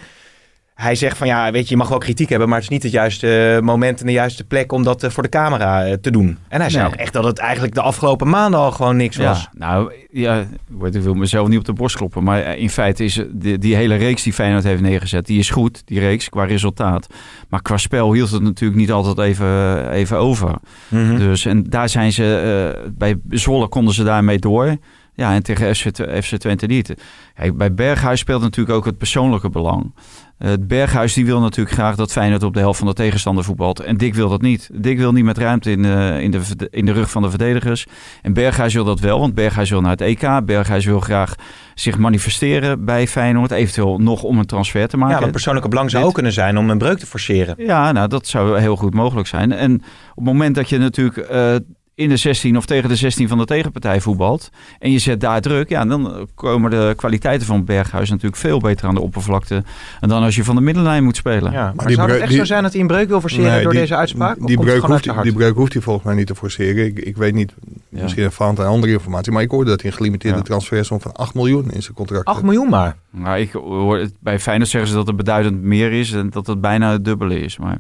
Hij 0.81 0.95
zegt 0.95 1.17
van 1.17 1.27
ja, 1.27 1.51
weet 1.51 1.63
je, 1.65 1.71
je 1.71 1.77
mag 1.77 1.89
wel 1.89 1.99
kritiek 1.99 2.29
hebben, 2.29 2.49
maar 2.49 2.57
het 2.57 2.65
is 2.67 2.73
niet 2.73 2.83
het 2.83 2.93
juiste 2.93 3.61
moment 3.63 4.01
en 4.01 4.07
de 4.07 4.13
juiste 4.13 4.45
plek 4.45 4.73
om 4.73 4.83
dat 4.83 5.03
eh, 5.03 5.11
voor 5.11 5.23
de 5.23 5.29
camera 5.29 5.85
eh, 5.87 5.93
te 5.93 6.11
doen. 6.11 6.39
En 6.49 6.61
hij 6.61 6.71
zei 6.71 6.83
Nee. 6.85 6.93
ook 6.93 6.99
echt 6.99 7.13
dat 7.13 7.25
het 7.25 7.39
eigenlijk 7.39 7.75
de 7.75 7.81
afgelopen 7.81 8.29
maanden 8.29 8.61
al 8.61 8.71
gewoon 8.73 8.97
niks 8.97 9.17
was. 9.17 9.49
Nou, 9.53 9.93
ja, 10.11 10.45
ik 10.93 11.03
wil 11.03 11.15
mezelf 11.15 11.49
niet 11.49 11.59
op 11.59 11.65
de 11.65 11.73
borst 11.73 11.97
kloppen. 11.97 12.25
Maar 12.25 12.41
eh, 12.43 12.63
in 12.63 12.71
feite 12.71 13.05
is 13.05 13.23
die, 13.33 13.59
die 13.59 13.75
hele 13.77 13.95
reeks 13.95 14.23
die 14.23 14.33
Feyenoord 14.33 14.65
heeft 14.65 14.83
neergezet, 14.83 15.27
die 15.27 15.39
is 15.39 15.51
goed, 15.51 15.83
die 15.85 16.01
reeks, 16.01 16.29
qua 16.29 16.45
resultaat. 16.45 17.07
Maar 17.49 17.63
qua 17.63 17.77
spel 17.77 18.13
hield 18.13 18.31
het 18.31 18.43
natuurlijk 18.43 18.81
niet 18.81 18.93
altijd 18.93 19.19
even, 19.19 19.91
even 19.91 20.17
over. 20.19 20.55
Mhm. 20.89 21.17
Dus, 21.19 21.45
en 21.47 21.65
daar 21.65 21.89
zijn 21.89 22.13
ze, 22.13 22.73
eh, 22.85 22.91
bij 22.97 23.17
Zwolle 23.29 23.69
konden 23.69 23.95
ze 23.95 24.05
daarmee 24.05 24.39
door. 24.39 24.77
Ja, 25.15 25.35
en 25.35 25.43
tegen 25.43 25.75
FC, 25.75 25.87
FC 26.23 26.37
Twente 26.37 26.67
niet. 26.67 26.95
Kijk, 27.35 27.57
bij 27.57 27.75
Berghuis 27.75 28.21
speelt 28.21 28.43
natuurlijk 28.43 28.77
ook 28.77 28.85
het 28.85 28.99
persoonlijke 28.99 29.51
belang. 29.51 29.95
Eh, 30.39 30.51
Het 30.51 30.69
Berghuis 30.69 31.13
die 31.15 31.27
wil 31.27 31.41
natuurlijk 31.41 31.77
graag 31.77 31.97
dat 31.97 32.13
Feyenoord 32.13 32.43
op 32.43 32.55
de 32.55 32.61
helft 32.61 32.79
van 32.79 32.89
de 32.89 32.95
tegenstander 32.95 33.45
voetbalt. 33.45 33.81
En 33.81 33.97
Dick 33.97 34.15
wil 34.15 34.29
dat 34.29 34.41
niet. 34.43 34.71
Dick 34.73 34.99
wil 34.99 35.13
niet 35.13 35.25
met 35.25 35.39
ruimte 35.39 35.71
in, 35.71 35.85
eh, 35.85 36.21
in, 36.21 36.31
de, 36.31 36.41
in 36.71 36.85
de 36.85 36.93
rug 36.93 37.11
van 37.11 37.23
de 37.23 37.31
verdedigers. 37.31 37.87
En 38.23 38.33
Berghuis 38.33 38.75
wil 38.75 38.85
dat 38.85 39.01
wel, 39.01 39.21
want 39.21 39.35
Berghuis 39.35 39.71
wil 39.71 39.81
naar 39.81 39.91
het 39.91 40.01
EK. 40.01 40.45
Berghuis 40.45 40.85
wil 40.85 41.01
graag 41.01 41.35
zich 41.75 41.99
manifesteren 41.99 42.85
bij 42.85 43.07
Feyenoord. 43.07 43.51
Eventueel 43.51 43.99
nog 43.99 44.23
om 44.23 44.39
een 44.39 44.47
transfer 44.47 44.89
te 44.89 44.97
maken. 44.97 45.15
Ja, 45.15 45.21
want 45.21 45.33
persoonlijke 45.33 45.69
belang 45.69 45.91
zou 45.91 46.05
ook 46.05 46.15
kunnen 46.15 46.33
zijn 46.33 46.59
om 46.59 46.71
een 46.71 46.79
breuk 46.79 46.99
te 46.99 47.07
forceren. 47.07 47.55
Ja, 47.59 47.93
nou, 47.93 48.09
dat 48.09 48.27
zou 48.27 48.59
heel 48.59 48.77
goed 48.77 48.95
mogelijk 48.95 49.29
zijn. 49.29 49.53
En 49.53 49.75
op 49.75 50.17
het 50.17 50.25
moment 50.25 50.55
dat 50.55 50.69
je 50.69 50.79
natuurlijk 50.79 51.17
eh, 51.17 51.55
in 52.01 52.09
de 52.09 52.17
16 52.17 52.57
of 52.57 52.67
tegen 52.67 52.89
de 52.89 52.97
16 52.97 53.29
van 53.29 53.39
de 53.39 53.45
tegenpartij 53.45 54.01
voetbalt 54.01 54.51
en 54.79 54.91
je 54.93 54.99
zet 54.99 55.21
daar 55.21 55.41
druk, 55.41 55.69
ja, 55.69 55.85
dan 55.85 56.29
komen 56.35 56.71
de 56.71 56.93
kwaliteiten 56.97 57.47
van 57.47 57.65
Berghuis 57.65 58.11
natuurlijk 58.11 58.37
veel 58.37 58.59
beter 58.61 58.87
aan 58.89 58.95
de 58.95 59.01
oppervlakte 59.01 59.65
dan 60.01 60.23
als 60.23 60.37
je 60.37 60.45
van 60.45 60.55
de 60.55 60.61
middenlijn 60.61 61.05
moet 61.05 61.17
spelen. 61.17 61.53
Ja, 61.53 61.65
maar, 61.65 61.75
Maar 61.75 61.87
die 61.87 61.95
zou 61.97 62.11
het 62.11 62.21
echt 62.21 62.33
zo 62.33 62.45
zijn 62.45 62.63
dat 62.63 62.73
hij 62.73 62.81
een 62.81 62.87
breuk 62.87 63.09
wil 63.09 63.21
forceren 63.21 63.51
Nee, 63.53 63.63
door 63.63 63.73
die- 63.73 63.81
deze 63.81 63.97
uitspraak? 63.97 64.47
Die 64.47 64.59
breuk, 64.59 64.83
hoeft, 64.83 65.23
die 65.23 65.33
breuk 65.33 65.55
hoeft 65.55 65.73
hij 65.73 65.83
volgens 65.83 66.05
mij 66.07 66.15
niet 66.15 66.27
te 66.27 66.35
forceren. 66.35 66.85
Ik, 66.85 66.99
ik 66.99 67.17
weet 67.17 67.35
niet, 67.35 67.55
Ja. 67.89 68.03
misschien 68.03 68.31
aan 68.39 68.57
andere 68.59 68.93
informatie. 68.93 69.33
Maar 69.33 69.43
ik 69.43 69.51
hoorde 69.51 69.71
dat 69.71 69.81
hij 69.81 69.91
een 69.91 69.97
gelimiteerde 69.97 70.39
Ja. 70.39 70.45
transfersom 70.45 71.01
van 71.01 71.13
8 71.15 71.35
miljoen 71.35 71.71
in 71.71 71.83
zijn 71.83 71.95
contract 71.95 72.25
8 72.25 72.37
heeft. 72.37 72.49
miljoen 72.53 72.71
maar. 72.71 72.97
Nou, 73.11 73.39
ik 73.39 73.53
hoor 73.53 73.99
het, 73.99 74.13
bij 74.21 74.39
Feyenoord 74.41 74.71
zeggen 74.71 74.91
ze 74.91 74.97
dat 74.97 75.07
het 75.07 75.17
beduidend 75.17 75.63
meer 75.63 75.93
is 75.93 76.13
en 76.13 76.31
dat 76.31 76.47
het 76.47 76.61
bijna 76.61 76.93
het 76.93 77.05
dubbele 77.05 77.41
is. 77.41 77.59
Maar 77.59 77.79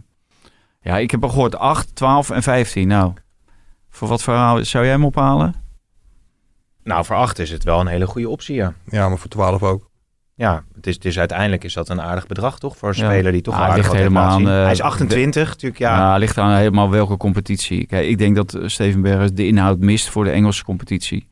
ja, 0.82 0.98
ik 0.98 1.10
heb 1.10 1.22
al 1.22 1.28
gehoord 1.28 1.56
8, 1.56 1.94
12 1.94 2.30
en 2.30 2.42
15. 2.42 2.88
Nou, 2.88 3.12
voor 3.90 4.08
wat 4.08 4.22
verhaal 4.22 4.64
zou 4.64 4.84
jij 4.84 4.92
hem 4.92 5.04
ophalen? 5.04 5.54
Nou, 6.84 7.04
voor 7.04 7.16
8 7.16 7.38
is 7.38 7.50
het 7.50 7.64
wel 7.64 7.80
een 7.80 7.86
hele 7.86 8.06
goede 8.06 8.28
optie, 8.28 8.54
ja. 8.54 8.72
Ja, 8.84 9.08
maar 9.08 9.18
voor 9.18 9.28
12 9.30 9.62
ook. 9.62 9.88
Ja, 10.34 10.64
het 10.74 10.86
is, 10.86 10.94
het 10.94 11.04
is 11.04 11.18
uiteindelijk 11.18 11.64
is 11.64 11.72
dat 11.72 11.88
een 11.88 12.00
aardig 12.00 12.26
bedrag, 12.26 12.58
toch? 12.58 12.76
Voor 12.76 12.88
een 12.88 12.94
Ja. 12.98 13.10
speler 13.10 13.32
die 13.32 13.40
toch 13.40 13.54
Ah, 13.54 13.60
wel 13.60 13.68
het 13.68 13.76
aardig 13.78 13.92
ligt 13.92 14.02
helemaal 14.04 14.30
aan, 14.30 14.48
eh, 14.48 14.62
Hij 14.62 14.72
is 14.72 14.80
28, 14.80 15.48
natuurlijk, 15.48 15.78
ja. 15.80 15.96
Ja, 15.96 16.16
ligt 16.16 16.38
aan 16.38 16.56
helemaal 16.56 16.90
welke 16.90 17.16
competitie. 17.16 17.86
Kijk, 17.86 18.06
ik 18.08 18.18
denk 18.18 18.36
dat 18.36 18.54
eh, 18.54 18.68
Steven 18.68 19.02
Berghuis 19.02 19.32
de 19.32 19.46
inhoud 19.46 19.78
mist 19.78 20.08
voor 20.08 20.24
de 20.24 20.30
Engelse 20.30 20.64
competitie. 20.64 21.28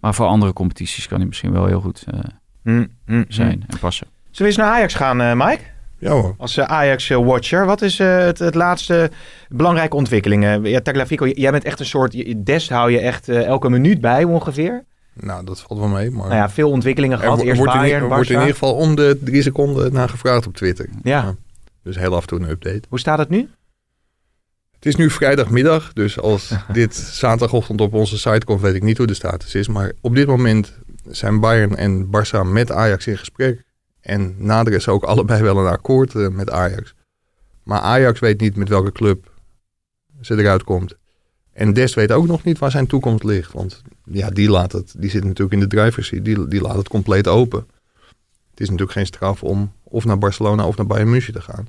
Maar 0.00 0.14
voor 0.14 0.26
andere 0.26 0.52
competities 0.52 1.08
kan 1.08 1.18
hij 1.18 1.26
misschien 1.26 1.52
wel 1.52 1.66
heel 1.66 1.80
goed 1.80 2.04
eh, 2.10 2.20
Hm, 2.62 2.86
hm, 3.06 3.24
zijn 3.28 3.64
en 3.66 3.78
passen. 3.78 4.06
Zullen 4.30 4.36
we 4.38 4.44
eens 4.44 4.56
naar 4.56 4.76
Ajax 4.76 4.94
gaan, 4.94 5.20
eh, 5.20 5.32
Mike? 5.34 5.62
Ja 5.98 6.10
hoor. 6.10 6.34
Als 6.38 6.56
eh, 6.56 6.64
Ajax-watcher, 6.64 7.66
wat 7.66 7.82
is 7.82 7.98
eh, 7.98 8.16
het, 8.18 8.38
het 8.38 8.54
laatste 8.54 9.10
belangrijke 9.48 9.96
ontwikkelingen? 9.96 10.64
Ja, 10.64 10.80
Tagliafico, 10.80 11.26
j- 11.26 11.32
jij 11.40 11.50
bent 11.50 11.64
echt 11.64 11.80
een 11.80 11.86
soort, 11.86 12.44
Dest 12.46 12.68
hou 12.68 12.90
je 12.90 12.98
echt 13.00 13.28
eh, 13.28 13.44
elke 13.44 13.70
minuut 13.70 14.00
bij 14.00 14.24
ongeveer. 14.24 14.84
Nou, 15.20 15.44
dat 15.44 15.60
valt 15.60 15.80
wel 15.80 15.88
mee. 15.88 16.10
Maar 16.10 16.26
Nou 16.26 16.34
ja, 16.40 16.50
veel 16.50 16.70
ontwikkelingen 16.70 17.16
er, 17.18 17.22
gehad. 17.24 17.38
wo- 17.38 17.44
Eerst 17.44 17.58
wordt, 17.58 17.72
in, 17.74 17.78
Bayern, 17.80 18.02
er 18.02 18.08
wordt 18.08 18.28
in 18.30 18.34
ieder 18.38 18.52
geval 18.52 18.74
om 18.74 18.94
de 18.96 19.18
drie 19.24 19.42
seconden 19.42 19.92
naar 19.92 20.08
gevraagd 20.08 20.46
op 20.46 20.56
Twitter. 20.56 20.88
Ja. 21.02 21.34
Dus 21.82 21.96
heel 21.96 22.14
af 22.14 22.20
en 22.20 22.26
toe 22.28 22.40
een 22.40 22.48
update. 22.48 22.82
Hoe 22.88 22.98
staat 22.98 23.18
het 23.18 23.28
nu? 23.28 23.48
Het 24.74 24.86
is 24.86 24.96
nu 24.96 25.10
vrijdagmiddag, 25.10 25.92
dus 25.92 26.18
als 26.20 26.50
dit 26.72 26.94
zaterdagochtend 26.96 27.80
op 27.80 27.94
onze 27.94 28.18
site 28.18 28.44
komt, 28.44 28.60
weet 28.60 28.74
ik 28.74 28.82
niet 28.82 28.98
hoe 28.98 29.06
de 29.06 29.14
status 29.14 29.54
is. 29.54 29.68
Maar 29.68 29.92
op 30.00 30.14
dit 30.14 30.26
moment 30.26 30.78
zijn 31.08 31.40
Bayern 31.40 31.76
en 31.76 32.06
Barça 32.06 32.40
met 32.46 32.72
Ajax 32.72 33.06
in 33.06 33.18
gesprek. 33.18 33.62
En 34.08 34.34
naderen 34.38 34.80
ze 34.80 34.90
ook 34.90 35.04
allebei 35.04 35.42
wel 35.42 35.58
een 35.58 35.72
akkoord 35.72 36.14
eh, 36.14 36.28
met 36.28 36.50
Ajax. 36.50 36.94
Maar 37.62 37.80
Ajax 37.80 38.20
weet 38.20 38.40
niet 38.40 38.56
met 38.56 38.68
welke 38.68 38.92
club 38.92 39.32
ze 40.20 40.36
eruit 40.38 40.64
komt. 40.64 40.96
En 41.52 41.72
Dest 41.72 41.94
weet 41.94 42.12
ook 42.12 42.26
nog 42.26 42.44
niet 42.44 42.58
waar 42.58 42.70
zijn 42.70 42.86
toekomst 42.86 43.24
ligt. 43.24 43.52
Want 43.52 43.82
ja, 44.04 44.30
die, 44.30 44.50
laat 44.50 44.72
het, 44.72 44.94
die 44.98 45.10
zit 45.10 45.24
natuurlijk 45.24 45.52
in 45.52 45.60
de 45.60 45.76
driver's 45.76 46.10
die, 46.10 46.48
die 46.48 46.60
laat 46.60 46.76
het 46.76 46.88
compleet 46.88 47.28
open. 47.28 47.66
Het 48.50 48.60
is 48.60 48.66
natuurlijk 48.66 48.92
geen 48.92 49.06
straf 49.06 49.42
om 49.42 49.72
of 49.82 50.04
naar 50.04 50.18
Barcelona 50.18 50.66
of 50.66 50.76
naar 50.76 50.86
Bayern 50.86 51.10
München 51.10 51.32
te 51.32 51.40
gaan. 51.40 51.66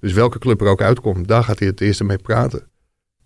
Dus 0.00 0.12
welke 0.12 0.38
club 0.38 0.60
er 0.60 0.68
ook 0.68 0.82
uitkomt, 0.82 1.28
daar 1.28 1.44
gaat 1.44 1.58
hij 1.58 1.68
het 1.68 1.80
eerste 1.80 2.04
mee 2.04 2.18
praten. 2.18 2.66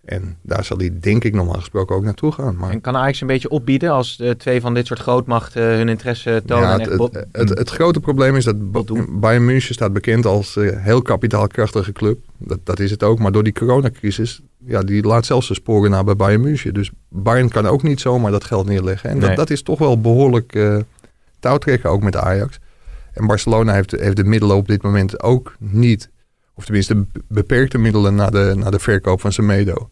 En 0.07 0.37
daar 0.42 0.64
zal 0.64 0.77
hij 0.79 0.90
denk 1.01 1.25
ik 1.25 1.35
normaal 1.35 1.55
gesproken 1.55 1.97
ook 1.97 2.03
naartoe 2.05 2.33
gaan. 2.33 2.57
Maar 2.57 2.71
En 2.71 2.81
kan 2.81 2.97
Ajax 2.97 3.21
een 3.21 3.27
beetje 3.27 3.49
opbieden 3.49 3.90
als 3.90 4.16
de 4.16 4.37
twee 4.37 4.61
van 4.61 4.75
dit 4.75 4.87
soort 4.87 4.99
grootmachten 5.01 5.62
hun 5.62 5.88
interesse 5.88 6.42
tonen? 6.47 6.64
ja, 6.64 6.73
het, 6.73 6.81
echt 6.81 6.88
het, 6.88 6.99
bo- 6.99 7.11
het, 7.33 7.49
het 7.49 7.71
grote 7.71 8.01
probleem 8.01 8.37
is 8.37 8.45
dat. 8.45 8.57
Bayern 9.21 9.45
München 9.45 9.75
staat 9.75 9.92
bekend 9.92 10.27
als 10.27 10.57
een 10.57 10.79
heel 10.79 11.03
kapitaalkrachtige 11.03 11.92
club. 11.92 12.19
Dat, 12.38 12.59
dat 12.64 12.79
is 12.81 12.90
het 12.90 13.03
ook. 13.03 13.19
Maar 13.19 13.33
door 13.33 13.42
die 13.42 13.53
coronacrisis, 13.53 14.40
ja, 14.66 14.81
die 14.83 15.03
laat 15.03 15.27
zelfs 15.27 15.49
de 15.49 15.55
sporen 15.55 15.90
na 15.90 16.05
bij 16.05 16.16
Bayern 16.16 16.40
München. 16.40 16.75
Dus 16.75 16.90
Bayern 17.09 17.49
kan 17.49 17.66
ook 17.66 17.83
niet 17.83 18.01
zomaar 18.01 18.31
dat 18.31 18.45
geld 18.45 18.66
neerleggen. 18.66 19.11
En 19.11 19.19
Nee. 19.19 19.27
dat, 19.29 19.37
dat 19.37 19.51
is 19.51 19.62
toch 19.62 19.79
wel 19.79 20.01
behoorlijk 20.01 20.55
eh 20.55 20.77
touwtrekken 21.38 21.90
ook 21.90 22.03
met 22.03 22.16
Ajax. 22.16 22.59
En 23.12 23.27
Barcelona 23.27 23.73
heeft, 23.73 23.90
heeft 23.90 24.16
de 24.16 24.25
middelen 24.25 24.57
op 24.57 24.69
dit 24.69 24.83
moment 24.83 25.23
ook 25.23 25.55
niet. 25.59 26.11
Of 26.55 26.64
tenminste 26.64 26.95
be- 26.95 27.07
beperkte 27.29 27.79
middelen 27.79 28.14
naar 28.14 28.31
de, 28.31 28.53
naar 28.57 28.71
de 28.71 28.79
verkoop 28.79 29.21
van 29.21 29.33
Semedo. 29.33 29.88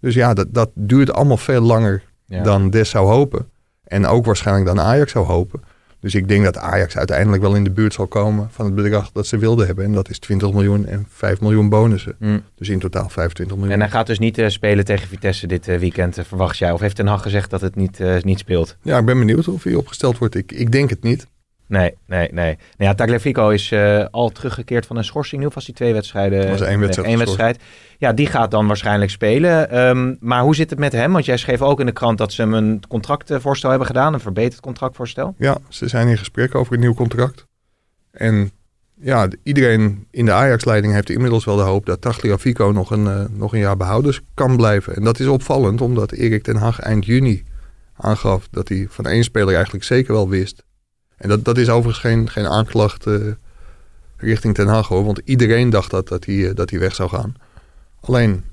Dus 0.00 0.14
ja, 0.14 0.34
dat, 0.34 0.46
dat 0.50 0.70
duurt 0.74 1.12
allemaal 1.12 1.36
veel 1.36 1.60
langer 1.60 2.02
Ja. 2.26 2.42
dan 2.42 2.70
Des 2.70 2.90
zou 2.90 3.08
hopen. 3.08 3.48
En 3.84 4.06
ook 4.06 4.24
waarschijnlijk 4.24 4.66
dan 4.66 4.80
Ajax 4.80 5.12
zou 5.12 5.26
hopen. 5.26 5.60
Dus 6.00 6.14
ik 6.14 6.28
denk 6.28 6.44
dat 6.44 6.56
Ajax 6.56 6.96
uiteindelijk 6.96 7.42
wel 7.42 7.54
in 7.54 7.64
de 7.64 7.70
buurt 7.70 7.94
zal 7.94 8.06
komen 8.06 8.48
van 8.50 8.64
het 8.64 8.74
bedrag 8.74 9.12
dat 9.12 9.26
ze 9.26 9.38
wilden 9.38 9.66
hebben. 9.66 9.84
En 9.84 9.92
dat 9.92 10.08
is 10.08 10.18
20 10.18 10.52
miljoen 10.52 10.86
en 10.86 11.06
5 11.08 11.40
miljoen 11.40 11.68
bonussen. 11.68 12.16
Hm. 12.18 12.38
Dus 12.54 12.68
in 12.68 12.78
totaal 12.78 13.08
25 13.08 13.56
miljoen. 13.56 13.74
En 13.74 13.80
hij 13.80 13.90
gaat 13.90 14.06
dus 14.06 14.18
niet 14.18 14.38
eh, 14.38 14.48
spelen 14.48 14.84
tegen 14.84 15.08
Vitesse 15.08 15.46
dit 15.46 15.68
eh, 15.68 15.78
weekend, 15.78 16.18
eh, 16.18 16.24
verwacht 16.24 16.58
jij? 16.58 16.72
Of 16.72 16.80
heeft 16.80 16.96
Ten 16.96 17.06
Hag 17.06 17.22
gezegd 17.22 17.50
dat 17.50 17.60
het 17.60 17.76
niet, 17.76 18.00
niet 18.22 18.38
speelt? 18.38 18.76
Ja, 18.82 18.98
ik 18.98 19.04
ben 19.04 19.18
benieuwd 19.18 19.48
of 19.48 19.62
hij 19.62 19.74
opgesteld 19.74 20.18
wordt. 20.18 20.34
Ik, 20.34 20.52
ik 20.52 20.72
denk 20.72 20.90
het 20.90 21.02
niet. 21.02 21.26
Nee, 21.68 21.94
nee, 22.06 22.28
nee. 22.32 22.58
Nou 22.76 22.90
ja, 22.90 22.94
Tagliafico 22.94 23.48
is 23.48 23.72
eh, 23.72 24.04
al 24.10 24.28
teruggekeerd 24.28 24.86
van 24.86 24.96
een 24.96 25.04
schorsing. 25.04 25.42
Nu 25.42 25.48
was 25.54 25.66
hij 25.66 25.74
twee 25.74 25.92
wedstrijden? 25.92 26.48
Was 26.48 26.60
één 26.60 27.18
wedstrijd. 27.18 27.58
Ja, 27.98 28.12
die 28.12 28.26
gaat 28.26 28.50
dan 28.50 28.66
waarschijnlijk 28.66 29.10
spelen. 29.10 29.70
Ehm, 29.70 30.14
maar 30.20 30.42
hoe 30.42 30.54
zit 30.54 30.70
het 30.70 30.78
met 30.78 30.92
hem? 30.92 31.12
Want 31.12 31.24
jij 31.24 31.36
schreef 31.36 31.62
ook 31.62 31.80
in 31.80 31.86
de 31.86 31.92
krant 31.92 32.18
dat 32.18 32.32
ze 32.32 32.42
hem 32.42 32.54
een 32.54 32.82
contractvoorstel 32.88 33.68
hebben 33.70 33.86
gedaan. 33.86 34.14
Een 34.14 34.20
verbeterd 34.20 34.60
contractvoorstel. 34.60 35.34
Ja, 35.38 35.58
ze 35.68 35.88
zijn 35.88 36.08
in 36.08 36.18
gesprek 36.18 36.54
over 36.54 36.74
een 36.74 36.80
nieuw 36.80 36.94
contract. 36.94 37.46
En 38.10 38.50
ja, 39.00 39.28
iedereen 39.42 40.06
in 40.10 40.24
de 40.24 40.32
Ajax-leiding 40.32 40.92
heeft 40.92 41.10
inmiddels 41.10 41.44
wel 41.44 41.56
de 41.56 41.62
hoop 41.62 41.86
dat 41.86 42.00
Tagliafico 42.00 42.70
nog 42.70 42.90
een, 42.90 43.06
eh, 43.06 43.24
nog 43.30 43.52
een 43.52 43.58
jaar 43.58 43.76
behouders 43.76 44.20
kan 44.34 44.56
blijven. 44.56 44.96
En 44.96 45.04
dat 45.04 45.20
is 45.20 45.26
opvallend, 45.26 45.80
omdat 45.80 46.12
Erik 46.12 46.42
ten 46.42 46.56
Hag 46.56 46.80
eind 46.80 47.06
juni 47.06 47.44
aangaf 47.96 48.48
dat 48.50 48.68
hij 48.68 48.86
van 48.90 49.06
één 49.06 49.24
speler 49.24 49.54
eigenlijk 49.54 49.84
zeker 49.84 50.12
wel 50.12 50.28
wist. 50.28 50.64
En 51.16 51.28
dat, 51.28 51.44
dat 51.44 51.58
is 51.58 51.68
overigens 51.68 51.98
geen, 52.04 52.30
geen 52.30 52.46
aanklacht 52.46 53.06
eh, 53.06 53.14
richting 54.16 54.54
ten 54.54 54.68
Hag 54.68 54.88
hoor, 54.88 55.04
want 55.04 55.20
iedereen 55.24 55.70
dacht 55.70 55.90
dat, 55.90 56.08
dat, 56.08 56.24
hij, 56.24 56.48
eh, 56.48 56.54
dat 56.54 56.70
hij 56.70 56.78
weg 56.78 56.94
zou 56.94 57.08
gaan. 57.08 57.34
Alleen, 58.00 58.44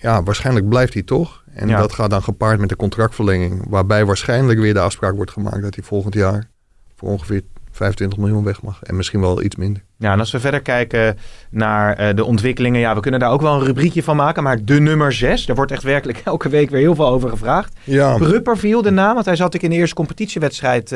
ja, 0.00 0.22
waarschijnlijk 0.22 0.68
blijft 0.68 0.92
hij 0.94 1.02
toch. 1.02 1.44
En 1.54 1.68
Ja. 1.68 1.78
dat 1.78 1.92
gaat 1.92 2.10
dan 2.10 2.22
gepaard 2.22 2.60
met 2.60 2.68
de 2.68 2.76
contractverlenging, 2.76 3.64
waarbij 3.68 4.04
waarschijnlijk 4.04 4.58
weer 4.58 4.74
de 4.74 4.80
afspraak 4.80 5.14
wordt 5.14 5.30
gemaakt 5.30 5.62
dat 5.62 5.74
hij 5.74 5.84
volgend 5.84 6.14
jaar 6.14 6.50
voor 6.96 7.08
ongeveer 7.08 7.42
25 7.72 8.18
miljoen 8.18 8.44
weg 8.44 8.62
mag. 8.62 8.82
En 8.82 8.96
misschien 8.96 9.20
wel 9.20 9.42
iets 9.42 9.56
minder. 9.56 9.82
Ja, 9.98 10.12
en 10.12 10.18
als 10.18 10.30
we 10.30 10.40
verder 10.40 10.62
kijken 10.62 11.16
naar 11.50 11.96
eh, 11.96 12.14
de 12.14 12.24
ontwikkelingen. 12.24 12.80
Ja, 12.80 12.94
we 12.94 13.00
kunnen 13.00 13.20
daar 13.20 13.30
ook 13.30 13.40
wel 13.40 13.54
een 13.54 13.64
rubriekje 13.66 14.02
van 14.02 14.16
maken. 14.16 14.42
Maar 14.42 14.64
de 14.64 14.80
nummer 14.80 15.12
6, 15.12 15.46
daar 15.46 15.56
wordt 15.56 15.72
echt 15.72 15.82
werkelijk 15.82 16.18
elke 16.24 16.48
week 16.48 16.70
weer 16.70 16.80
heel 16.80 16.94
veel 16.94 17.06
over 17.08 17.28
gevraagd. 17.30 17.76
Ja, 17.84 18.16
Prupper 18.16 18.58
viel 18.58 18.82
de 18.82 18.90
naam, 18.90 19.14
want 19.14 19.26
hij 19.26 19.36
zat 19.36 19.54
ik 19.54 19.62
in 19.62 19.70
de 19.70 19.76
eerste 19.76 19.94
competitiewedstrijd 19.94 20.92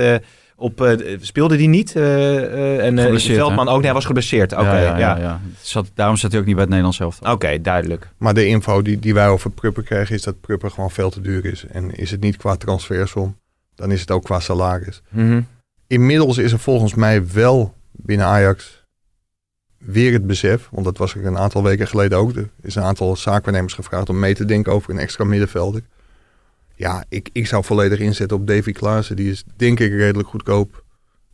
op. 0.61 0.81
eh, 0.81 1.18
speelde 1.20 1.57
die 1.57 1.68
niet? 1.68 1.96
eh, 1.96 2.37
eh, 2.37 2.87
en 2.87 2.99
eh 2.99 3.16
Veldman 3.18 3.68
ook. 3.68 3.75
Nee, 3.75 3.85
hij 3.85 3.94
was 3.94 4.05
geblesseerd. 4.05 4.53
Oké, 4.53 4.62
ja, 4.62 4.81
ja, 4.81 4.99
ja, 4.99 5.18
ja. 5.18 5.40
Het 5.57 5.66
Zat, 5.66 5.90
daarom 5.94 6.16
zat 6.16 6.31
hij 6.31 6.40
ook 6.40 6.46
niet 6.46 6.55
bij 6.55 6.64
het 6.64 6.73
Nederlands 6.75 6.99
zelf. 6.99 7.18
Oké, 7.23 7.61
duidelijk. 7.61 8.09
maar 8.16 8.35
de 8.35 8.46
info 8.46 8.83
die, 8.83 8.99
die 8.99 9.14
wij 9.14 9.29
over 9.29 9.51
Prupper 9.51 9.83
krijgen 9.83 10.14
is 10.14 10.23
dat 10.23 10.40
Prupper 10.40 10.70
gewoon 10.70 10.90
veel 10.90 11.11
te 11.11 11.20
duur 11.20 11.44
is. 11.44 11.64
En 11.66 11.94
is 11.94 12.11
het 12.11 12.20
niet 12.20 12.37
qua 12.37 12.57
transfersom, 12.57 13.37
dan 13.75 13.90
is 13.90 14.01
het 14.01 14.11
ook 14.11 14.25
qua 14.25 14.40
salaris. 14.40 15.03
Mhm. 15.09 15.40
Inmiddels 15.87 16.38
is 16.38 16.53
er 16.53 16.59
volgens 16.59 16.94
mij 16.94 17.27
wel 17.33 17.75
binnen 17.92 18.27
Ajax 18.27 18.85
weer 19.79 20.12
het 20.12 20.27
besef, 20.27 20.68
want 20.70 20.85
dat 20.85 20.99
was 20.99 21.14
er 21.14 21.27
een 21.27 21.38
aantal 21.38 21.62
weken 21.62 21.87
geleden 21.87 22.18
ook. 22.18 22.37
Er 22.37 22.49
is 22.62 22.75
een 22.75 22.83
aantal 22.83 23.16
zaakwaarnemers 23.16 23.75
gevraagd 23.75 24.09
om 24.09 24.18
mee 24.18 24.35
te 24.35 24.44
denken 24.44 24.73
over 24.73 24.90
een 24.90 24.99
extra 24.99 25.25
middenvelder. 25.25 25.83
Ja, 26.81 27.05
ik, 27.09 27.29
ik 27.33 27.47
zou 27.47 27.64
volledig 27.64 27.99
inzetten 27.99 28.37
op 28.37 28.47
Davy 28.47 28.73
Klaassen. 28.73 29.16
Die 29.16 29.31
is 29.31 29.45
denk 29.57 29.81
ik 29.81 29.93
redelijk 29.93 30.29
goedkoop 30.29 30.85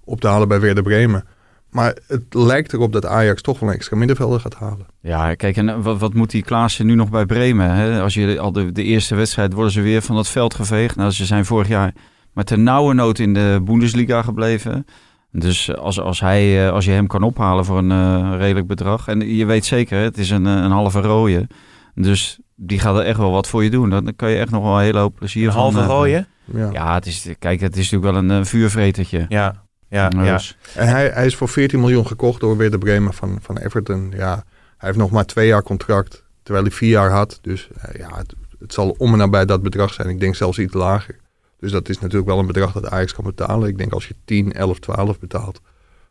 op 0.04 0.20
te 0.20 0.26
halen 0.26 0.48
bij 0.48 0.60
Werder 0.60 0.82
Bremen. 0.82 1.24
Maar 1.70 1.96
het 2.06 2.22
lijkt 2.34 2.72
erop 2.72 2.92
dat 2.92 3.06
Ajax 3.06 3.42
toch 3.42 3.58
wel 3.58 3.68
een 3.68 3.74
extra 3.74 3.96
middenvelder 3.96 4.40
gaat 4.40 4.54
halen. 4.54 4.86
Ja, 5.00 5.34
kijk, 5.34 5.56
en 5.56 5.82
wat, 5.82 5.98
wat 5.98 6.14
moet 6.14 6.30
die 6.30 6.42
Klaassen 6.42 6.86
nu 6.86 6.94
nog 6.94 7.10
bij 7.10 7.26
Bremen? 7.26 7.70
Hè? 7.70 8.00
Als 8.00 8.14
je 8.14 8.38
al 8.38 8.52
de, 8.52 8.72
de 8.72 8.82
eerste 8.82 9.14
wedstrijd 9.14 9.52
worden 9.52 9.72
ze 9.72 9.80
weer 9.80 10.02
van 10.02 10.16
het 10.16 10.28
veld 10.28 10.54
geveegd. 10.54 10.96
Nou, 10.96 11.10
ze 11.10 11.24
zijn 11.24 11.44
vorig 11.44 11.68
jaar 11.68 11.94
met 12.32 12.48
de 12.48 12.56
nauwe 12.56 12.94
nood 12.94 13.18
in 13.18 13.34
de 13.34 13.60
Bundesliga 13.64 14.22
gebleven. 14.22 14.86
Dus 15.32 15.76
als, 15.76 16.00
als, 16.00 16.20
hij, 16.20 16.66
eh, 16.66 16.72
als 16.72 16.84
je 16.84 16.90
hem 16.90 17.06
kan 17.06 17.22
ophalen 17.22 17.64
voor 17.64 17.78
een 17.78 17.90
eh, 17.90 18.34
redelijk 18.38 18.66
bedrag. 18.66 19.08
En 19.08 19.36
je 19.36 19.44
weet 19.44 19.64
zeker, 19.64 19.98
het 19.98 20.18
is 20.18 20.30
een, 20.30 20.46
eh, 20.46 20.52
een 20.52 20.70
halve 20.70 21.00
rode. 21.00 21.48
Dus 21.94 22.38
die 22.56 22.78
gaat 22.78 22.96
er 22.96 23.04
echt 23.04 23.18
wel 23.18 23.30
wat 23.30 23.48
voor 23.48 23.64
je 23.64 23.70
doen. 23.70 23.90
Dan 23.90 24.12
kan 24.16 24.30
je 24.30 24.38
echt 24.38 24.50
nog 24.50 24.62
wel 24.62 24.76
een 24.76 24.82
hele 24.82 24.98
hoop 24.98 25.14
plezier 25.14 25.46
Een 25.46 25.52
van... 25.52 25.60
halve 25.60 25.80
eh, 25.80 25.86
rooie? 25.86 26.26
Ja. 26.44 26.70
Ja, 26.72 26.94
het 26.94 27.06
is, 27.06 27.28
kijk, 27.38 27.60
het 27.60 27.76
is 27.76 27.90
natuurlijk 27.90 28.12
wel 28.12 28.22
een 28.22 28.40
eh, 28.40 28.46
vuurvretertje. 28.46 29.26
Ja, 29.28 29.64
ja, 29.88 30.10
ja. 30.16 30.32
Dus, 30.32 30.56
En 30.74 30.88
hij, 30.88 31.08
hij 31.08 31.26
is 31.26 31.36
voor 31.36 31.48
14 31.48 31.80
miljoen 31.80 32.06
gekocht 32.06 32.40
door 32.40 32.56
Werder 32.56 32.78
Bremen 32.78 33.14
van, 33.14 33.38
van 33.42 33.58
Everton. 33.58 34.12
Ja, 34.16 34.34
hij 34.76 34.88
heeft 34.88 34.96
nog 34.96 35.10
maar 35.10 35.24
twee 35.24 35.46
jaar 35.46 35.62
contract, 35.62 36.24
terwijl 36.42 36.64
hij 36.64 36.74
vier 36.74 36.90
jaar 36.90 37.10
had. 37.10 37.38
Dus 37.42 37.68
eh, 37.80 38.00
ja, 38.00 38.16
het, 38.16 38.34
het 38.58 38.72
zal 38.72 38.94
om 38.98 39.12
en 39.12 39.18
nabij 39.18 39.44
dat 39.44 39.62
bedrag 39.62 39.92
zijn. 39.92 40.08
Ik 40.08 40.20
denk 40.20 40.34
zelfs 40.34 40.58
iets 40.58 40.74
lager. 40.74 41.16
Dus 41.58 41.72
dat 41.72 41.88
is 41.88 41.98
natuurlijk 41.98 42.26
wel 42.26 42.38
een 42.38 42.46
bedrag 42.46 42.72
dat 42.72 42.90
Ajax 42.90 43.14
kan 43.14 43.24
betalen. 43.24 43.68
Ik 43.68 43.78
denk 43.78 43.92
als 43.92 44.08
je 44.08 44.14
10, 44.24 44.52
11, 44.52 44.78
12 44.78 45.18
betaalt, 45.18 45.60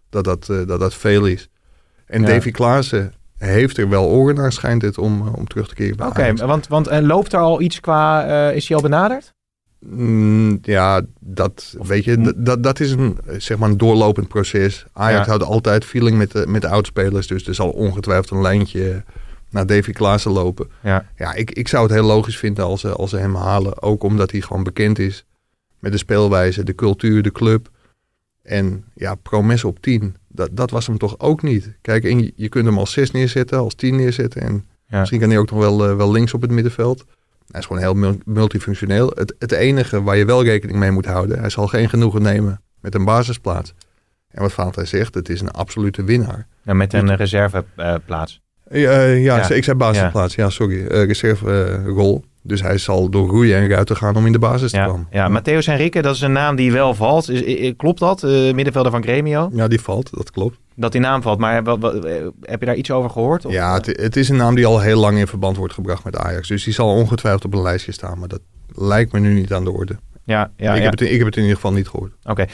dat 0.10 0.24
dat, 0.24 0.50
eh, 0.50 0.68
dat, 0.68 0.80
dat 0.80 0.94
veel 0.96 1.26
is. 1.26 1.50
En 2.06 2.22
Ja. 2.22 2.28
Davy 2.28 2.52
Klaassen, 2.52 3.14
heeft 3.38 3.78
er 3.78 3.90
wel 3.90 4.06
oren 4.06 4.36
naar, 4.36 4.52
schijnt 4.52 4.82
het, 4.82 4.98
om, 4.98 5.28
om 5.28 5.48
terug 5.48 5.68
te 5.68 5.76
keren 5.76 6.08
Oké, 6.08 6.34
want, 6.36 6.68
want 6.68 6.88
en 6.88 7.06
loopt 7.06 7.34
er 7.34 7.40
al 7.40 7.62
iets 7.62 7.80
qua... 7.80 8.26
eh, 8.50 8.56
is 8.56 8.68
hij 8.68 8.78
al 8.78 8.84
benaderd? 8.84 9.34
Mm, 9.80 10.60
ja, 10.62 11.02
dat, 11.20 11.76
weet 11.82 12.04
je, 12.04 12.18
dat- 12.22 12.46
dat, 12.46 12.64
dat 12.64 12.80
is 12.80 12.92
een, 12.92 13.18
zeg 13.38 13.58
maar 13.58 13.70
een 13.70 13.78
doorlopend 13.78 14.28
proces. 14.28 14.86
Ajax 14.94 15.24
Ja. 15.26 15.30
houdt 15.30 15.44
altijd 15.44 15.86
feeling 15.86 16.18
met 16.18 16.32
de, 16.32 16.46
met 16.48 16.62
de 16.62 16.68
oudspelers. 16.68 17.28
Dus 17.28 17.48
er 17.48 17.56
zal 17.56 17.70
ongetwijfeld 17.70 18.30
een 18.30 18.42
lijntje 18.42 19.04
naar 19.50 19.66
Davy 19.66 19.92
Klaassen 19.92 20.32
lopen. 20.32 20.68
Ja. 20.84 21.06
Ja, 21.18 21.34
ik, 21.34 21.52
ik 21.52 21.68
zou 21.68 21.84
het 21.84 21.94
heel 21.94 22.04
logisch 22.06 22.38
vinden 22.38 22.66
als 22.66 22.86
als 22.86 23.10
ze 23.10 23.18
hem 23.18 23.36
halen. 23.36 23.82
Ook 23.82 24.04
omdat 24.04 24.32
hij 24.32 24.42
gewoon 24.42 24.64
bekend 24.64 25.00
is 25.00 25.26
met 25.80 25.92
de 25.92 25.98
speelwijze, 25.98 26.64
de 26.64 26.76
cultuur, 26.76 27.22
de 27.22 27.32
club. 27.32 27.70
En 28.46 28.84
ja, 28.94 29.16
Promes 29.16 29.64
op 29.64 29.80
10, 29.80 30.16
dat, 30.28 30.50
dat 30.52 30.70
was 30.72 30.88
hem 30.88 30.98
toch 30.98 31.20
ook 31.20 31.42
niet. 31.42 31.72
Kijk, 31.82 32.04
en 32.04 32.32
je, 32.36 32.50
kunt 32.50 32.66
hem 32.66 32.78
als 32.78 32.92
6 32.92 33.12
neerzetten, 33.12 33.58
als 33.60 33.76
10 33.76 33.96
neerzetten. 33.96 34.42
En 34.42 34.66
Ja. 34.88 35.00
misschien 35.00 35.20
kan 35.20 35.30
hij 35.30 35.38
ook 35.38 35.50
nog 35.52 35.60
wel, 35.60 35.88
eh, 35.90 35.96
wel 35.96 36.12
links 36.12 36.34
op 36.34 36.42
het 36.42 36.52
middenveld. 36.52 37.06
Hij 37.52 37.60
is 37.60 37.66
gewoon 37.66 37.82
heel 37.82 37.94
mul- 37.94 38.18
multifunctioneel. 38.26 39.12
Het, 39.16 39.36
het 39.40 39.52
enige 39.52 40.02
waar 40.04 40.18
je 40.18 40.26
wel 40.26 40.44
rekening 40.44 40.80
mee 40.80 40.92
moet 40.92 41.06
houden, 41.06 41.40
hij 41.40 41.50
zal 41.50 41.68
geen 41.68 41.90
genoegen 41.90 42.22
nemen 42.22 42.62
met 42.82 42.96
een 42.96 43.06
basisplaats. 43.06 43.74
En 44.30 44.42
wat 44.42 44.54
Valentijn 44.54 44.88
zegt, 44.88 45.14
het 45.16 45.30
is 45.30 45.42
een 45.42 45.52
absolute 45.52 46.04
winnaar. 46.04 46.48
Ja, 46.64 46.74
met 46.74 46.94
een 46.94 47.16
reserveplaats. 47.16 48.42
Ja, 48.70 48.92
eh, 48.92 49.24
ja, 49.24 49.38
Ja. 49.38 49.50
ik 49.50 49.64
zei 49.64 49.78
basisplaats. 49.78 50.36
Ja, 50.36 50.50
sorry. 50.50 50.86
Eh 50.88 51.06
reserve 51.06 51.52
eh, 51.66 51.86
rol. 51.86 52.24
Dus 52.48 52.62
hij 52.62 52.78
zal 52.78 53.10
door 53.10 53.28
roeien 53.30 53.58
en 53.58 53.68
ruiten 53.70 53.96
gaan 53.98 54.16
om 54.16 54.26
in 54.26 54.32
de 54.32 54.40
basis 54.40 54.72
te 54.72 54.78
komen. 54.88 55.08
ja, 55.12 55.30
Matthäus 55.40 55.66
Henrique, 55.66 56.02
dat 56.02 56.16
is 56.16 56.22
een 56.22 56.32
naam 56.32 56.56
die 56.56 56.72
wel 56.72 56.94
valt. 56.94 57.30
Is, 57.30 57.74
klopt 57.78 58.00
dat? 58.00 58.24
Eh, 58.24 58.32
middenvelder 58.54 58.92
van 58.92 59.04
Gremio? 59.04 59.50
Ja, 59.54 59.68
die 59.68 59.82
valt, 59.82 60.10
dat 60.14 60.32
klopt. 60.32 60.58
Dat 60.76 60.92
die 60.92 61.02
naam 61.02 61.22
valt. 61.22 61.40
Maar 61.40 61.64
wat, 61.64 61.80
wat- 61.80 62.06
eh, 62.06 62.14
heb 62.42 62.60
je 62.60 62.66
daar 62.66 62.76
iets 62.76 62.92
over 62.92 63.10
gehoord? 63.10 63.46
Of- 63.46 63.52
Ja, 63.54 63.74
het, 63.74 63.86
het 63.86 64.16
is 64.16 64.30
een 64.30 64.36
naam 64.36 64.56
die 64.56 64.66
al 64.66 64.80
heel 64.80 65.00
lang 65.00 65.18
in 65.18 65.28
verband 65.28 65.58
wordt 65.58 65.74
gebracht 65.74 66.04
met 66.04 66.16
Ajax. 66.18 66.48
Dus 66.48 66.64
die 66.64 66.74
zal 66.74 66.90
ongetwijfeld 66.90 67.46
op 67.46 67.54
een 67.54 67.62
lijstje 67.62 67.92
staan. 67.92 68.20
Maar 68.20 68.28
dat 68.28 68.42
lijkt 68.76 69.12
me 69.12 69.20
nu 69.20 69.34
niet 69.34 69.54
aan 69.54 69.64
de 69.64 69.72
orde. 69.72 69.96
ja, 70.24 70.52
ja, 70.58 70.72
ik, 70.74 70.78
ja. 70.78 70.84
Heb 70.84 70.92
het, 71.00 71.02
ik 71.02 71.18
heb 71.18 71.26
het 71.26 71.36
in 71.36 71.42
ieder 71.42 71.56
geval 71.56 71.72
niet 71.74 71.88
gehoord. 71.88 72.12
Oké. 72.24 72.46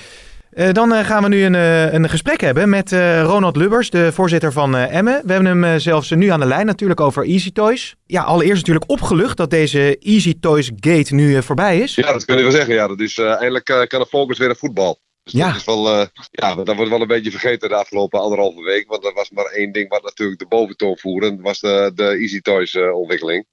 Eh, 0.52 0.72
dan 0.72 0.94
eh, 0.94 1.06
gaan 1.06 1.24
we 1.24 1.30
nu 1.30 1.44
een, 1.44 1.56
eh, 1.56 1.94
een 1.94 2.10
gesprek 2.10 2.42
hebben 2.42 2.70
met 2.70 2.92
Ronald 3.24 3.56
Lubbers, 3.56 3.90
de 3.90 4.12
voorzitter 4.12 4.52
van 4.52 4.76
Emmen. 4.76 5.22
We 5.26 5.34
hebben 5.34 5.62
hem 5.62 5.80
zelfs 5.80 6.10
nu 6.10 6.28
aan 6.28 6.40
de 6.40 6.46
lijn 6.46 6.66
natuurlijk 6.66 7.00
over 7.00 7.24
Easy 7.26 7.52
Toys. 7.52 7.96
Ja, 8.06 8.24
allereerst 8.24 8.58
natuurlijk 8.58 8.92
opgelucht 8.92 9.38
dat 9.38 9.50
deze 9.50 9.98
Easy 9.98 10.40
Toys 10.40 10.72
Gate 10.76 11.16
nu 11.16 11.44
voorbij 11.44 11.80
is. 11.80 11.96
Ja, 11.96 12.12
dat 12.12 12.26
kun 12.26 12.36
je 12.38 12.42
wel 12.42 12.52
zeggen. 12.52 12.74
Ja, 12.74 12.88
dat 12.88 13.00
is, 13.00 13.18
eindelijk 13.18 13.66
kan 13.66 14.00
de 14.00 14.06
focus 14.10 14.38
weer 14.38 14.50
op 14.50 14.58
voetbal. 14.58 15.00
Dus 15.24 15.34
Ja. 15.34 15.48
dat 15.48 15.56
is 15.56 15.66
wel, 15.66 16.08
ja, 16.32 16.56
dat 16.56 16.76
wordt 16.76 16.90
wel 16.90 17.02
een 17.02 17.08
beetje 17.08 17.32
vergeten 17.32 17.70
de 17.70 17.76
afgelopen 17.76 18.20
anderhalve 18.20 18.64
week. 18.64 18.88
Want 18.88 19.06
er 19.06 19.14
was 19.14 19.30
maar 19.30 19.46
één 19.46 19.72
ding 19.72 19.90
wat 19.90 20.04
natuurlijk 20.04 20.40
de 20.40 20.48
boventoon 20.48 20.98
voerde. 20.98 21.28
En 21.28 21.36
dat 21.36 21.46
was 21.46 21.60
de, 21.60 21.92
de 21.96 22.04
Easy 22.04 22.42
Toys 22.42 22.78
ontwikkeling. 22.94 23.46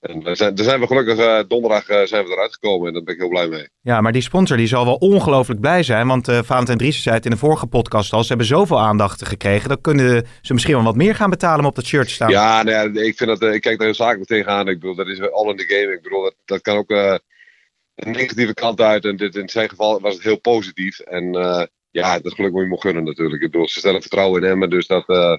En 0.00 0.22
daar 0.22 0.36
zijn, 0.36 0.54
daar 0.54 0.64
zijn 0.64 0.80
we 0.80 0.86
gelukkig 0.86 1.18
eh, 1.18 1.38
donderdag 1.48 1.88
eh, 1.88 2.02
zijn 2.02 2.24
we 2.24 2.30
eruit 2.30 2.52
gekomen. 2.52 2.86
En 2.86 2.92
daar 2.92 3.02
ben 3.02 3.14
ik 3.14 3.20
heel 3.20 3.28
blij 3.28 3.48
mee. 3.48 3.68
Ja, 3.80 4.00
maar 4.00 4.12
die 4.12 4.22
sponsor 4.22 4.56
die 4.56 4.66
zal 4.66 4.84
wel 4.84 4.94
ongelooflijk 4.94 5.60
blij 5.60 5.82
zijn. 5.82 6.06
Want 6.06 6.28
eh 6.28 6.42
Valentijn 6.42 6.78
Driessen 6.78 7.02
zei 7.02 7.14
het 7.14 7.24
in 7.24 7.30
de 7.30 7.36
vorige 7.36 7.66
podcast 7.66 8.12
al. 8.12 8.22
Ze 8.22 8.28
hebben 8.28 8.46
zoveel 8.46 8.80
aandacht 8.80 9.26
gekregen. 9.26 9.68
Dan 9.68 9.80
kunnen 9.80 10.26
ze 10.42 10.52
misschien 10.52 10.74
wel 10.74 10.84
wat 10.84 10.96
meer 10.96 11.14
gaan 11.14 11.30
betalen 11.30 11.60
om 11.60 11.66
op 11.66 11.74
dat 11.74 11.84
shirt 11.84 12.06
te 12.06 12.12
staan. 12.12 12.30
Ja, 12.30 12.62
ja, 12.62 12.82
ik, 12.82 13.16
vind 13.16 13.30
dat, 13.30 13.42
eh, 13.42 13.54
ik 13.54 13.60
kijk 13.60 13.78
daar 13.78 13.86
heel 13.86 13.96
zakelijk 13.96 14.28
tegenaan. 14.28 14.68
Ik 14.68 14.80
bedoel, 14.80 14.94
dat 14.94 15.08
is 15.08 15.20
all 15.30 15.50
in 15.50 15.56
the 15.56 15.66
game. 15.66 15.92
Ik 15.92 16.02
bedoel, 16.02 16.22
dat, 16.22 16.34
dat 16.44 16.60
kan 16.60 16.76
ook 16.76 16.90
eh, 16.90 17.16
een 17.94 18.12
negatieve 18.12 18.54
kant 18.54 18.80
uit. 18.80 19.04
En 19.04 19.16
dit, 19.16 19.36
in 19.36 19.48
zijn 19.48 19.68
geval 19.68 20.00
was 20.00 20.14
het 20.14 20.22
heel 20.22 20.40
positief. 20.40 20.98
En 20.98 21.34
eh, 21.34 21.62
ja, 21.90 22.18
dat 22.18 22.34
geluk 22.34 22.52
moet 22.52 22.62
je 22.62 22.68
me 22.68 22.80
gunnen 22.80 23.04
natuurlijk. 23.04 23.42
Ik 23.42 23.50
bedoel, 23.50 23.68
ze 23.68 23.78
stellen 23.78 24.00
vertrouwen 24.00 24.42
in 24.42 24.48
hem. 24.48 24.70
Dus 24.70 24.86
dat, 24.86 25.08
eh, 25.08 25.36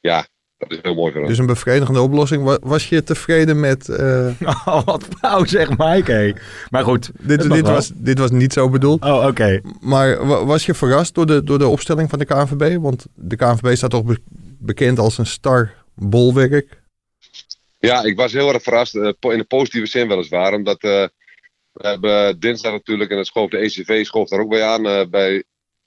ja, 0.00 0.26
dat 0.68 0.78
is 0.78 0.78
heel 0.82 0.94
mooi 0.94 1.12
voor 1.12 1.20
hem. 1.20 1.30
Dus 1.30 1.38
een 1.38 1.46
bevredigende 1.46 2.00
oplossing. 2.00 2.42
Wa- 2.44 2.58
Was 2.62 2.88
je 2.88 3.02
tevreden 3.02 3.60
met... 3.60 3.88
eh, 3.88 4.26
Oh, 4.64 4.84
wat 4.84 5.04
flauw 5.18 5.44
zeg 5.44 5.68
Mike. 5.68 6.12
hé. 6.12 6.32
Maar 6.70 6.84
goed. 6.84 7.10
dit, 7.20 7.40
dit, 7.40 7.48
wel. 7.48 7.72
was, 7.72 7.90
dit 7.94 8.18
was 8.18 8.30
niet 8.30 8.52
zo 8.52 8.68
bedoeld. 8.68 9.02
Oh, 9.04 9.26
oké. 9.26 9.60
Maar 9.80 10.26
wa- 10.26 10.44
was 10.44 10.66
je 10.66 10.74
verrast 10.74 11.14
door 11.14 11.26
de, 11.26 11.44
door 11.44 11.58
de 11.58 11.68
opstelling 11.68 12.10
van 12.10 12.18
de 12.18 12.24
KNVB? 12.24 12.76
Want 12.80 13.06
de 13.14 13.36
KNVB 13.36 13.76
staat 13.76 13.90
toch 13.90 14.04
be- 14.04 14.20
bekend 14.58 14.98
als 14.98 15.18
een 15.18 15.26
star 15.26 15.74
bolwerk. 15.94 16.80
Ja, 17.78 18.02
ik 18.02 18.16
was 18.16 18.32
heel 18.32 18.52
erg 18.52 18.62
verrast. 18.62 18.94
eh, 18.96 19.12
in 19.20 19.38
de 19.38 19.44
positieve 19.44 19.86
zin 19.86 20.08
weliswaar. 20.08 20.54
Omdat 20.54 20.82
eh, 20.82 21.04
we 21.72 21.86
hebben 21.88 22.40
dinsdag 22.40 22.72
natuurlijk, 22.72 23.10
en 23.10 23.16
het 23.18 23.26
schoof 23.26 23.50
de 23.50 23.56
ECV 23.58 24.04
schoof 24.04 24.28
daar 24.28 24.40
ook 24.40 24.50
bij 24.50 24.62
aan, 24.64 24.86
eh, 24.86 25.06
bij 25.10 25.44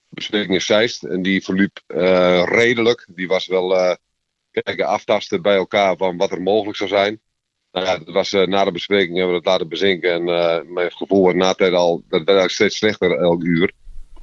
bespreking 0.09 0.53
in 0.53 0.61
Zeist. 0.61 1.03
En 1.03 1.21
die 1.21 1.43
verliep 1.43 1.80
eh, 1.88 2.43
redelijk. 2.45 3.07
Die 3.15 3.28
was 3.28 3.47
wel 3.47 3.78
eh, 3.78 3.95
kijken, 4.64 4.88
aftasten 4.88 5.41
bij 5.41 5.56
elkaar 5.56 5.97
van 5.97 6.18
wat 6.18 6.32
er 6.32 6.41
mogelijk 6.41 6.78
zou 6.78 6.89
zijn. 6.89 7.20
Nou 7.72 7.86
ja, 7.86 7.97
dat 7.97 8.14
was, 8.14 8.34
eh, 8.34 8.47
na 8.47 8.64
de 8.64 8.72
bespreking 8.72 9.14
hebben 9.14 9.32
we 9.32 9.38
het 9.38 9.45
laten 9.45 9.70
bezinken. 9.70 10.14
En 10.14 10.28
eh, 10.28 10.62
mijn 10.64 10.91
gevoel 10.91 11.32
na 11.32 11.53
tijd 11.53 11.74
al, 11.74 11.95
dat 11.95 12.03
werd 12.10 12.28
eigenlijk 12.28 12.51
steeds 12.51 12.78
slechter 12.78 13.18
elk 13.18 13.43
uur. 13.43 13.72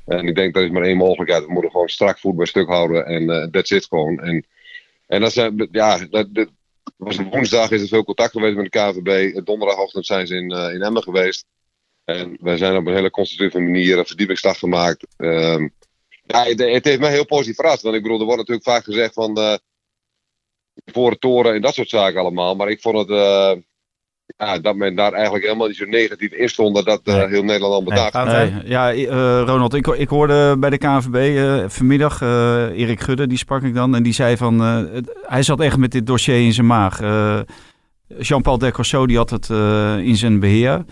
En 0.07 0.27
ik 0.27 0.35
denk 0.35 0.55
dat 0.55 0.63
is 0.63 0.71
maar 0.71 0.83
één 0.83 0.97
mogelijkheid. 0.97 1.45
We 1.45 1.53
moeten 1.53 1.71
gewoon 1.71 1.89
strak 1.89 2.19
voet 2.19 2.37
bij 2.37 2.47
stuk 2.47 2.69
houden. 2.69 3.07
En 3.07 3.31
eh 3.31 3.47
that's 3.51 3.71
it 3.71 3.87
gewoon. 3.87 4.19
En, 4.21 4.47
en 5.07 5.21
dat 5.21 5.33
zijn, 5.33 5.69
ja, 5.73 5.99
dat, 6.11 6.35
dat 6.35 6.49
was 6.97 7.17
woensdag 7.17 7.71
is 7.71 7.83
er 7.83 7.89
veel 7.89 8.05
contact 8.05 8.33
geweest 8.33 8.57
met 8.57 8.73
de 8.73 8.79
KVB. 8.79 9.45
Donderdagochtend 9.45 10.07
zijn 10.07 10.27
ze 10.27 10.35
in, 10.37 10.51
eh, 10.51 10.75
in 10.75 10.83
Emmen 10.83 11.03
geweest. 11.03 11.47
En 12.05 12.37
wij 12.41 12.57
zijn 12.57 12.77
op 12.77 12.87
een 12.87 12.95
hele 12.95 13.11
constructieve 13.11 13.61
manier 13.61 13.99
een 13.99 14.07
verdiepingsdag 14.07 14.59
gemaakt. 14.59 15.07
Ehm, 15.17 15.69
ja, 16.25 16.45
het, 16.45 16.85
heeft 16.85 17.01
mij 17.01 17.11
heel 17.11 17.27
positief 17.27 17.57
verrast. 17.57 17.83
Want 17.83 17.95
ik 17.95 18.03
bedoel, 18.03 18.19
er 18.19 18.25
wordt 18.25 18.41
natuurlijk 18.41 18.69
vaak 18.69 18.85
gezegd 18.85 19.15
van 19.15 19.37
eh 19.37 19.55
voor 20.85 21.11
het 21.11 21.21
toren 21.21 21.55
en 21.55 21.61
dat 21.63 21.75
soort 21.75 21.89
zaken 21.89 22.21
allemaal. 22.21 22.55
Maar 22.57 22.69
ik 22.69 22.81
vond 22.81 22.99
het 22.99 23.11
eh, 23.11 23.53
ja, 24.37 24.59
dat 24.59 24.77
men 24.77 24.95
daar 24.95 25.13
eigenlijk 25.13 25.45
helemaal 25.45 25.67
niet 25.67 25.77
zo 25.77 25.85
negatief 25.85 26.33
in 26.33 26.49
stond. 26.49 26.75
Dat 26.75 26.85
dat 26.85 27.01
eh, 27.05 27.29
heel 27.29 27.43
Nederland 27.43 27.73
al 27.75 27.83
bedacht. 27.83 28.13
Nee, 28.53 28.71
ja, 28.71 28.93
eh, 28.93 29.43
Ronald, 29.47 29.75
ik, 29.75 29.87
ik 29.87 30.09
hoorde 30.09 30.57
bij 30.59 30.71
de 30.71 30.79
KNVB 30.79 31.15
eh, 31.15 31.69
vanmiddag 31.69 32.23
eh, 32.23 32.79
Erik 32.79 33.01
Gudde, 33.01 33.27
die 33.27 33.39
sprak 33.39 33.63
ik 33.63 33.75
dan. 33.75 33.95
En 33.95 34.03
die 34.03 34.13
zei 34.13 34.37
van, 34.37 34.61
eh, 34.61 34.77
het- 34.93 35.19
hij 35.27 35.43
zat 35.43 35.61
echt 35.61 35.77
met 35.77 35.91
dit 35.93 36.07
dossier 36.07 36.41
in 36.45 36.53
zijn 36.53 36.67
maag. 36.67 37.01
Eh, 37.01 37.41
Jean-Paul 38.19 38.59
Descosso, 38.59 39.07
die 39.07 39.17
had 39.17 39.31
het 39.31 39.51
eh, 39.51 39.97
in 39.99 40.17
zijn 40.17 40.41
beheer. 40.41 40.85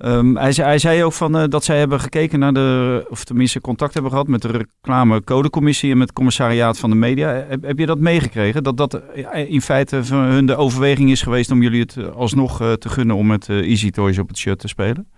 Ehm, 0.00 0.36
hij, 0.36 0.52
zei, 0.52 0.68
hij 0.68 0.78
zei 0.78 1.04
ook 1.04 1.12
van, 1.12 1.36
eh, 1.36 1.44
dat 1.48 1.64
zij 1.64 1.78
hebben 1.78 2.00
gekeken 2.00 2.38
naar 2.38 2.52
de, 2.52 3.06
of 3.08 3.24
tenminste 3.24 3.60
contact 3.60 3.92
hebben 3.92 4.10
gehad 4.12 4.26
met 4.26 4.42
de 4.42 4.48
reclamecodecommissie 4.48 5.90
en 5.90 5.98
met 5.98 6.06
het 6.06 6.16
commissariaat 6.16 6.78
van 6.78 6.90
de 6.90 6.96
media. 6.96 7.46
Heb, 7.60 7.78
je 7.78 7.86
dat 7.86 7.98
meegekregen? 7.98 8.62
Dat 8.62 8.76
dat 8.76 8.94
eh, 8.94 9.50
in 9.50 9.62
feite 9.62 10.04
van 10.04 10.18
hun 10.18 10.46
de 10.46 10.56
overweging 10.56 11.10
is 11.10 11.22
geweest 11.22 11.50
om 11.50 11.62
jullie 11.62 11.80
het 11.80 11.96
eh, 11.96 12.16
alsnog 12.16 12.56
te 12.58 12.88
gunnen 12.88 13.16
om 13.16 13.26
met 13.26 13.48
Easy 13.48 13.90
Toys 13.90 14.18
op 14.18 14.28
het 14.28 14.38
shirt 14.38 14.58
te 14.58 14.68
spelen? 14.68 15.08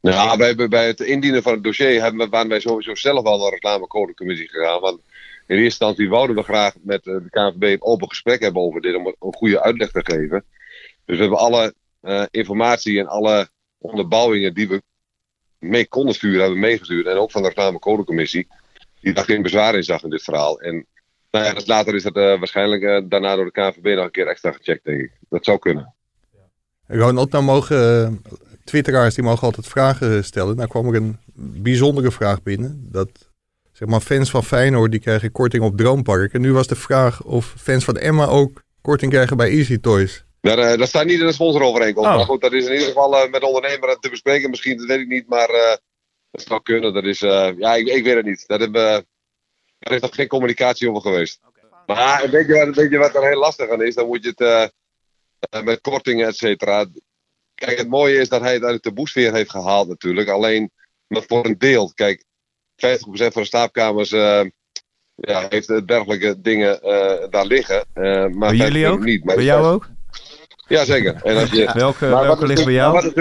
Ja, 0.00 0.36
bij, 0.36 0.68
bij- 0.68 0.86
het 0.86 1.00
indienen 1.00 1.42
van 1.42 1.52
het 1.52 1.64
dossier 1.64 2.00
hebben 2.02 2.20
we, 2.20 2.28
waren 2.28 2.48
wij 2.48 2.60
sowieso 2.60 2.94
zelf 2.94 3.24
al 3.24 3.38
naar 3.38 3.48
de 3.48 3.54
reclamecodecommissie 3.54 4.48
gegaan. 4.48 4.80
Want 4.80 4.98
in 5.46 5.56
eerste 5.56 5.64
instantie 5.64 6.08
wouden 6.08 6.36
we 6.36 6.42
graag 6.42 6.74
met 6.82 7.04
de 7.04 7.22
KNVB 7.30 7.62
een 7.62 7.82
open 7.82 8.08
gesprek 8.08 8.40
hebben 8.40 8.62
over 8.62 8.80
dit, 8.80 8.96
om 8.96 9.06
een 9.06 9.34
goede 9.34 9.62
uitleg 9.62 9.90
te 9.90 10.00
geven. 10.02 10.44
Dus 11.04 11.16
we 11.16 11.22
hebben 11.22 11.38
alle 11.38 11.74
informatie 12.30 12.98
en 12.98 13.06
alle 13.06 13.48
onderbouwingen 13.78 14.54
die 14.54 14.68
we 14.68 14.82
mee 15.58 15.88
konden 15.88 16.14
sturen, 16.14 16.38
hebben 16.40 16.60
we 16.60 16.66
meegestuurd. 16.66 17.06
En 17.06 17.16
ook 17.16 17.30
van 17.30 17.42
de 17.42 17.48
reclamecodecommissie, 17.48 18.46
die 19.00 19.12
daar 19.12 19.24
geen 19.24 19.42
bezwaar 19.42 19.74
in 19.74 19.82
zag 19.82 20.02
in 20.02 20.10
dit 20.10 20.22
verhaal. 20.22 20.60
En 20.60 20.86
nou 21.30 21.44
ja, 21.44 21.52
dus 21.52 21.66
later 21.66 21.94
is 21.94 22.02
dat 22.02 22.16
eh, 22.16 22.38
waarschijnlijk 22.38 22.82
eh, 22.82 23.02
daarna 23.08 23.36
door 23.36 23.44
de 23.44 23.50
KNVB 23.50 23.96
nog 23.96 24.04
een 24.04 24.10
keer 24.10 24.26
extra 24.26 24.52
gecheckt, 24.52 24.84
denk 24.84 25.00
ik. 25.00 25.12
Dat 25.28 25.44
zou 25.44 25.58
kunnen. 25.58 25.94
Ronald, 26.86 27.32
nou 27.32 27.44
mogen 27.44 28.04
eh, 28.04 28.32
twitteraars 28.64 29.14
die 29.14 29.24
mogen 29.24 29.42
altijd 29.42 29.66
vragen 29.66 30.24
stellen. 30.24 30.56
Nou 30.56 30.68
kwam 30.68 30.88
er 30.88 30.94
een 30.94 31.18
bijzondere 31.62 32.10
vraag 32.10 32.42
binnen. 32.42 32.88
Dat 32.92 33.10
zeg 33.72 33.88
maar 33.88 34.00
fans 34.00 34.30
van 34.30 34.44
Feyenoord 34.44 34.90
die 34.90 35.00
krijgen 35.00 35.32
korting 35.32 35.62
op 35.62 35.76
Droompark. 35.76 36.32
En 36.32 36.40
nu 36.40 36.52
was 36.52 36.66
de 36.66 36.74
vraag 36.74 37.22
of 37.22 37.54
fans 37.58 37.84
van 37.84 37.96
Emma 37.96 38.26
ook 38.26 38.62
korting 38.80 39.12
krijgen 39.12 39.36
bij 39.36 39.50
Easy 39.50 39.78
Toys. 39.78 40.24
Daar, 40.40 40.58
eh, 40.58 40.78
dat 40.78 40.88
staat 40.88 41.04
niet 41.04 41.20
in 41.20 41.26
de 41.26 41.32
sponsorovereenkomst. 41.32 42.10
Oh. 42.10 42.16
Maar 42.16 42.24
goed, 42.24 42.40
dat 42.40 42.52
is 42.52 42.66
in 42.66 42.72
ieder 42.72 42.86
geval 42.86 43.16
eh, 43.16 43.30
met 43.30 43.40
de 43.40 43.46
ondernemer 43.46 43.98
te 43.98 44.10
bespreken. 44.10 44.50
Misschien, 44.50 44.76
dat 44.76 44.86
weet 44.86 45.00
ik 45.00 45.08
niet, 45.08 45.28
maar 45.28 45.48
eh, 45.48 45.76
dat 46.30 46.42
zou 46.46 46.62
kunnen. 46.62 46.94
Dat 46.94 47.04
is, 47.04 47.22
eh, 47.22 47.50
ja, 47.58 47.74
ik, 47.74 47.86
ik 47.86 48.04
weet 48.04 48.14
het 48.14 48.24
niet. 48.24 48.46
Dat 48.46 48.60
hebben, 48.60 49.06
daar 49.78 49.94
is 49.94 50.00
nog 50.00 50.14
geen 50.14 50.28
communicatie 50.28 50.90
over 50.90 51.02
geweest. 51.02 51.40
Maar 51.86 52.30
weet 52.30 52.46
je, 52.46 52.64
wat, 52.64 52.74
weet 52.74 52.90
je 52.90 52.98
wat 52.98 53.14
er 53.14 53.28
heel 53.28 53.38
lastig 53.38 53.70
aan 53.70 53.82
is? 53.82 53.94
Dan 53.94 54.06
moet 54.06 54.22
je 54.22 54.32
het 54.36 55.64
met 55.64 55.80
kortingen, 55.80 56.26
et 56.26 56.36
cetera. 56.36 56.86
Kijk, 57.54 57.78
het 57.78 57.88
mooie 57.88 58.18
is 58.18 58.28
dat 58.28 58.40
hij 58.40 58.54
het 58.54 58.62
uit 58.62 58.82
de 58.82 58.92
boosfeer 58.92 59.32
heeft 59.32 59.50
gehaald 59.50 59.88
natuurlijk. 59.88 60.28
Alleen 60.28 60.70
maar 61.08 61.22
voor 61.26 61.44
een 61.44 61.58
deel. 61.58 61.92
Kijk, 61.94 62.24
50% 62.78 63.32
van 63.32 63.42
de 63.42 63.44
slaapkamers 63.44 64.12
eh, 64.12 64.44
ja, 65.14 65.46
heeft 65.48 65.86
dergelijke 65.86 66.40
dingen 66.40 66.82
eh, 66.82 67.30
daar 67.30 67.46
liggen. 67.46 67.84
Eh, 67.92 68.26
maar 68.26 68.56
Bij 68.56 68.56
jullie 68.56 68.86
50% 68.86 68.88
ook? 68.88 69.04
Niet. 69.04 69.24
Maar 69.24 69.34
Bij 69.34 69.44
jou 69.44 69.66
ook? 69.66 69.90
Jazeker. 70.68 71.14
En 71.22 71.36
als 71.36 71.50
je, 71.50 71.70
Welke, 71.74 72.06
maar 72.08 72.22
welke 72.22 72.46
ligt 72.46 72.64
bij 72.64 72.74
jou? 72.74 73.12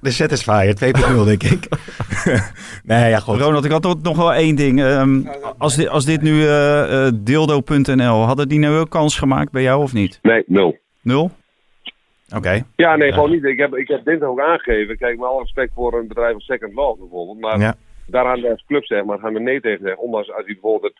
De 0.00 0.10
Satisfyer 0.10 0.74
2.0, 0.74 1.24
denk 1.24 1.42
ik. 1.42 1.68
nee, 2.84 3.08
ja, 3.08 3.18
goed. 3.18 3.40
Ronald, 3.40 3.64
ik 3.64 3.70
had 3.70 3.82
tot 3.82 4.02
nog 4.02 4.16
wel 4.16 4.32
één 4.34 4.54
ding. 4.56 4.82
Ehm, 4.82 5.20
als, 5.58 5.76
dit, 5.76 5.88
als 5.88 6.04
dit 6.04 6.22
nu 6.22 6.42
eh, 6.42 7.06
eh, 7.06 7.12
dildo.nl, 7.14 8.22
hadden 8.24 8.48
die 8.48 8.58
nou 8.58 8.78
ook 8.78 8.90
kans 8.90 9.18
gemaakt 9.18 9.52
bij 9.52 9.62
jou 9.62 9.82
of 9.82 9.92
niet? 9.92 10.18
Nee, 10.22 10.42
nul. 10.46 10.78
Nul? 11.02 11.30
Oké. 12.36 12.64
Ja, 12.76 12.96
nee, 12.96 13.12
gewoon 13.12 13.30
niet. 13.30 13.44
Ik 13.44 13.58
heb, 13.58 13.74
ik 13.76 13.88
heb 13.88 14.04
dinsdag 14.04 14.28
ook 14.28 14.40
aangegeven. 14.40 14.98
Kijk, 14.98 15.18
met 15.18 15.28
alle 15.28 15.40
respect 15.42 15.72
voor 15.74 15.94
een 15.98 16.08
bedrijf 16.08 16.34
als 16.34 16.44
Second 16.44 16.74
Love 16.74 16.98
bijvoorbeeld. 16.98 17.40
Maar 17.40 17.58
Ja. 17.60 17.74
daar 18.06 18.24
gaan 18.24 18.40
we 18.40 18.50
als 18.50 18.64
club 18.66 18.84
zeg 18.84 19.04
maar, 19.04 19.18
gaan 19.18 19.32
we 19.32 19.40
nee 19.40 19.60
tegen 19.60 19.80
zeggen. 19.82 20.02
Ondanks 20.02 20.32
als 20.32 20.44
die 20.44 20.54
bijvoorbeeld 20.60 20.92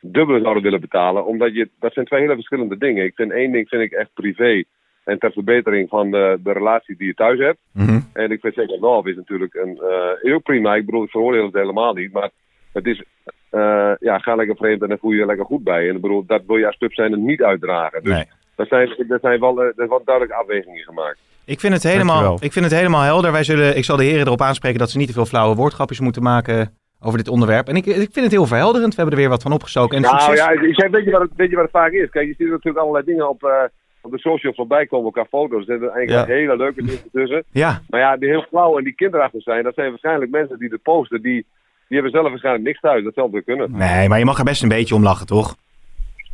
het 0.00 0.12
dubbele 0.12 0.40
zouden 0.40 0.62
willen 0.62 0.80
betalen. 0.80 1.26
Omdat 1.26 1.54
je, 1.54 1.68
dat 1.80 1.92
zijn 1.92 2.06
twee 2.06 2.20
hele 2.20 2.34
verschillende 2.34 2.78
dingen. 2.78 3.04
Ik 3.04 3.14
vind 3.14 3.32
één 3.32 3.52
ding 3.52 3.68
vind 3.68 3.82
ik 3.82 3.92
echt 3.92 4.10
privé. 4.14 4.64
En 5.04 5.18
ter 5.18 5.32
verbetering 5.32 5.88
van 5.88 6.10
de, 6.10 6.38
de 6.42 6.52
relatie 6.52 6.96
die 6.96 7.06
je 7.06 7.14
thuis 7.14 7.38
hebt. 7.38 7.58
Mhm. 7.72 8.00
En 8.12 8.30
ik 8.30 8.40
vind 8.40 8.54
Second 8.54 8.80
Love 8.80 9.10
is 9.10 9.16
natuurlijk 9.16 9.54
een, 9.54 9.78
eh, 9.78 10.08
heel 10.20 10.38
prima. 10.40 10.74
Ik 10.74 10.86
bedoel, 10.86 11.02
ik 11.04 11.10
veroordeel 11.10 11.44
het 11.44 11.54
helemaal 11.54 11.94
niet. 11.94 12.12
Maar 12.12 12.30
het 12.72 12.86
is, 12.86 13.02
eh, 13.50 13.92
ja, 13.98 14.18
ga 14.18 14.34
lekker 14.34 14.56
vreemd 14.56 14.82
en 14.82 14.88
dan 14.88 14.98
voel 14.98 15.10
je 15.10 15.18
je 15.18 15.26
lekker 15.26 15.44
goed 15.44 15.64
bij. 15.64 15.88
En 15.88 15.94
ik 15.94 16.00
bedoel, 16.00 16.24
dat 16.26 16.42
wil 16.46 16.56
je 16.56 16.66
als 16.66 16.76
club 16.76 16.92
zijn 16.92 17.24
niet 17.24 17.42
uitdragen. 17.42 18.02
Dus 18.02 18.12
Nee. 18.12 18.24
daar 18.56 18.66
zijn, 18.66 18.94
daar 19.08 19.18
zijn 19.20 19.40
wel, 19.40 19.60
eh, 19.60 19.66
er 19.66 19.72
zijn 19.76 19.88
wel 19.88 20.02
duidelijke 20.04 20.40
afwegingen 20.42 20.82
gemaakt. 20.82 21.18
Ik 21.44 21.60
vind, 21.60 21.72
het 21.72 21.82
helemaal, 21.82 22.36
ik 22.40 22.52
vind 22.52 22.64
het 22.64 22.74
helemaal 22.74 23.02
helder. 23.02 23.32
Wij 23.32 23.44
zullen, 23.44 23.76
ik 23.76 23.84
zal 23.84 23.96
de 23.96 24.04
heren 24.04 24.26
erop 24.26 24.40
aanspreken 24.40 24.78
dat 24.78 24.90
ze 24.90 24.98
niet 24.98 25.06
te 25.06 25.12
veel 25.12 25.26
flauwe 25.26 25.54
woordgrapjes 25.56 26.00
moeten 26.00 26.22
maken 26.22 26.76
over 27.00 27.18
dit 27.18 27.28
onderwerp. 27.28 27.68
En 27.68 27.76
ik, 27.76 27.86
ik 27.86 27.94
vind 28.12 28.14
het 28.14 28.30
heel 28.30 28.46
verhelderend. 28.46 28.94
We 28.94 28.96
hebben 28.96 29.14
er 29.14 29.20
weer 29.20 29.30
wat 29.30 29.42
van 29.42 29.52
opgestoken. 29.52 29.96
En 29.96 30.02
nou 30.02 30.20
succes. 30.20 30.38
ja, 30.38 30.50
ik 30.50 30.74
zeg, 30.74 30.90
weet, 30.90 31.04
je 31.04 31.10
wat 31.10 31.20
het, 31.20 31.30
weet 31.36 31.50
je 31.50 31.54
wat 31.56 31.64
het 31.64 31.72
vaak 31.72 31.92
is? 31.92 32.10
Kijk, 32.10 32.26
je 32.26 32.34
ziet 32.38 32.48
natuurlijk 32.50 32.78
allerlei 32.78 33.04
dingen 33.04 33.28
op, 33.28 33.44
eh, 33.44 33.62
op 34.02 34.10
de 34.10 34.18
socials 34.18 34.56
voorbij 34.56 34.86
komen 34.86 35.12
qua 35.12 35.24
foto's. 35.30 35.58
Er 35.68 35.72
zitten 35.72 35.90
eigenlijk 35.92 36.28
Ja. 36.28 36.34
hele 36.34 36.56
leuke 36.56 36.82
dingen 36.84 37.10
tussen. 37.12 37.44
Ja, 37.50 37.80
Maar 37.88 38.00
ja, 38.00 38.16
die 38.16 38.28
heel 38.28 38.44
flauw 38.48 38.78
en 38.78 38.84
die 38.84 38.94
kinderachtig 38.94 39.42
zijn, 39.42 39.62
dat 39.64 39.74
zijn 39.74 39.90
waarschijnlijk 39.90 40.30
mensen 40.30 40.58
die 40.58 40.68
het 40.68 40.82
posten. 40.82 41.22
Die, 41.22 41.46
die 41.88 42.00
hebben 42.00 42.10
zelf 42.10 42.28
waarschijnlijk 42.28 42.64
niks 42.64 42.80
thuis. 42.80 43.04
Dat 43.04 43.14
zal 43.14 43.30
wel 43.30 43.42
kunnen. 43.42 43.70
nee, 43.72 44.08
maar 44.08 44.18
je 44.18 44.24
mag 44.24 44.38
er 44.38 44.44
best 44.44 44.62
een 44.62 44.68
beetje 44.68 44.94
om 44.94 45.02
lachen, 45.02 45.26
toch? 45.26 45.56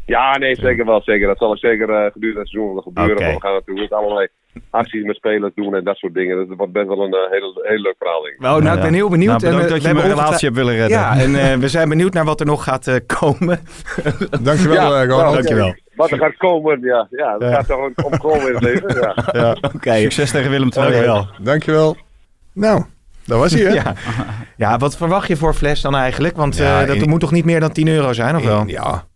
Ja, 0.06 0.38
nee, 0.38 0.54
zeker 0.54 0.84
wel. 0.84 1.02
Zeker. 1.02 1.26
Dat 1.26 1.38
zal 1.38 1.50
ook 1.50 1.58
zeker 1.58 1.90
eh, 1.90 2.12
gedurende 2.12 2.40
het 2.40 2.48
seizoen 2.48 2.72
wel 2.72 2.82
gebeuren. 2.82 3.12
Oké. 3.16 3.24
Maar 3.24 3.34
we 3.34 3.40
gaan 3.40 3.52
natuurlijk 3.54 3.92
allerlei 3.92 4.28
acties 4.70 5.02
met 5.04 5.16
spelers 5.16 5.54
doen 5.54 5.74
en 5.74 5.84
dat 5.84 5.96
soort 5.96 6.14
dingen. 6.14 6.36
Dat 6.48 6.56
wordt 6.56 6.72
best 6.72 6.86
wel 6.86 7.04
een 7.04 7.12
eh, 7.12 7.30
heel, 7.30 7.60
heel 7.62 7.78
leuk 7.78 7.94
verhaal, 7.98 8.22
denk 8.22 8.34
ik. 8.34 8.40
Nou, 8.40 8.62
nou, 8.62 8.76
ik 8.76 8.82
ben 8.82 8.92
heel 8.94 9.08
benieuwd. 9.08 9.40
Nou, 9.40 9.40
bedankt 9.40 9.60
en, 9.60 9.66
eh, 9.66 9.72
dat 9.72 9.82
je 9.82 9.88
we 9.88 9.94
mijn 9.94 10.06
hebben 10.06 10.24
relatie 10.24 10.46
hebt 10.48 10.60
willen 10.60 10.74
redden. 10.74 10.98
Ja, 10.98 11.18
en 11.20 11.34
eh, 11.52 11.58
we 11.58 11.68
zijn 11.68 11.88
benieuwd 11.88 12.12
naar 12.12 12.24
wat 12.24 12.40
er 12.40 12.46
nog 12.46 12.64
gaat 12.64 12.86
eh, 12.86 12.94
komen. 13.06 13.60
Dankjewel, 14.42 14.96
Ja, 14.96 15.06
Dankjewel. 15.32 15.74
Wat 15.98 16.10
er 16.10 16.18
gaat 16.18 16.36
komen, 16.36 16.80
ja. 16.80 17.06
Ja, 17.10 17.38
dat 17.38 17.48
Ja. 17.50 17.54
gaat 17.54 17.66
toch 17.66 17.78
om- 17.78 18.04
om 18.04 18.18
komen 18.18 18.46
in 18.48 18.54
het 18.54 18.62
leven. 18.62 18.94
Ja. 19.00 19.14
Ja, 19.40 19.56
Oké, 19.74 19.94
Succes 19.98 20.30
tegen 20.30 20.50
Willem 20.50 20.70
II. 20.76 20.82
dankjewel. 20.84 21.28
Dankjewel. 21.42 21.96
Nou, 22.52 22.84
dat 23.24 23.38
was 23.38 23.52
hij, 23.52 23.62
hè? 23.62 23.68
Ja. 23.72 23.94
ja, 24.56 24.78
wat 24.78 24.96
verwacht 24.96 25.28
je 25.28 25.36
voor 25.36 25.54
fles 25.54 25.80
dan 25.80 25.96
eigenlijk? 25.96 26.36
Want 26.36 26.56
Ja, 26.56 26.80
eh, 26.80 26.86
dat 26.86 26.96
in- 26.96 27.08
moet 27.08 27.20
toch 27.20 27.32
niet 27.32 27.44
meer 27.44 27.60
dan 27.60 27.72
10 27.72 27.88
euro 27.88 28.12
zijn, 28.12 28.36
of 28.36 28.44
wel? 28.44 28.66
Ja. 28.66 29.06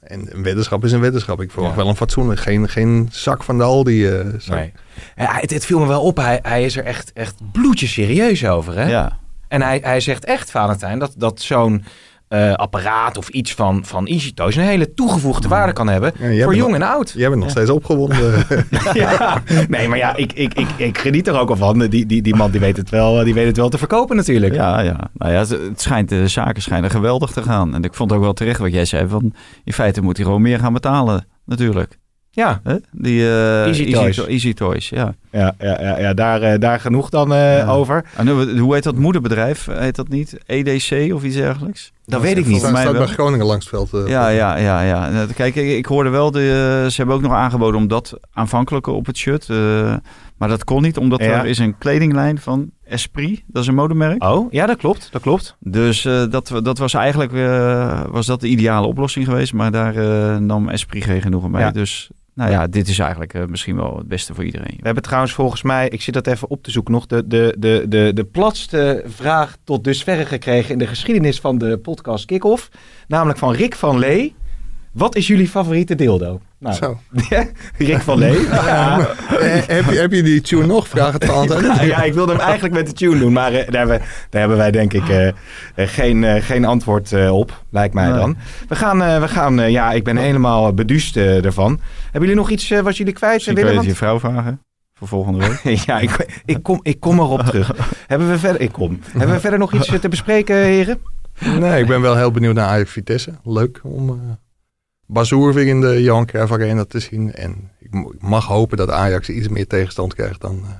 En 0.00 0.26
een 0.36 0.42
weddenschap 0.42 0.84
is 0.84 0.92
een 0.92 1.00
weddenschap. 1.00 1.40
Ik 1.40 1.50
verwacht 1.50 1.74
Ja. 1.74 1.80
wel 1.80 1.88
een 1.88 1.96
fatsoenlijk. 1.96 2.40
Geen, 2.40 2.68
geen 2.68 3.08
zak 3.10 3.42
van 3.42 3.58
de 3.58 3.64
Aldi. 3.64 4.08
eh 4.08 4.24
zak. 4.38 4.56
Nee. 4.56 4.72
Ja, 5.16 5.34
het, 5.40 5.50
het 5.50 5.64
viel 5.66 5.78
me 5.80 5.86
wel 5.86 6.02
op. 6.02 6.16
Hij, 6.16 6.38
hij 6.42 6.64
is 6.64 6.76
er 6.76 6.84
echt, 6.84 7.12
echt 7.12 7.34
bloedje 7.52 7.86
serieus 7.86 8.46
over. 8.46 8.74
Hè? 8.76 8.88
Ja. 8.88 9.18
En 9.48 9.62
hij, 9.62 9.78
hij 9.82 10.00
zegt 10.00 10.24
echt, 10.24 10.50
Valentijn, 10.50 10.98
dat, 10.98 11.14
dat 11.16 11.40
zo'n 11.40 11.84
eh, 12.28 12.52
apparaat 12.52 13.16
of 13.16 13.28
iets 13.28 13.54
van, 13.54 13.84
van 13.84 14.06
EasyToys 14.06 14.56
een 14.56 14.62
hele 14.62 14.94
toegevoegde 14.94 15.48
waarde 15.48 15.72
kan 15.72 15.88
hebben 15.88 16.12
Ja, 16.18 16.44
voor 16.44 16.54
jong 16.56 16.72
nog- 16.72 16.80
en 16.80 16.86
oud. 16.88 17.14
Jij 17.16 17.28
bent 17.28 17.40
nog 17.40 17.50
steeds 17.50 17.70
opgewonden. 17.70 18.44
Ja. 18.94 19.42
Nee, 19.68 19.88
maar 19.88 19.98
ja, 19.98 20.16
ik, 20.16 20.32
ik, 20.32 20.54
ik, 20.54 20.68
ik 20.76 20.98
geniet 20.98 21.26
er 21.28 21.38
ook 21.38 21.50
al 21.50 21.56
van. 21.56 21.78
Die, 21.78 22.06
die, 22.06 22.22
die 22.22 22.34
man 22.34 22.50
die 22.50 22.60
weet, 22.60 22.76
het 22.76 22.90
wel, 22.90 23.24
die 23.24 23.34
weet 23.34 23.46
het 23.46 23.56
wel 23.56 23.68
te 23.68 23.78
verkopen 23.78 24.16
natuurlijk. 24.16 24.54
Ja, 24.54 24.80
ja. 24.80 25.10
Nou 25.14 25.32
ja, 25.32 25.38
het, 25.38 25.80
schijnt, 25.80 26.08
de 26.08 26.28
zaken 26.28 26.62
schijnen 26.62 26.90
geweldig 26.90 27.30
te 27.30 27.42
gaan. 27.42 27.74
En 27.74 27.82
ik 27.82 27.94
vond 27.94 28.12
ook 28.12 28.20
wel 28.20 28.32
terecht 28.32 28.58
wat 28.60 28.72
jij 28.72 28.84
zei. 28.84 29.08
Van, 29.08 29.34
in 29.64 29.72
feite 29.72 30.00
moet 30.02 30.16
hij 30.16 30.26
gewoon 30.26 30.42
meer 30.42 30.58
gaan 30.58 30.72
betalen, 30.72 31.26
natuurlijk. 31.44 31.98
Ja, 32.30 32.60
Hè? 32.62 32.76
Die 32.92 33.20
eh, 33.22 33.66
Easy 33.66 33.80
Easy, 33.82 33.92
Toys. 33.92 34.16
To- 34.16 34.24
Easy 34.26 34.54
Toys, 34.54 34.88
ja. 34.88 35.14
Ja, 35.30 35.54
ja, 35.58 35.80
ja, 35.80 35.98
ja 35.98 36.14
daar, 36.14 36.42
eh, 36.42 36.58
daar 36.60 36.80
genoeg 36.80 37.10
dan 37.10 37.32
eh, 37.32 37.56
Ja. 37.56 37.66
over. 37.66 38.04
En 38.16 38.28
hoe- 38.28 38.58
hoe 38.58 38.74
heet 38.74 38.82
dat 38.82 38.94
moederbedrijf? 38.96 39.66
Heet 39.72 39.96
dat 39.96 40.08
niet? 40.08 40.38
EDC 40.46 41.14
of 41.14 41.22
iets 41.24 41.36
dergelijks? 41.36 41.92
Dat 42.04 42.20
weet 42.20 42.36
ik 42.38 42.46
niet. 42.46 42.58
Staat 42.58 42.72
mij 42.72 42.82
staat 42.82 42.96
bij. 42.96 43.06
Groningen 43.06 43.46
langs 43.46 43.70
het 43.70 43.74
veld. 43.90 44.04
eh, 44.04 44.10
Ja, 44.10 44.28
ja, 44.28 44.56
ja, 44.56 44.80
ja. 44.82 45.10
Eh, 45.10 45.20
Kijk, 45.34 45.54
ik, 45.54 45.76
ik 45.76 45.86
hoorde 45.86 46.10
wel, 46.10 46.30
de, 46.30 46.86
ze 46.90 46.96
hebben 46.96 47.14
ook 47.14 47.22
nog 47.22 47.32
aangeboden 47.32 47.80
om 47.80 47.88
dat 47.88 48.18
aanvankelijke 48.32 48.90
op 48.90 49.06
het 49.06 49.16
shirt. 49.16 49.48
eh, 49.50 49.94
maar 50.38 50.48
dat 50.48 50.64
kon 50.64 50.82
niet, 50.82 50.96
omdat 50.98 51.20
Ja. 51.20 51.26
er 51.26 51.46
is 51.46 51.58
een 51.58 51.78
kledinglijn 51.78 52.38
van 52.38 52.70
Esprit. 52.84 53.42
Dat 53.46 53.62
is 53.62 53.68
een 53.68 53.74
modemerk. 53.74 54.22
Oh, 54.24 54.52
ja, 54.52 54.66
dat 54.66 54.76
klopt. 54.76 55.08
Dat 55.12 55.22
klopt. 55.22 55.56
Dus 55.60 56.04
eh, 56.04 56.22
dat, 56.30 56.52
dat 56.62 56.78
was 56.78 56.94
eigenlijk 56.94 57.32
was 58.10 58.26
dat 58.26 58.40
de 58.40 58.48
ideale 58.48 58.86
oplossing 58.86 59.24
geweest. 59.24 59.52
Maar 59.52 59.70
daar 59.70 59.96
eh, 59.96 60.36
nam 60.36 60.68
Esprit 60.68 61.04
geen 61.04 61.22
genoegen 61.22 61.50
mee. 61.50 61.62
Ja. 61.62 61.70
Dus 61.70 62.10
nou 62.36 62.50
ja, 62.50 62.66
dit 62.66 62.88
is 62.88 62.98
eigenlijk 62.98 63.34
eh, 63.34 63.44
misschien 63.44 63.76
wel 63.76 63.96
het 63.96 64.08
beste 64.08 64.34
voor 64.34 64.44
iedereen. 64.44 64.76
We 64.76 64.84
hebben 64.84 65.02
trouwens 65.02 65.32
volgens 65.32 65.62
mij, 65.62 65.88
ik 65.88 66.02
zit 66.02 66.14
dat 66.14 66.26
even 66.26 66.50
op 66.50 66.62
te 66.62 66.70
zoeken 66.70 66.92
nog, 66.92 67.06
de, 67.06 67.26
de, 67.26 67.54
de, 67.58 67.84
de, 67.88 68.10
de 68.14 68.24
platste 68.24 69.02
vraag 69.06 69.56
tot 69.64 69.84
dusverre 69.84 70.26
gekregen 70.26 70.72
in 70.72 70.78
de 70.78 70.86
geschiedenis 70.86 71.40
van 71.40 71.58
de 71.58 71.78
podcast 71.78 72.24
Kick-Off. 72.24 72.68
Namelijk 73.08 73.38
van 73.38 73.52
Rick 73.52 73.74
van 73.74 73.98
Lee. 73.98 74.34
Wat 74.96 75.16
is 75.16 75.26
jullie 75.26 75.48
favoriete 75.48 75.94
dildo? 75.94 76.40
Nou, 76.58 76.74
Zo. 76.74 76.98
Rick 77.78 78.00
van 78.00 78.18
Lee. 78.18 78.40
Ja. 78.50 78.98
Eh, 78.98 79.06
heb, 79.66 79.84
je, 79.90 79.98
heb 79.98 80.12
je 80.12 80.22
die 80.22 80.40
tune 80.40 80.66
nog? 80.66 80.88
Vraag 80.88 81.12
het 81.12 81.30
aan 81.30 81.48
Nou 81.48 81.86
ja, 81.86 82.02
ik 82.02 82.14
wilde 82.14 82.32
hem 82.32 82.40
eigenlijk 82.40 82.74
met 82.74 82.86
de 82.86 82.92
tune 82.92 83.18
doen, 83.18 83.32
maar 83.32 83.52
eh, 83.52 83.70
daar, 83.70 83.78
hebben, 83.80 83.98
daar 84.30 84.40
hebben 84.40 84.58
wij 84.58 84.70
denk 84.70 84.92
ik 84.92 85.08
eh, 85.08 85.28
geen, 85.76 86.42
geen 86.42 86.64
antwoord 86.64 87.12
eh, 87.12 87.36
op, 87.36 87.62
lijkt 87.70 87.94
mij 87.94 88.08
Nee. 88.08 88.18
dan. 88.18 88.36
We 88.68 88.74
gaan, 88.76 89.02
eh, 89.02 89.20
we 89.20 89.28
gaan 89.28 89.60
eh, 89.60 89.70
ja, 89.70 89.92
ik 89.92 90.04
ben 90.04 90.16
helemaal 90.16 90.74
beduust 90.74 91.16
ervan. 91.16 91.80
Hebben 92.02 92.20
jullie 92.20 92.34
nog 92.36 92.50
iets 92.50 92.68
wat 92.68 92.96
jullie 92.96 93.12
kwijt 93.12 93.44
willen? 93.44 93.64
het 93.64 93.74
Want- 93.74 93.86
je 93.86 93.94
vrouw 93.94 94.18
vragen 94.20 94.60
voor 94.94 95.08
volgende 95.08 95.38
week. 95.62 95.78
ja, 95.86 95.98
ik, 95.98 96.40
ik, 96.44 96.62
kom, 96.62 96.80
ik 96.82 97.00
kom 97.00 97.18
erop 97.18 97.40
terug. 97.42 97.72
hebben 98.06 98.30
we 98.30 98.38
verder, 98.38 98.60
ik 98.60 98.72
kom. 98.72 99.00
Hebben 99.16 99.34
we 99.34 99.40
verder 99.40 99.58
nog 99.58 99.72
iets 99.72 99.92
te 100.00 100.08
bespreken, 100.08 100.56
heren? 100.56 100.98
Nee, 101.58 101.80
ik 101.82 101.86
ben 101.88 102.00
wel 102.00 102.16
heel 102.16 102.30
benieuwd 102.30 102.54
naar 102.54 102.66
Ajax 102.66 102.90
Vitesse. 102.90 103.30
Leuk 103.44 103.80
om 103.82 104.08
eh 104.08 104.14
Bazoer 105.06 105.54
weer 105.54 105.66
in 105.66 105.80
de 105.80 106.02
Johan 106.02 106.26
Cruijff 106.26 106.52
Arena 106.52 106.84
te 106.84 107.00
zien. 107.00 107.32
En 107.32 107.70
ik 107.78 107.90
mag 108.20 108.46
hopen 108.46 108.76
dat 108.76 108.90
Ajax 108.90 109.28
iets 109.28 109.48
meer 109.48 109.66
tegenstand 109.66 110.14
krijgt 110.14 110.40
dan 110.40 110.60
eh 110.64 110.70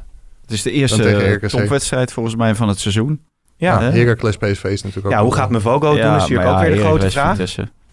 Het 0.42 0.50
is 0.50 0.62
de 0.62 0.70
eerste 0.70 1.08
eh, 1.08 1.48
topwedstrijd 1.48 2.12
volgens 2.12 2.36
mij 2.36 2.54
van 2.54 2.68
het 2.68 2.78
seizoen. 2.78 3.20
Ja, 3.56 3.80
Hè? 3.80 3.90
Heracles 3.90 4.36
PSV 4.36 4.64
is 4.64 4.82
natuurlijk 4.82 5.06
ook... 5.06 5.12
ja 5.12 5.22
hoe 5.22 5.34
gaat 5.34 5.50
Mevogo 5.50 5.88
doen? 5.90 5.96
Ja, 5.96 6.14
is 6.14 6.20
natuurlijk 6.20 6.48
maar 6.48 6.58
ook 6.58 6.62
ja, 6.62 6.66
weer 6.68 6.76
de 6.76 6.82
grote 6.82 7.10
vraag. 7.10 7.38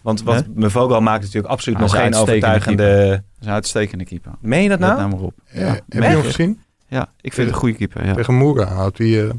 Want 0.00 0.22
wat? 0.22 0.44
Mevogo 0.54 1.00
maakt 1.00 1.22
natuurlijk 1.22 1.52
absoluut 1.52 1.78
nog 1.78 1.90
geen 1.90 2.00
uitstekende 2.00 2.46
overtuigende... 2.46 3.08
Dat 3.10 3.20
is 3.40 3.46
een 3.46 3.52
uitstekende 3.52 4.04
keeper. 4.04 4.32
Meen 4.40 4.62
je 4.62 4.68
dat 4.68 4.78
nou? 4.78 4.96
nou 4.96 5.10
maar 5.10 5.20
op. 5.20 5.34
Eh, 5.46 5.60
Ja, 5.60 5.66
heb 5.66 5.84
je 5.88 6.02
hem 6.02 6.22
gezien? 6.22 6.60
ja, 6.88 7.08
ik 7.20 7.32
vind 7.32 7.46
het 7.46 7.54
een 7.56 7.60
goede 7.62 7.76
keeper. 7.76 8.06
Ja. 8.06 8.14
Tegen 8.14 8.34
Moera 8.34 8.64
houdt 8.64 8.98
hij... 8.98 9.24
eh, 9.28 9.30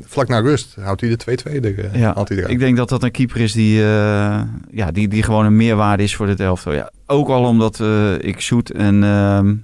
vlak 0.00 0.28
na 0.28 0.38
rust 0.40 0.76
houdt 0.80 1.00
hij 1.00 1.10
de 1.10 1.16
2-2 1.16 1.60
er, 1.60 1.84
eh, 1.84 2.00
Ja, 2.00 2.14
eruit. 2.24 2.50
ik 2.50 2.58
denk 2.58 2.76
dat 2.76 2.88
dat 2.88 3.02
een 3.02 3.10
keeper 3.10 3.40
is 3.40 3.52
die, 3.52 3.78
eh, 3.82 4.40
ja, 4.70 4.90
die, 4.92 5.08
die 5.08 5.22
gewoon 5.22 5.44
een 5.44 5.56
meerwaarde 5.56 6.02
is 6.02 6.16
voor 6.16 6.26
dit 6.26 6.40
elftal. 6.40 6.72
Ja, 6.72 6.90
ook 7.06 7.28
al 7.28 7.44
omdat 7.44 7.80
eh, 7.80 8.18
ik 8.18 8.40
Zoet 8.40 8.70
en 8.70 9.04
ehm, 9.04 9.54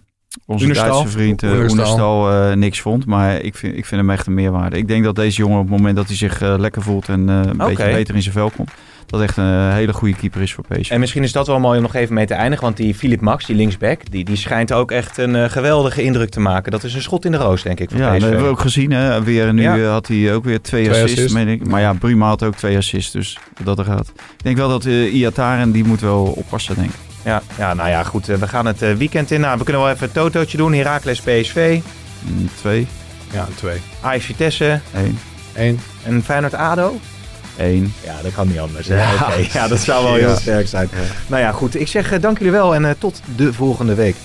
onze. 0.47 0.73
Duitse 0.73 1.09
vriend 1.09 1.43
uh, 1.43 1.51
Oenerstal. 1.51 2.31
Eh, 2.31 2.57
niks 2.57 2.81
vond. 2.81 3.07
Maar 3.07 3.41
ik 3.41 3.57
vind, 3.57 3.77
ik 3.77 3.87
vind 3.87 4.01
hem 4.01 4.11
echt 4.11 4.27
een 4.27 4.35
meerwaarde. 4.35 4.77
Ik 4.77 4.89
denk 4.89 5.05
dat 5.05 5.17
deze 5.17 5.37
jongen 5.39 5.59
op 5.59 5.69
het 5.69 5.77
moment 5.77 5.97
dat 5.97 6.07
hij 6.07 6.17
zich 6.17 6.43
eh, 6.43 6.55
lekker 6.59 6.83
voelt 6.83 7.09
en 7.09 7.29
eh, 7.29 7.41
een 7.45 7.57
beetje 7.57 7.91
beter 7.93 8.15
in 8.15 8.23
zijn 8.23 8.35
vel 8.35 8.51
komt, 8.51 8.71
dat 9.11 9.21
echt 9.21 9.37
een 9.37 9.73
hele 9.73 9.93
goede 9.93 10.15
keeper 10.17 10.41
is 10.43 10.55
voor 10.55 10.65
PSV. 10.69 10.91
En 10.91 11.01
misschien 11.01 11.23
is 11.23 11.33
dat 11.33 11.47
wel 11.47 11.59
mooi 11.61 11.77
om 11.77 11.83
nog 11.83 11.95
even 11.95 12.15
mee 12.15 12.27
te 12.27 12.35
eindigen. 12.35 12.65
Want 12.65 12.77
die 12.77 12.95
Philip 12.95 13.21
Max, 13.21 13.47
die 13.47 13.57
linksback, 13.57 14.11
die, 14.11 14.25
die 14.25 14.37
schijnt 14.37 14.73
ook 14.73 14.91
echt 14.91 15.19
een 15.19 15.37
eh, 15.37 15.51
geweldige 15.51 16.03
indruk 16.03 16.29
te 16.31 16.41
maken. 16.41 16.71
Dat 16.73 16.85
is 16.85 16.95
een 16.95 17.03
schot 17.03 17.25
in 17.25 17.33
de 17.33 17.39
roos, 17.39 17.63
denk 17.63 17.81
ik, 17.81 17.91
voor 17.91 17.99
Ja, 18.01 18.13
dat 18.13 18.23
hebben 18.23 18.43
we 18.43 18.49
ook 18.49 18.61
gezien. 18.61 18.91
Hè. 18.91 19.23
Weer, 19.23 19.53
nu 19.53 19.63
Ja. 19.63 19.77
eh, 19.79 19.91
had 19.91 20.07
hij 20.09 20.35
ook 20.35 20.45
weer 20.45 20.61
twee, 20.61 20.89
Twee 20.89 21.03
assists. 21.03 21.33
meen 21.33 21.49
ik. 21.49 21.67
Maar 21.67 21.81
ja, 21.81 21.93
Bruma 21.93 22.27
had 22.29 22.43
ook 22.43 22.55
twee 22.57 22.77
assists. 22.77 23.13
Dus 23.13 23.39
dat 23.63 23.79
er 23.79 23.85
gaat. 23.85 24.09
Ik 24.17 24.43
denk 24.43 24.57
wel 24.57 24.69
dat 24.69 24.85
uh, 24.85 25.15
Iataren, 25.15 25.73
die 25.73 25.85
moet 25.85 26.01
wel 26.01 26.23
oppassen, 26.25 26.75
denk 26.75 26.89
ik. 26.89 26.95
Ja, 27.25 27.43
ja, 27.59 27.75
nou 27.75 27.89
ja, 27.89 28.03
goed. 28.03 28.29
eh, 28.29 28.37
We 28.37 28.49
gaan 28.49 28.67
het 28.67 28.83
eh, 28.83 28.93
weekend 28.93 29.31
in. 29.31 29.41
Nou, 29.41 29.59
we 29.59 29.65
kunnen 29.65 29.83
wel 29.83 29.91
even 29.93 30.07
een 30.07 30.13
totootje 30.13 30.57
doen. 30.57 30.73
Heracles 30.75 31.21
PSV, 31.21 31.81
Mm, 32.23 32.49
Twee, 32.61 32.87
Ja, 33.33 33.49
2. 33.55 33.79
Ajax 34.01 34.25
Vitesse 34.25 34.81
één, 34.95 35.19
1. 35.55 35.79
en 36.05 36.23
Feyenoord 36.25 36.55
ADO. 36.55 36.99
Ja, 38.05 38.23
dat 38.23 38.33
kan 38.35 38.49
niet 38.49 38.59
anders. 38.59 38.87
Ja, 39.53 39.69
dat 39.69 39.81
zou 39.81 40.05
wel 40.05 40.15
heel 40.15 40.37
sterk 40.37 40.69
zijn. 40.69 40.89
Nou 41.27 41.43
ja, 41.43 41.53
goed. 41.53 41.81
Ik 41.81 41.89
zeg 41.89 42.13
eh, 42.13 42.21
dank 42.21 42.39
jullie 42.39 42.53
wel 42.53 42.75
en 42.75 42.85
eh, 42.85 42.91
tot 42.99 43.21
de 43.37 43.53
volgende 43.53 43.95
week. 43.95 44.17